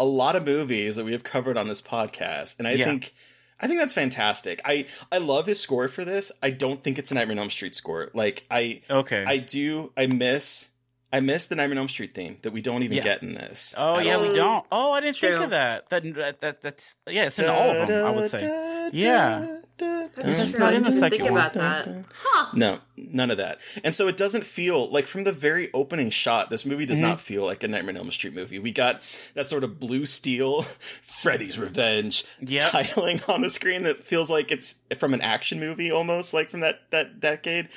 [0.01, 2.87] a lot of movies that we have covered on this podcast, and I Yeah.
[2.87, 3.15] think
[3.61, 4.61] I think that's fantastic.
[4.65, 6.33] I I love his score for this.
[6.43, 8.11] I don't think it's a Nightmare on Elm Street score.
[8.13, 9.23] Like I okay.
[9.25, 10.70] I do I miss
[11.13, 13.03] I miss the Nightmare on Elm Street theme that we don't even Yeah.
[13.03, 13.75] get in this.
[13.77, 14.23] oh yeah, all.
[14.29, 14.65] we don't.
[14.71, 15.89] Oh, I didn't think of that.
[15.91, 18.07] That, that, that that's yeah, it's in all of them.
[18.07, 18.91] I would say.
[18.93, 19.60] Yeah.
[19.81, 21.33] That's It's true not I in the second think one.
[21.33, 23.59] about that huh No, none of that.
[23.85, 27.07] And so it doesn't feel like from the very opening shot, this movie does Mm-hmm.
[27.09, 28.59] not feel like a Nightmare on Elm Street movie.
[28.59, 29.03] We got
[29.35, 30.63] that sort of blue steel,
[31.03, 32.73] Freddy's Revenge Yep.
[32.73, 36.61] titling on the screen that feels like it's from an action movie almost, like from
[36.61, 37.69] that that decade.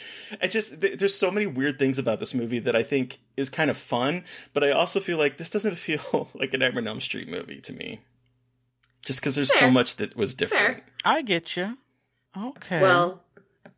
[0.42, 3.50] It just th- there's so many weird things about this movie that I think is
[3.50, 4.24] kind of fun,
[4.54, 7.60] but I also feel like this doesn't feel like a Nightmare on Elm Street movie
[7.62, 8.00] to me.
[9.06, 10.78] Just because there's so much that was different.
[10.78, 10.84] Fair.
[11.04, 11.78] I get you.
[12.38, 12.82] Okay.
[12.82, 13.22] well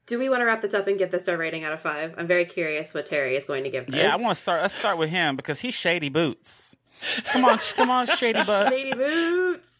[0.07, 2.13] do we want to wrap this up and give this our rating out of five
[2.17, 4.61] i'm very curious what terry is going to give this yeah, I want to start.
[4.61, 6.75] Let's start with him because he's shady boots.
[7.25, 8.69] Come on, come on, shady butt.
[8.69, 9.71] shady boots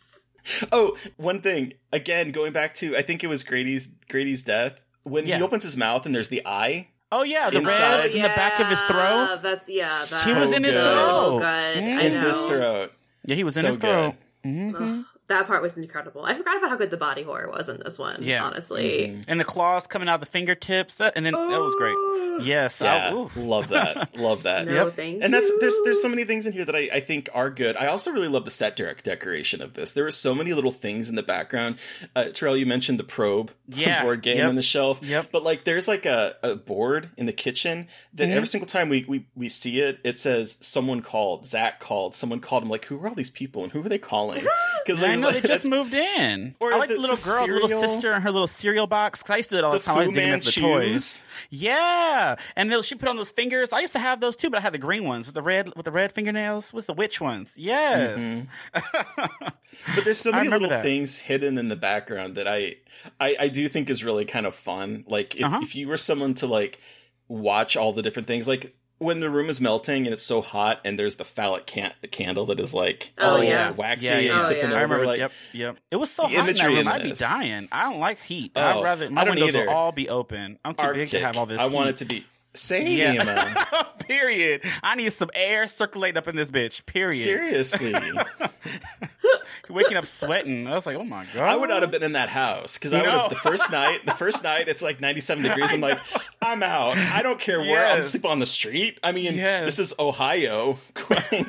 [0.71, 1.73] Oh, one thing.
[1.91, 4.80] Again, going back to I think it was Grady's Grady's death.
[5.03, 5.38] When Yeah.
[5.38, 6.89] he opens his mouth and there's the eye.
[7.11, 7.97] Oh yeah, the Inside.
[7.99, 9.39] red in the back of his throat.
[9.41, 9.84] That's yeah.
[9.86, 11.39] That's He was in his so throat.
[11.39, 11.45] Good.
[11.45, 12.03] I Mm.
[12.03, 12.91] in his throat.
[13.26, 14.15] Yeah, he was in So his throat.
[14.45, 16.23] Ugh, that part was incredible.
[16.23, 18.17] I forgot about how good the body horror was in this one.
[18.21, 18.43] Yeah.
[18.43, 19.21] honestly.
[19.28, 20.95] And the claws coming out of the fingertips.
[20.95, 22.45] That and then that was great.
[22.45, 23.30] Yes, Yeah, ooh.
[23.36, 24.15] love that.
[24.17, 24.65] Love that.
[24.67, 24.95] No, Yep.
[24.95, 25.60] thank And that's you.
[25.60, 27.76] there's there's so many things in here that I, I think are good.
[27.77, 29.93] I also really love the set direct decoration of this.
[29.93, 31.77] There are so many little things in the background.
[32.15, 34.99] Uh, Terrell, you mentioned the probe Yeah, board game yep, on the shelf.
[35.03, 35.30] yep.
[35.31, 38.35] But like there's like a, a board in the kitchen that Mm-hmm.
[38.38, 42.39] every single time we, we we see it, it says someone called, Zach called, someone
[42.41, 42.64] called.
[42.64, 44.45] I'm like, who are all these people and who are they calling?
[44.85, 46.56] Because like I know they just moved in.
[46.60, 48.88] Or I like the, the little the girl, the little sister, and her little cereal
[48.88, 49.22] box.
[49.22, 49.98] Because I used to do it all the, the time.
[49.98, 51.24] I digging the toys.
[51.50, 53.74] Yeah, and then she put on those fingers.
[53.74, 55.74] I used to have those too, but I had the green ones with the red
[55.76, 56.74] with the red fingernails.
[56.74, 57.56] What's the witch ones?
[57.58, 58.46] Yes.
[58.74, 59.46] Mm-hmm.
[59.96, 60.84] but there's so many little that.
[60.84, 62.76] things hidden in the background that I,
[63.20, 65.04] I, I do think is really kind of fun.
[65.08, 65.60] Like if, uh-huh.
[65.62, 66.80] if you were someone to like
[67.28, 70.80] watch all the different things, like when the room is melting and it's so hot
[70.85, 74.19] and there's the phallic can- candle that is like oh, oh yeah oh, waxy yeah,
[74.19, 74.43] yeah.
[74.45, 74.73] Oh, yeah.
[74.73, 77.67] I remember like yep yep it was so hot in that room I'd be dying
[77.72, 79.65] I don't like heat oh, I'd rather my windows either.
[79.65, 81.01] will all be open I'm too Arctic.
[81.03, 81.73] big to have all this I heat.
[81.73, 82.26] want it to be
[82.56, 82.98] same.
[82.98, 83.84] Yeah.
[83.99, 84.61] Period.
[84.84, 86.86] I need some air circulating up in this bitch.
[86.86, 87.15] Period.
[87.15, 87.94] Seriously.
[89.69, 90.68] Waking up sweating.
[90.68, 91.49] I was like, oh my god.
[91.49, 94.06] I would not have been in that house because I would have the first night.
[94.06, 95.73] The first night, it's like ninety-seven degrees.
[95.73, 95.99] I'm like,
[96.41, 96.98] I'm out.
[96.98, 97.86] I don't care where.
[97.86, 98.99] I'm sleep on the street.
[99.03, 99.65] I mean, yes.
[99.65, 100.77] this is Ohio.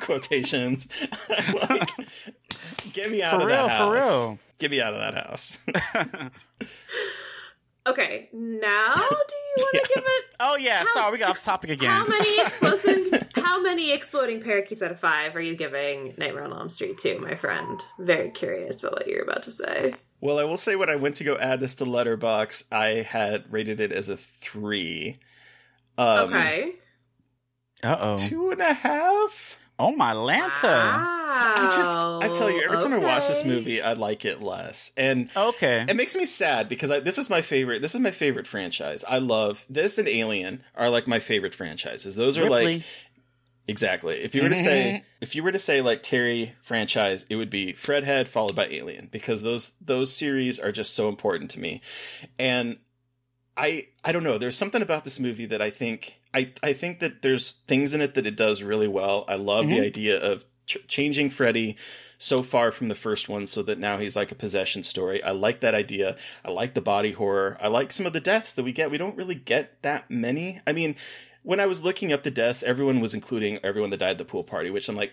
[0.00, 0.88] quotations.
[1.28, 1.90] like,
[2.92, 4.04] get me out for of real, that house.
[4.04, 4.38] For real.
[4.58, 5.58] Get me out of that house.
[7.86, 9.94] Okay, now do you want to yeah.
[9.94, 10.24] give it?
[10.40, 11.88] Oh yeah, how, sorry, we got off topic again.
[11.88, 13.20] How many exploding?
[13.36, 17.18] how many exploding parakeets out of five are you giving Nightmare on Elm Street to,
[17.20, 17.80] my friend?
[17.98, 19.94] Very curious about what you're about to say.
[20.20, 23.52] Well, I will say when I went to go add this to Letterboxd, I had
[23.52, 25.18] rated it as a three.
[25.96, 26.72] Um, okay.
[27.82, 28.16] Uh oh.
[28.16, 29.60] Two and a half.
[29.78, 30.62] Oh my Lanta!
[30.62, 31.16] Wow.
[31.38, 34.90] I just, I tell you, every time I watch this movie, I like it less,
[34.96, 37.82] and okay, it makes me sad because I, this is my favorite.
[37.82, 39.04] This is my favorite franchise.
[39.06, 42.14] I love this and Alien are like my favorite franchises.
[42.14, 42.76] Those are Ripley.
[42.76, 42.82] like
[43.68, 44.16] exactly.
[44.16, 45.04] If you were to say, mm-hmm.
[45.20, 49.08] if you were to say like Terry franchise, it would be Fredhead followed by Alien
[49.10, 51.82] because those those series are just so important to me,
[52.38, 52.78] and
[53.56, 54.38] I I don't know.
[54.38, 58.02] There's something about this movie that I think I I think that there's things in
[58.02, 59.24] it that it does really well.
[59.26, 59.74] I love mm-hmm.
[59.74, 61.76] the idea of ch- changing Freddy
[62.18, 65.22] so far from the first one so that now he's like a possession story.
[65.22, 66.16] I like that idea.
[66.44, 67.56] I like the body horror.
[67.60, 68.90] I like some of the deaths that we get.
[68.90, 70.60] We don't really get that many.
[70.66, 70.96] I mean,
[71.42, 74.24] when I was looking up the deaths, everyone was including everyone that died at the
[74.24, 75.12] pool party, which I'm like,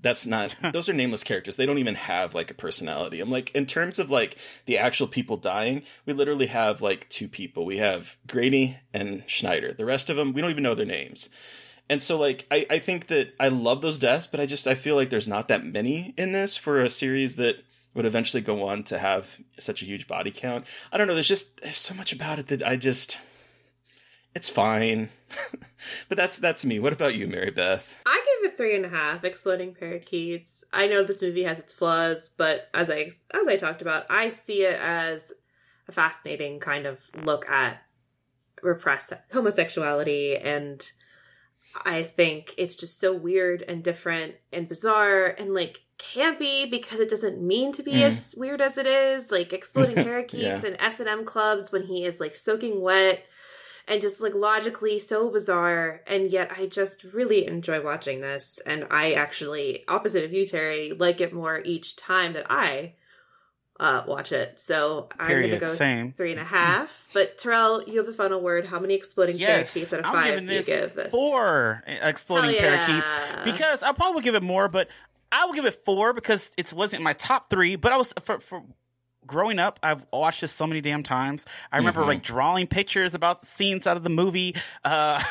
[0.00, 1.56] that's not those are nameless characters.
[1.56, 3.20] They don't even have like a personality.
[3.20, 4.36] I'm like in terms of like
[4.66, 7.64] the actual people dying we literally have like two people.
[7.64, 9.72] We have grady and schneider.
[9.72, 11.28] The rest of them we don't even know their names.
[11.88, 14.74] And so like I, I think that i love those deaths but i just i
[14.74, 17.62] feel like there's not that many in this for a series that
[17.94, 20.64] would eventually go on to have such a huge body count.
[20.92, 21.14] I don't know.
[21.14, 23.18] There's just there's so much about it that i just
[24.34, 25.08] it's fine.
[26.08, 26.78] but that's that's me.
[26.78, 27.94] What about you, Mary Beth?
[28.06, 29.24] I give it three and a half.
[29.24, 30.64] Exploding parakeets.
[30.72, 34.28] I know this movie has its flaws, but as I as I talked about, I
[34.28, 35.32] see it as
[35.88, 37.82] a fascinating kind of look at
[38.62, 40.90] repressed homosexuality and
[41.84, 47.10] I think it's just so weird and different and bizarre and like campy because it
[47.10, 48.02] doesn't mean to be mm.
[48.02, 49.30] as weird as it is.
[49.30, 50.66] Like exploding parakeets yeah.
[50.66, 53.24] and S and M clubs when he is like soaking wet
[53.90, 56.00] and just like logically so bizarre.
[56.06, 58.60] And yet I just really enjoy watching this.
[58.64, 62.94] And I actually, opposite of you, Terry, like it more each time that I
[63.80, 64.60] uh, watch it.
[64.60, 66.12] So I'm going to go Same.
[66.12, 67.08] three and a half.
[67.12, 68.66] But Terrell, you have the final word.
[68.66, 71.10] How many exploding yes, parakeets out of five do you give this?
[71.10, 72.86] Four exploding yeah.
[72.86, 74.86] parakeets because I probably give it more, but
[75.32, 77.74] I will give it four because it wasn't my top three.
[77.74, 78.62] But I was for, for
[79.30, 81.46] growing up, I've watched this so many damn times.
[81.70, 82.08] I remember mm-hmm.
[82.08, 85.22] like drawing pictures about the scenes out of the movie, uh,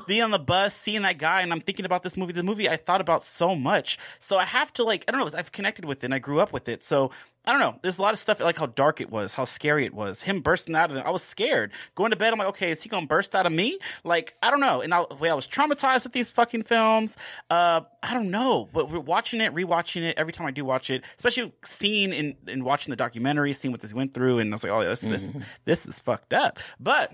[0.08, 2.32] being on the bus, seeing that guy, and I'm thinking about this movie.
[2.32, 3.96] The movie I thought about so much.
[4.18, 6.40] So I have to like, I don't know, I've connected with it and I grew
[6.40, 6.82] up with it.
[6.82, 7.12] So
[7.46, 7.76] I don't know.
[7.82, 10.22] There's a lot of stuff like how dark it was, how scary it was.
[10.22, 11.04] Him bursting out of it.
[11.04, 11.72] I was scared.
[11.94, 13.78] Going to bed, I'm like, okay, is he gonna burst out of me?
[14.02, 14.80] Like, I don't know.
[14.80, 17.16] And I, way I was traumatized with these fucking films.
[17.50, 18.68] Uh, I don't know.
[18.72, 22.36] But we're watching it, rewatching it every time I do watch it, especially seeing and,
[22.46, 25.02] and watching the documentary, seeing what this went through, and I was like, oh, this
[25.02, 25.12] mm-hmm.
[25.12, 25.32] this
[25.64, 26.58] this is fucked up.
[26.80, 27.12] But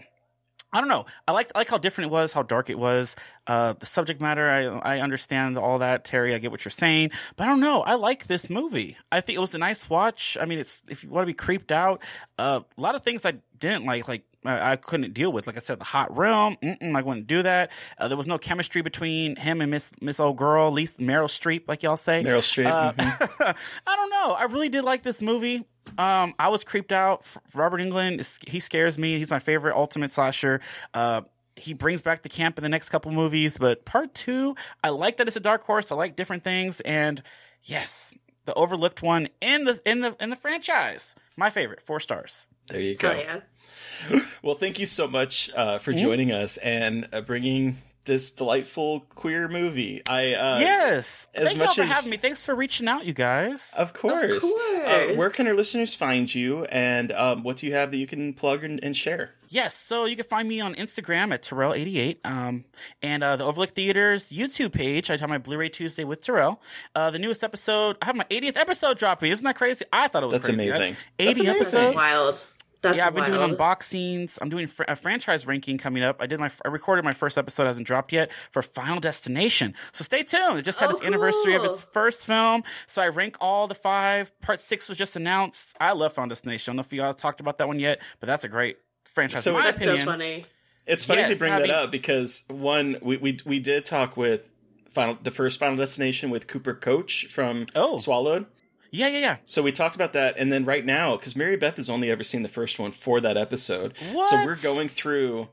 [0.73, 1.07] I don't know.
[1.27, 3.17] I like I like how different it was, how dark it was.
[3.47, 6.35] Uh, the subject matter, I I understand all that, Terry.
[6.35, 7.83] I get what you're saying, but I don't know.
[7.83, 8.97] I like this movie.
[9.11, 10.39] I think it was a nice watch.
[10.41, 12.03] I mean, it's if you want to be creeped out,
[12.39, 15.47] uh, a lot of things I didn't like, like I, couldn't deal with.
[15.47, 16.57] Like I said, the hot realm.
[16.63, 17.71] I wouldn't do that.
[17.99, 21.27] Uh, there was no chemistry between him and Miss Miss Old Girl, at least Meryl
[21.27, 22.23] Streep, like y'all say.
[22.25, 22.67] Meryl Streep.
[22.67, 23.43] Uh, mm-hmm.
[23.87, 24.33] I don't know.
[24.33, 25.67] I really did like this movie.
[25.99, 27.25] Um, I was creeped out.
[27.55, 29.19] Robert Englund, he scares me.
[29.19, 30.61] He's my favorite ultimate slasher.
[30.95, 31.23] Uh,
[31.57, 35.19] he brings back the camp in the next couple movies, but part two, I like
[35.19, 35.93] that it's a dark horse.
[35.93, 37.23] I like different things, and
[37.63, 38.15] yes,
[38.47, 41.15] the overlooked one in the in the in the franchise.
[41.37, 42.47] My favorite, four stars.
[42.69, 43.11] There you go.
[43.11, 43.41] Oh, yeah.
[44.43, 46.03] well, thank you so much uh, for mm-hmm.
[46.03, 50.03] joining us and uh, bringing this delightful queer movie.
[50.07, 51.29] I uh, yes.
[51.35, 52.17] as Thank much y'all for as having me.
[52.17, 53.73] Thanks for reaching out, you guys.
[53.77, 54.45] Of course.
[54.45, 54.51] Of
[54.85, 58.07] Uh, where can our listeners find you, and um, what do you have that you
[58.07, 59.35] can plug and, and share?
[59.49, 62.65] Yes, so you can find me on Instagram at Terrell88, um,
[63.03, 65.11] and uh, the Overlook Theatre's YouTube page.
[65.11, 66.63] I have my Blu-ray Tuesday with Terrell.
[66.95, 69.33] Uh, the newest episode, I have my 80th episode dropping.
[69.33, 69.85] Isn't that crazy?
[69.93, 70.69] I thought it was That's crazy.
[70.69, 70.97] amazing.
[71.19, 71.57] 80 That's amazing.
[71.57, 71.97] episodes.
[71.97, 72.43] Wild.
[72.83, 73.35] That's yeah, I've been wild.
[73.51, 74.39] doing unboxings.
[74.41, 76.17] I'm doing fr- a franchise ranking coming up.
[76.21, 79.75] I did my, I recorded my first episode, hasn't dropped yet for Final Destination.
[79.93, 80.59] So stay tuned.
[80.59, 82.63] It just had Oh, its anniversary of its first film.
[82.87, 84.33] So I rank all the five.
[84.41, 85.77] Part six was just announced.
[85.81, 86.71] I love Final Destination.
[86.71, 88.79] I don't know if you all talked about that one yet, but that's a great
[89.05, 89.45] franchise.
[89.45, 89.97] So it's- That's opinion.
[89.99, 90.47] so funny.
[90.87, 94.17] It's funny Yes, to bring having- that up because one, we, we we did talk
[94.17, 94.41] with
[94.89, 97.99] final the first Final Destination with Cooper Koch from Oh.
[97.99, 98.47] Swallowed.
[98.91, 99.37] Yeah, yeah, yeah.
[99.47, 102.25] So we talked about that, and then right now, because Mary Beth has only ever
[102.25, 105.49] seen the first one for that episode, so we're going through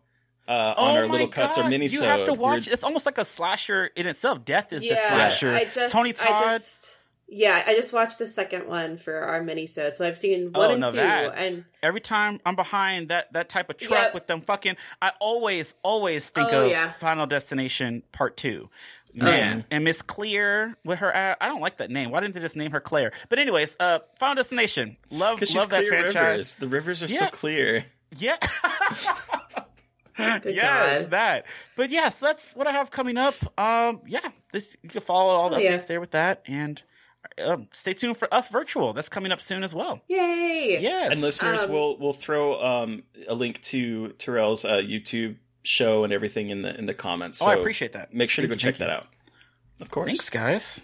[0.47, 1.69] uh, Oh on our my little cuts or God.
[1.69, 1.88] mini.
[1.88, 2.68] You have to watch.
[2.68, 4.43] It's almost like a slasher in itself.
[4.45, 5.51] Death is the slasher.
[5.51, 6.30] I just, Tony Todd.
[6.43, 6.97] I just,
[7.27, 10.72] yeah, I just watched the second one for our mini so I've seen one Oh,
[10.72, 11.35] and no, two, that.
[11.38, 14.14] and Every time I'm behind that that type of truck Yep.
[14.14, 16.93] with them fucking, I always always think Oh, of yeah.
[16.93, 18.69] Final Destination Part Two.
[19.26, 22.11] Man, and Miss Clear with her, uh, I don't like that name.
[22.11, 23.11] Why didn't they just name her Claire?
[23.30, 26.15] But anyways, uh, Final Destination, love she's love that franchise.
[26.15, 26.56] rivers.
[26.56, 27.85] The rivers are so clear.
[28.18, 28.38] Yeah.
[30.18, 31.11] Good yes, God.
[31.11, 31.45] that.
[31.76, 33.35] But yes, that's what I have coming up.
[33.60, 35.85] Um, yeah, this you can follow all the Oh, updates yeah.
[35.88, 36.81] there with that, and
[37.45, 38.94] um, stay tuned for Up Virtual.
[38.94, 40.02] That's coming up soon as well.
[40.07, 40.80] yay!
[40.81, 45.35] Yes, And listeners, Um, we'll we'll throw um, a link to Terrell's uh, YouTube
[45.68, 47.41] show and everything in the in the comments.
[47.41, 48.14] Oh, I appreciate that.
[48.14, 49.07] Make sure to go check thank that out.
[49.81, 50.07] Of course.
[50.07, 50.81] Thanks, guys.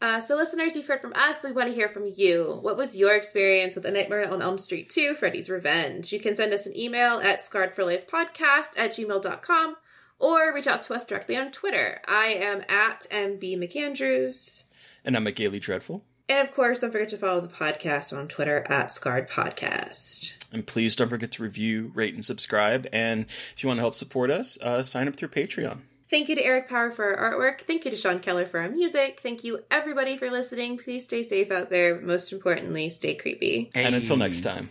[0.00, 1.42] Uh, so, listeners, you've heard from us.
[1.42, 2.58] We want to hear from you.
[2.62, 6.12] What was your experience with A Nightmare on Elm Street 2, Freddy's Revenge?
[6.12, 9.76] You can send us an email at scarredforlifepodcast at gmail.com
[10.20, 12.00] or reach out to us directly on Twitter.
[12.06, 14.64] I am at MB McAndrews.
[15.04, 16.04] And I'm a Gaily Dreadful.
[16.28, 20.37] And of course, don't forget to follow the podcast on Twitter at Scarred Podcast.
[20.52, 22.86] And please don't forget to review, rate, and subscribe.
[22.92, 25.80] And if you want to help support us, uh, sign up through Patreon.
[26.10, 27.60] Thank you to Eric Power for our artwork.
[27.60, 29.20] Thank you to Sean Keller for our music.
[29.22, 30.78] Thank you, everybody, for listening.
[30.78, 32.00] Please stay safe out there.
[32.00, 33.70] Most importantly, stay creepy.
[33.74, 34.70] And until next time.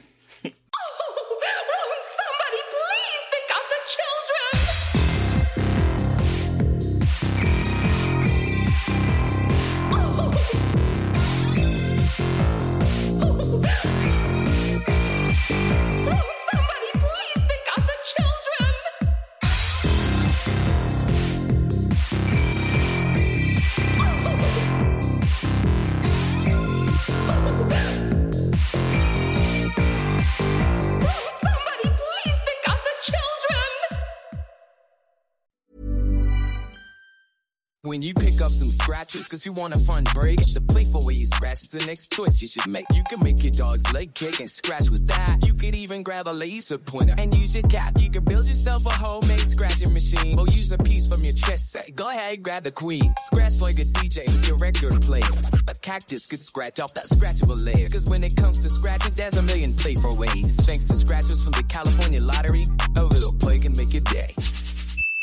[37.98, 41.16] When you pick up some scratches, cause you want a fun break, the playful way
[41.16, 42.86] you scratch is the next choice you should make.
[42.94, 45.40] You can make your dog's leg kick and scratch with that.
[45.44, 48.00] You could even grab a laser pointer and use your cat.
[48.00, 51.72] You can build yourself a homemade scratching machine or use a piece from your chess
[51.72, 51.96] set.
[51.96, 53.16] Go ahead, grab the queen.
[53.18, 55.34] Scratch like a DJ with your record player.
[55.68, 57.90] A cactus could scratch off that scratchable layer.
[57.90, 60.56] Cause when it comes to scratching, there's a million playful ways.
[60.68, 62.66] Thanks to scratchers from the California Lottery,
[62.96, 64.36] a little play can make your day.